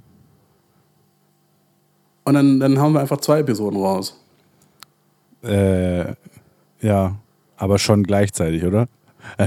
Und 2.26 2.34
dann, 2.34 2.60
dann 2.60 2.78
hauen 2.80 2.92
wir 2.92 3.00
einfach 3.00 3.18
zwei 3.20 3.38
Episoden 3.40 3.80
raus. 3.80 4.20
Äh, 5.42 6.14
ja, 6.82 7.16
aber 7.56 7.78
schon 7.78 8.02
gleichzeitig, 8.02 8.64
oder? 8.64 8.88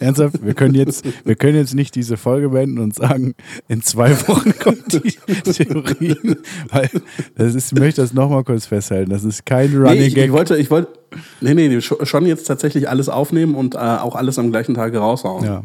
Ernsthaft, 0.00 0.42
wir 0.44 0.54
können, 0.54 0.74
jetzt, 0.74 1.04
wir 1.26 1.34
können 1.34 1.56
jetzt 1.56 1.74
nicht 1.74 1.94
diese 1.94 2.16
Folge 2.16 2.48
beenden 2.48 2.78
und 2.78 2.94
sagen, 2.94 3.34
in 3.68 3.82
zwei 3.82 4.10
Wochen 4.28 4.58
kommt 4.58 4.92
die 5.04 5.42
Theorie. 5.52 6.16
Weil 6.70 6.88
das 7.36 7.54
ist, 7.54 7.72
ich 7.72 7.78
möchte 7.78 8.00
das 8.00 8.14
nochmal 8.14 8.42
kurz 8.44 8.66
festhalten. 8.66 9.10
Das 9.10 9.24
ist 9.24 9.44
kein 9.44 9.76
Running 9.76 9.98
Nee, 10.00 10.06
ich, 10.06 10.14
Gag. 10.14 10.26
ich 10.26 10.32
wollte, 10.32 10.56
ich 10.56 10.70
wollte, 10.70 10.88
nee, 11.42 11.52
nee, 11.54 11.68
sch- 11.78 12.04
schon 12.06 12.24
jetzt 12.26 12.44
tatsächlich 12.44 12.88
alles 12.88 13.08
aufnehmen 13.10 13.54
und 13.54 13.74
äh, 13.74 13.78
auch 13.78 14.16
alles 14.16 14.38
am 14.38 14.50
gleichen 14.50 14.74
Tag 14.74 14.94
raushauen. 14.94 15.44
ja. 15.44 15.64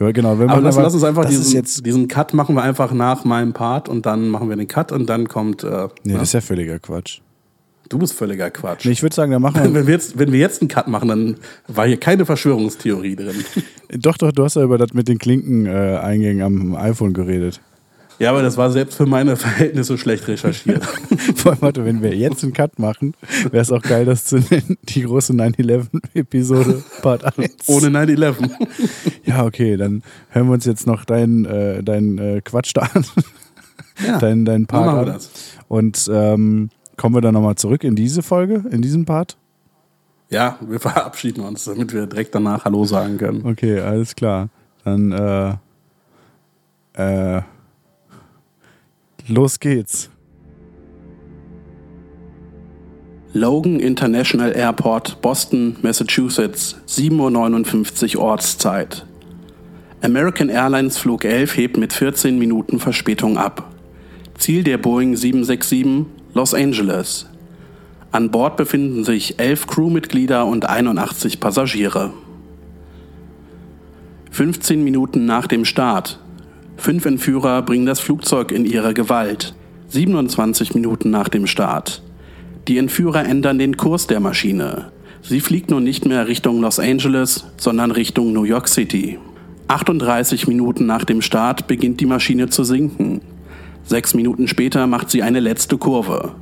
Ja, 0.00 0.10
genau. 0.12 0.38
Wenn 0.38 0.50
Aber 0.50 0.60
lass, 0.60 0.76
lass 0.76 0.94
uns 0.94 1.04
einfach 1.04 1.26
diesen, 1.26 1.52
jetzt, 1.54 1.84
diesen 1.84 2.08
Cut 2.08 2.34
machen 2.34 2.54
wir 2.54 2.62
einfach 2.62 2.92
nach 2.92 3.24
meinem 3.24 3.52
Part 3.52 3.88
und 3.88 4.06
dann 4.06 4.28
machen 4.28 4.48
wir 4.48 4.56
den 4.56 4.68
Cut 4.68 4.92
und 4.92 5.06
dann 5.06 5.28
kommt. 5.28 5.62
Äh, 5.64 5.88
Nee, 6.02 6.12
ne? 6.12 6.18
das 6.18 6.28
ist 6.28 6.32
ja 6.34 6.40
völliger 6.40 6.78
Quatsch. 6.78 7.20
du 7.88 7.98
bist 7.98 8.14
völliger 8.14 8.50
Quatsch. 8.50 8.84
Nee, 8.86 8.92
ich 8.92 9.02
würde 9.02 9.14
sagen, 9.14 9.32
dann 9.32 9.42
machen 9.42 9.62
wir. 9.62 9.74
wenn, 9.74 9.86
wir 9.86 9.94
jetzt, 9.94 10.18
wenn 10.18 10.32
wir 10.32 10.38
jetzt 10.38 10.62
einen 10.62 10.68
Cut 10.68 10.88
machen, 10.88 11.08
dann 11.08 11.36
war 11.68 11.86
hier 11.86 11.98
keine 11.98 12.24
Verschwörungstheorie 12.26 13.16
drin. 13.16 13.44
Doch, 13.92 14.16
doch, 14.16 14.30
du 14.30 14.44
hast 14.44 14.54
ja 14.54 14.62
über 14.62 14.78
das 14.78 14.94
mit 14.94 15.08
den 15.08 15.18
Klinken-Eingängen 15.18 16.42
am 16.44 16.76
iPhone 16.76 17.12
geredet. 17.12 17.60
Ja, 18.20 18.30
aber 18.30 18.42
das 18.42 18.58
war 18.58 18.70
selbst 18.70 18.96
für 18.96 19.06
meine 19.06 19.34
Verhältnisse 19.36 19.96
schlecht 19.96 20.28
recherchiert. 20.28 20.84
Vor 21.36 21.52
allem, 21.52 21.62
warte, 21.62 21.86
wenn 21.86 22.02
wir 22.02 22.14
jetzt 22.14 22.44
einen 22.44 22.52
Cut 22.52 22.78
machen, 22.78 23.14
wäre 23.50 23.62
es 23.62 23.72
auch 23.72 23.80
geil, 23.80 24.04
das 24.04 24.26
zu 24.26 24.36
nennen, 24.36 24.76
die 24.82 25.02
große 25.04 25.32
9-11-Episode 25.32 26.84
Part 27.00 27.38
1. 27.38 27.66
Ohne 27.68 27.86
9-11. 27.86 28.50
Ja, 29.24 29.46
okay, 29.46 29.78
dann 29.78 30.02
hören 30.28 30.48
wir 30.48 30.52
uns 30.52 30.66
jetzt 30.66 30.86
noch 30.86 31.06
deinen 31.06 31.46
äh, 31.46 31.82
dein, 31.82 32.18
äh, 32.18 32.42
Quatsch 32.44 32.72
da 32.74 32.82
an. 32.92 33.06
Ja, 34.06 34.18
deinen 34.18 34.44
dein 34.44 34.66
Part 34.66 34.84
machen 34.86 35.06
wir 35.06 35.12
das. 35.14 35.30
Und 35.68 36.10
ähm, 36.12 36.68
kommen 36.98 37.14
wir 37.14 37.22
dann 37.22 37.32
nochmal 37.32 37.54
zurück 37.54 37.84
in 37.84 37.96
diese 37.96 38.22
Folge, 38.22 38.64
in 38.70 38.82
diesen 38.82 39.06
Part? 39.06 39.38
Ja, 40.28 40.58
wir 40.60 40.78
verabschieden 40.78 41.40
uns, 41.40 41.64
damit 41.64 41.94
wir 41.94 42.06
direkt 42.06 42.34
danach 42.34 42.66
Hallo 42.66 42.84
sagen 42.84 43.16
können. 43.16 43.46
Okay, 43.46 43.80
alles 43.80 44.14
klar. 44.14 44.50
Dann 44.84 45.10
äh, 45.12 45.54
äh, 47.38 47.42
los 49.30 49.60
geht's. 49.60 50.10
Logan 53.32 53.78
International 53.78 54.52
Airport, 54.52 55.22
Boston, 55.22 55.76
Massachusetts, 55.82 56.76
7.59 56.88 58.16
Uhr 58.16 58.22
Ortszeit. 58.22 59.06
American 60.02 60.48
Airlines 60.48 60.98
Flug 60.98 61.24
11 61.24 61.56
hebt 61.56 61.76
mit 61.76 61.92
14 61.92 62.38
Minuten 62.38 62.80
Verspätung 62.80 63.38
ab. 63.38 63.72
Ziel 64.36 64.64
der 64.64 64.78
Boeing 64.78 65.14
767 65.14 66.06
Los 66.34 66.54
Angeles. 66.54 67.26
An 68.10 68.30
Bord 68.32 68.56
befinden 68.56 69.04
sich 69.04 69.38
11 69.38 69.68
Crewmitglieder 69.68 70.46
und 70.46 70.68
81 70.68 71.38
Passagiere. 71.38 72.12
15 74.32 74.82
Minuten 74.82 75.24
nach 75.26 75.46
dem 75.46 75.64
Start. 75.64 76.18
Fünf 76.80 77.04
Entführer 77.04 77.60
bringen 77.60 77.84
das 77.84 78.00
Flugzeug 78.00 78.50
in 78.50 78.64
ihre 78.64 78.94
Gewalt. 78.94 79.54
27 79.88 80.74
Minuten 80.74 81.10
nach 81.10 81.28
dem 81.28 81.46
Start. 81.46 82.02
Die 82.68 82.78
Entführer 82.78 83.26
ändern 83.26 83.58
den 83.58 83.76
Kurs 83.76 84.06
der 84.06 84.18
Maschine. 84.18 84.90
Sie 85.20 85.40
fliegt 85.40 85.70
nun 85.70 85.84
nicht 85.84 86.06
mehr 86.06 86.26
Richtung 86.26 86.62
Los 86.62 86.78
Angeles, 86.78 87.44
sondern 87.58 87.90
Richtung 87.90 88.32
New 88.32 88.44
York 88.44 88.66
City. 88.66 89.18
38 89.68 90.48
Minuten 90.48 90.86
nach 90.86 91.04
dem 91.04 91.20
Start 91.20 91.66
beginnt 91.66 92.00
die 92.00 92.06
Maschine 92.06 92.48
zu 92.48 92.64
sinken. 92.64 93.20
Sechs 93.84 94.14
Minuten 94.14 94.48
später 94.48 94.86
macht 94.86 95.10
sie 95.10 95.22
eine 95.22 95.40
letzte 95.40 95.76
Kurve. 95.76 96.32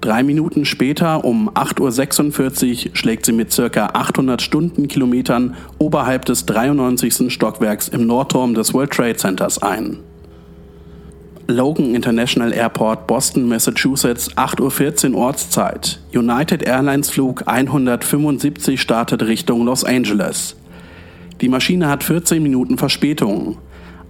Drei 0.00 0.22
Minuten 0.22 0.64
später, 0.64 1.26
um 1.26 1.50
8.46 1.50 2.86
Uhr, 2.88 2.96
schlägt 2.96 3.26
sie 3.26 3.32
mit 3.32 3.54
ca. 3.54 3.86
800 3.92 4.40
Stundenkilometern 4.40 5.56
oberhalb 5.78 6.24
des 6.24 6.46
93. 6.46 7.30
Stockwerks 7.30 7.88
im 7.88 8.06
Nordturm 8.06 8.54
des 8.54 8.72
World 8.72 8.92
Trade 8.92 9.16
Centers 9.16 9.62
ein. 9.62 9.98
Logan 11.48 11.94
International 11.94 12.54
Airport, 12.54 13.06
Boston, 13.08 13.46
Massachusetts, 13.48 14.30
8.14 14.36 15.12
Uhr 15.12 15.18
Ortszeit. 15.18 16.00
United 16.14 16.62
Airlines 16.62 17.10
Flug 17.10 17.42
175 17.46 18.80
startet 18.80 19.22
Richtung 19.24 19.66
Los 19.66 19.84
Angeles. 19.84 20.56
Die 21.42 21.48
Maschine 21.48 21.88
hat 21.88 22.04
14 22.04 22.42
Minuten 22.42 22.78
Verspätung. 22.78 23.58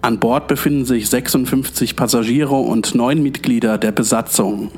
An 0.03 0.21
Bord 0.21 0.47
befinden 0.47 0.85
sich 0.85 1.09
56 1.09 1.97
Passagiere 1.97 2.55
und 2.55 2.95
neun 2.95 3.23
Mitglieder 3.23 3.77
der 3.77 3.93
Besatzung. 3.93 4.71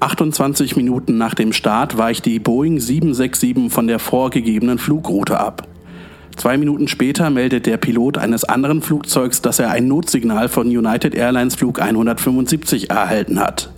28 0.00 0.76
Minuten 0.76 1.18
nach 1.18 1.34
dem 1.34 1.52
Start 1.52 1.98
weicht 1.98 2.24
die 2.24 2.38
Boeing 2.38 2.80
767 2.80 3.70
von 3.70 3.86
der 3.86 3.98
vorgegebenen 3.98 4.78
Flugroute 4.78 5.38
ab. 5.38 5.68
Zwei 6.36 6.56
Minuten 6.56 6.88
später 6.88 7.28
meldet 7.28 7.66
der 7.66 7.76
Pilot 7.76 8.16
eines 8.16 8.44
anderen 8.44 8.80
Flugzeugs, 8.80 9.42
dass 9.42 9.58
er 9.58 9.70
ein 9.70 9.88
Notsignal 9.88 10.48
von 10.48 10.68
United 10.68 11.14
Airlines 11.14 11.56
Flug 11.56 11.82
175 11.82 12.88
erhalten 12.88 13.38
hat. 13.38 13.70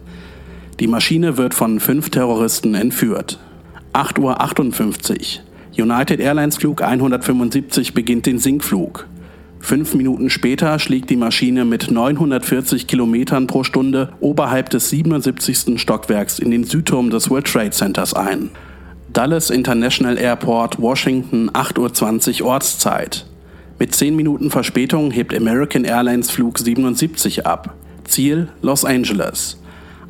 Die 0.79 0.87
Maschine 0.87 1.37
wird 1.37 1.55
von 1.55 1.81
fünf 1.81 2.11
Terroristen 2.11 2.77
entführt. 2.77 3.41
8.58 3.93 5.41
Uhr. 5.77 5.85
United 5.85 6.21
Airlines 6.21 6.57
Flug 6.57 6.83
175 6.83 7.95
beginnt 7.95 8.27
den 8.27 8.39
Sinkflug. 8.39 9.09
Fünf 9.63 9.95
Minuten 9.95 10.29
später 10.29 10.81
schlägt 10.81 11.09
die 11.09 11.17
Maschine 11.17 11.65
mit 11.65 11.89
940 11.89 12.89
Kilometern 12.89 13.47
pro 13.47 13.63
Stunde 13.63 14.13
oberhalb 14.19 14.71
des 14.71 14.91
77. 14.91 15.81
Stockwerks 15.81 16.41
in 16.41 16.51
den 16.51 16.65
Südturm 16.65 17.11
des 17.11 17.31
World 17.31 17.47
Trade 17.47 17.71
Centers 17.71 18.13
ein. 18.13 18.51
Dallas 19.13 19.51
International 19.51 20.19
Airport, 20.19 20.83
Washington, 20.83 21.49
8.20 21.51 22.43
Uhr 22.43 22.49
Ortszeit. 22.49 23.25
Mit 23.79 23.95
10 23.95 24.17
Minuten 24.17 24.51
Verspätung 24.51 25.13
hebt 25.13 25.33
American 25.35 25.85
Airlines 25.85 26.29
Flug 26.29 26.59
77 26.59 27.47
ab. 27.47 27.75
Ziel 28.05 28.49
Los 28.63 28.85
Angeles. 28.85 29.61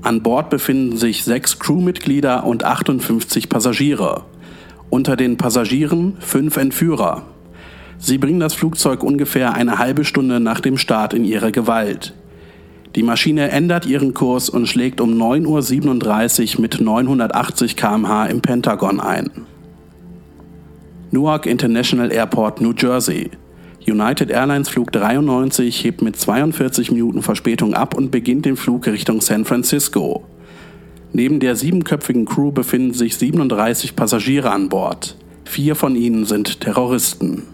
An 0.00 0.22
Bord 0.22 0.48
befinden 0.48 0.96
sich 0.96 1.24
sechs 1.24 1.58
Crewmitglieder 1.58 2.44
und 2.44 2.64
58 2.64 3.50
Passagiere. 3.50 4.24
Unter 4.88 5.14
den 5.14 5.36
Passagieren 5.36 6.16
fünf 6.20 6.56
Entführer. 6.56 7.26
Sie 8.04 8.18
bringen 8.18 8.40
das 8.40 8.54
Flugzeug 8.54 9.04
ungefähr 9.04 9.54
eine 9.54 9.78
halbe 9.78 10.04
Stunde 10.04 10.40
nach 10.40 10.58
dem 10.58 10.76
Start 10.76 11.14
in 11.14 11.24
ihre 11.24 11.52
Gewalt. 11.52 12.14
Die 12.96 13.04
Maschine 13.04 13.50
ändert 13.50 13.86
ihren 13.86 14.12
Kurs 14.12 14.48
und 14.48 14.66
schlägt 14.66 15.00
um 15.00 15.10
9.37 15.10 16.56
Uhr 16.56 16.62
mit 16.62 16.80
980 16.80 17.76
km/h 17.76 18.26
im 18.26 18.40
Pentagon 18.40 18.98
ein. 18.98 19.30
Newark 21.12 21.46
International 21.46 22.10
Airport, 22.10 22.60
New 22.60 22.72
Jersey. 22.76 23.30
United 23.86 24.30
Airlines 24.30 24.68
Flug 24.68 24.90
93 24.90 25.84
hebt 25.84 26.02
mit 26.02 26.16
42 26.16 26.90
Minuten 26.90 27.22
Verspätung 27.22 27.72
ab 27.72 27.94
und 27.94 28.10
beginnt 28.10 28.46
den 28.46 28.56
Flug 28.56 28.88
Richtung 28.88 29.20
San 29.20 29.44
Francisco. 29.44 30.24
Neben 31.12 31.38
der 31.38 31.54
siebenköpfigen 31.54 32.24
Crew 32.24 32.50
befinden 32.50 32.94
sich 32.94 33.16
37 33.16 33.94
Passagiere 33.94 34.50
an 34.50 34.68
Bord. 34.68 35.16
Vier 35.44 35.76
von 35.76 35.94
ihnen 35.94 36.24
sind 36.24 36.60
Terroristen. 36.60 37.51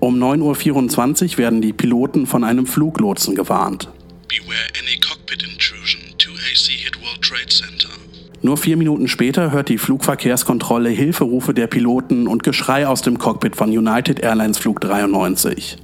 Um 0.00 0.22
9.24 0.22 1.32
Uhr 1.32 1.38
werden 1.38 1.60
die 1.60 1.72
Piloten 1.72 2.26
von 2.26 2.44
einem 2.44 2.66
Fluglotsen 2.66 3.34
gewarnt. 3.34 3.88
Beware 4.28 4.68
any 4.80 5.00
cockpit 5.00 5.42
intrusion. 5.42 6.00
2AC 6.18 6.70
hit 6.70 7.00
World 7.02 7.20
Trade 7.22 7.48
Center. 7.48 7.88
Nur 8.40 8.56
vier 8.56 8.76
Minuten 8.76 9.08
später 9.08 9.50
hört 9.50 9.68
die 9.68 9.78
Flugverkehrskontrolle 9.78 10.90
Hilferufe 10.90 11.52
der 11.52 11.66
Piloten 11.66 12.28
und 12.28 12.44
Geschrei 12.44 12.86
aus 12.86 13.02
dem 13.02 13.18
Cockpit 13.18 13.56
von 13.56 13.76
United 13.76 14.20
Airlines 14.20 14.58
Flug 14.58 14.80
93. 14.80 15.78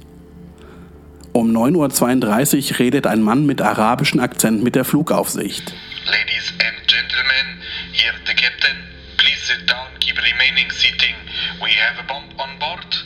Um 1.33 1.51
9.32 1.51 2.71
Uhr 2.71 2.79
redet 2.79 3.07
ein 3.07 3.21
Mann 3.21 3.45
mit 3.45 3.61
arabischem 3.61 4.21
Akzent 4.21 4.63
mit 4.63 4.75
der 4.75 4.85
Flugaufsicht. 4.85 5.73
Ladies 6.05 6.53
and 6.63 6.87
gentlemen, 6.87 7.59
here 7.91 8.13
the 8.25 8.33
captain. 8.33 8.77
Please 9.17 9.45
sit 9.45 9.69
down, 9.69 9.87
keep 9.99 10.15
remaining 10.15 10.71
seating. 10.71 11.15
We 11.61 11.71
have 11.71 11.99
a 11.99 12.07
bomb 12.07 12.23
on 12.39 12.57
board. 12.57 13.05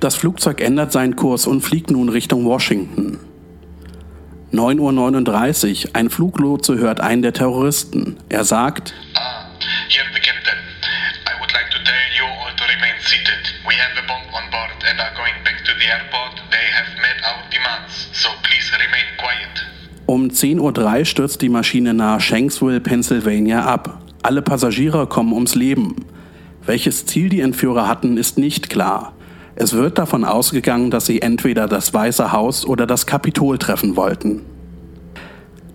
Das 0.00 0.14
Flugzeug 0.14 0.60
ändert 0.60 0.92
seinen 0.92 1.16
Kurs 1.16 1.46
und 1.46 1.60
fliegt 1.62 1.90
nun 1.90 2.08
Richtung 2.08 2.44
Washington. 2.44 3.18
9.39 4.52 5.86
Uhr, 5.86 5.90
ein 5.94 6.08
Fluglotse 6.08 6.78
hört 6.78 7.00
einen 7.00 7.22
der 7.22 7.32
Terroristen. 7.32 8.16
Er 8.28 8.44
sagt, 8.44 8.94
Ah, 9.14 9.44
here 9.88 10.06
the 10.14 10.20
captain. 10.20 10.56
I 11.26 11.38
would 11.40 11.52
like 11.52 11.68
to 11.70 11.78
tell 11.84 12.06
you 12.16 12.24
all 12.24 12.54
to 12.56 12.64
remain 12.64 12.94
seated. 13.00 13.42
We 13.66 13.74
have 13.74 13.92
a 13.98 14.06
bomb 14.06 14.22
on 14.32 14.50
board 14.50 14.70
and 14.88 14.98
are 15.00 15.12
going 15.14 15.34
back 15.44 15.58
to 15.64 15.72
the 15.78 15.86
airport. 15.90 16.40
They 16.50 16.66
have 16.72 16.88
met 17.02 17.18
our 17.26 17.42
demands, 17.50 18.08
so 18.12 18.28
please 18.42 18.70
remain 18.72 19.06
quiet. 19.18 19.66
um 20.06 20.28
10.03 20.30 20.98
Uhr 21.00 21.04
stürzt 21.04 21.42
die 21.42 21.50
Maschine 21.50 21.92
nahe 21.92 22.20
Shanksville, 22.20 22.80
Pennsylvania 22.80 23.64
ab. 23.66 24.00
Alle 24.22 24.40
Passagiere 24.42 25.06
kommen 25.06 25.32
ums 25.34 25.54
Leben. 25.54 26.06
Welches 26.64 27.04
Ziel 27.04 27.28
die 27.28 27.40
Entführer 27.40 27.86
hatten, 27.88 28.16
ist 28.16 28.38
nicht 28.38 28.70
klar. 28.70 29.12
Es 29.60 29.72
wird 29.72 29.98
davon 29.98 30.24
ausgegangen, 30.24 30.92
dass 30.92 31.06
sie 31.06 31.20
entweder 31.20 31.66
das 31.66 31.92
Weiße 31.92 32.30
Haus 32.30 32.64
oder 32.64 32.86
das 32.86 33.06
Kapitol 33.06 33.58
treffen 33.58 33.96
wollten. 33.96 34.42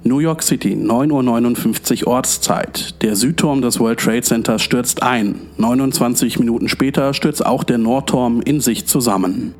New 0.03 0.19
York 0.19 0.41
City, 0.41 0.73
9.59 0.73 2.05
Uhr 2.05 2.13
Ortszeit. 2.13 3.01
Der 3.01 3.17
Südturm 3.17 3.61
des 3.61 3.81
World 3.81 3.99
Trade 3.99 4.21
Centers 4.21 4.61
stürzt 4.61 5.03
ein. 5.03 5.47
29 5.57 6.39
Minuten 6.39 6.69
später 6.69 7.13
stürzt 7.13 7.45
auch 7.45 7.65
der 7.65 7.77
Nordturm 7.77 8.41
in 8.41 8.61
sich 8.61 8.87
zusammen. 8.87 9.53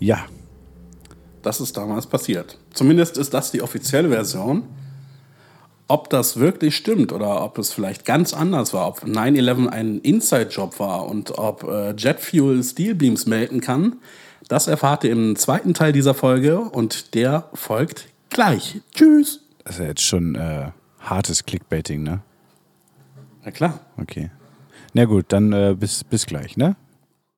Ja, 0.00 0.24
Das 1.42 1.60
ist 1.60 1.76
damals 1.76 2.08
passiert. 2.08 2.58
Zumindest 2.74 3.16
ist 3.16 3.32
das 3.32 3.52
die 3.52 3.62
offizielle 3.62 4.08
Version. 4.08 4.64
Ob 5.90 6.10
das 6.10 6.38
wirklich 6.38 6.76
stimmt 6.76 7.12
oder 7.12 7.42
ob 7.42 7.56
es 7.56 7.72
vielleicht 7.72 8.04
ganz 8.04 8.34
anders 8.34 8.74
war, 8.74 8.88
ob 8.88 9.04
9-11 9.04 9.68
ein 9.68 9.98
Inside-Job 10.00 10.78
war 10.78 11.06
und 11.06 11.38
ob 11.38 11.64
äh, 11.64 11.94
Jetfuel 11.96 12.62
Steelbeams 12.62 13.26
melden 13.26 13.62
kann, 13.62 13.96
das 14.48 14.66
erfahrt 14.66 15.04
ihr 15.04 15.12
im 15.12 15.36
zweiten 15.36 15.72
Teil 15.72 15.92
dieser 15.92 16.14
Folge 16.14 16.60
und 16.60 17.14
der 17.14 17.48
folgt 17.54 18.08
gleich. 18.28 18.80
Tschüss. 18.94 19.40
das 19.64 19.76
ist 19.76 19.80
ja 19.80 19.86
jetzt 19.86 20.02
schon 20.02 20.34
äh, 20.34 20.70
hartes 21.00 21.44
Clickbaiting, 21.44 22.02
ne? 22.02 22.20
Na 23.44 23.50
klar. 23.50 23.80
Okay. 23.96 24.30
Na 24.92 25.06
gut, 25.06 25.26
dann 25.28 25.52
äh, 25.52 25.74
bis, 25.78 26.04
bis 26.04 26.26
gleich, 26.26 26.56
ne? 26.56 26.76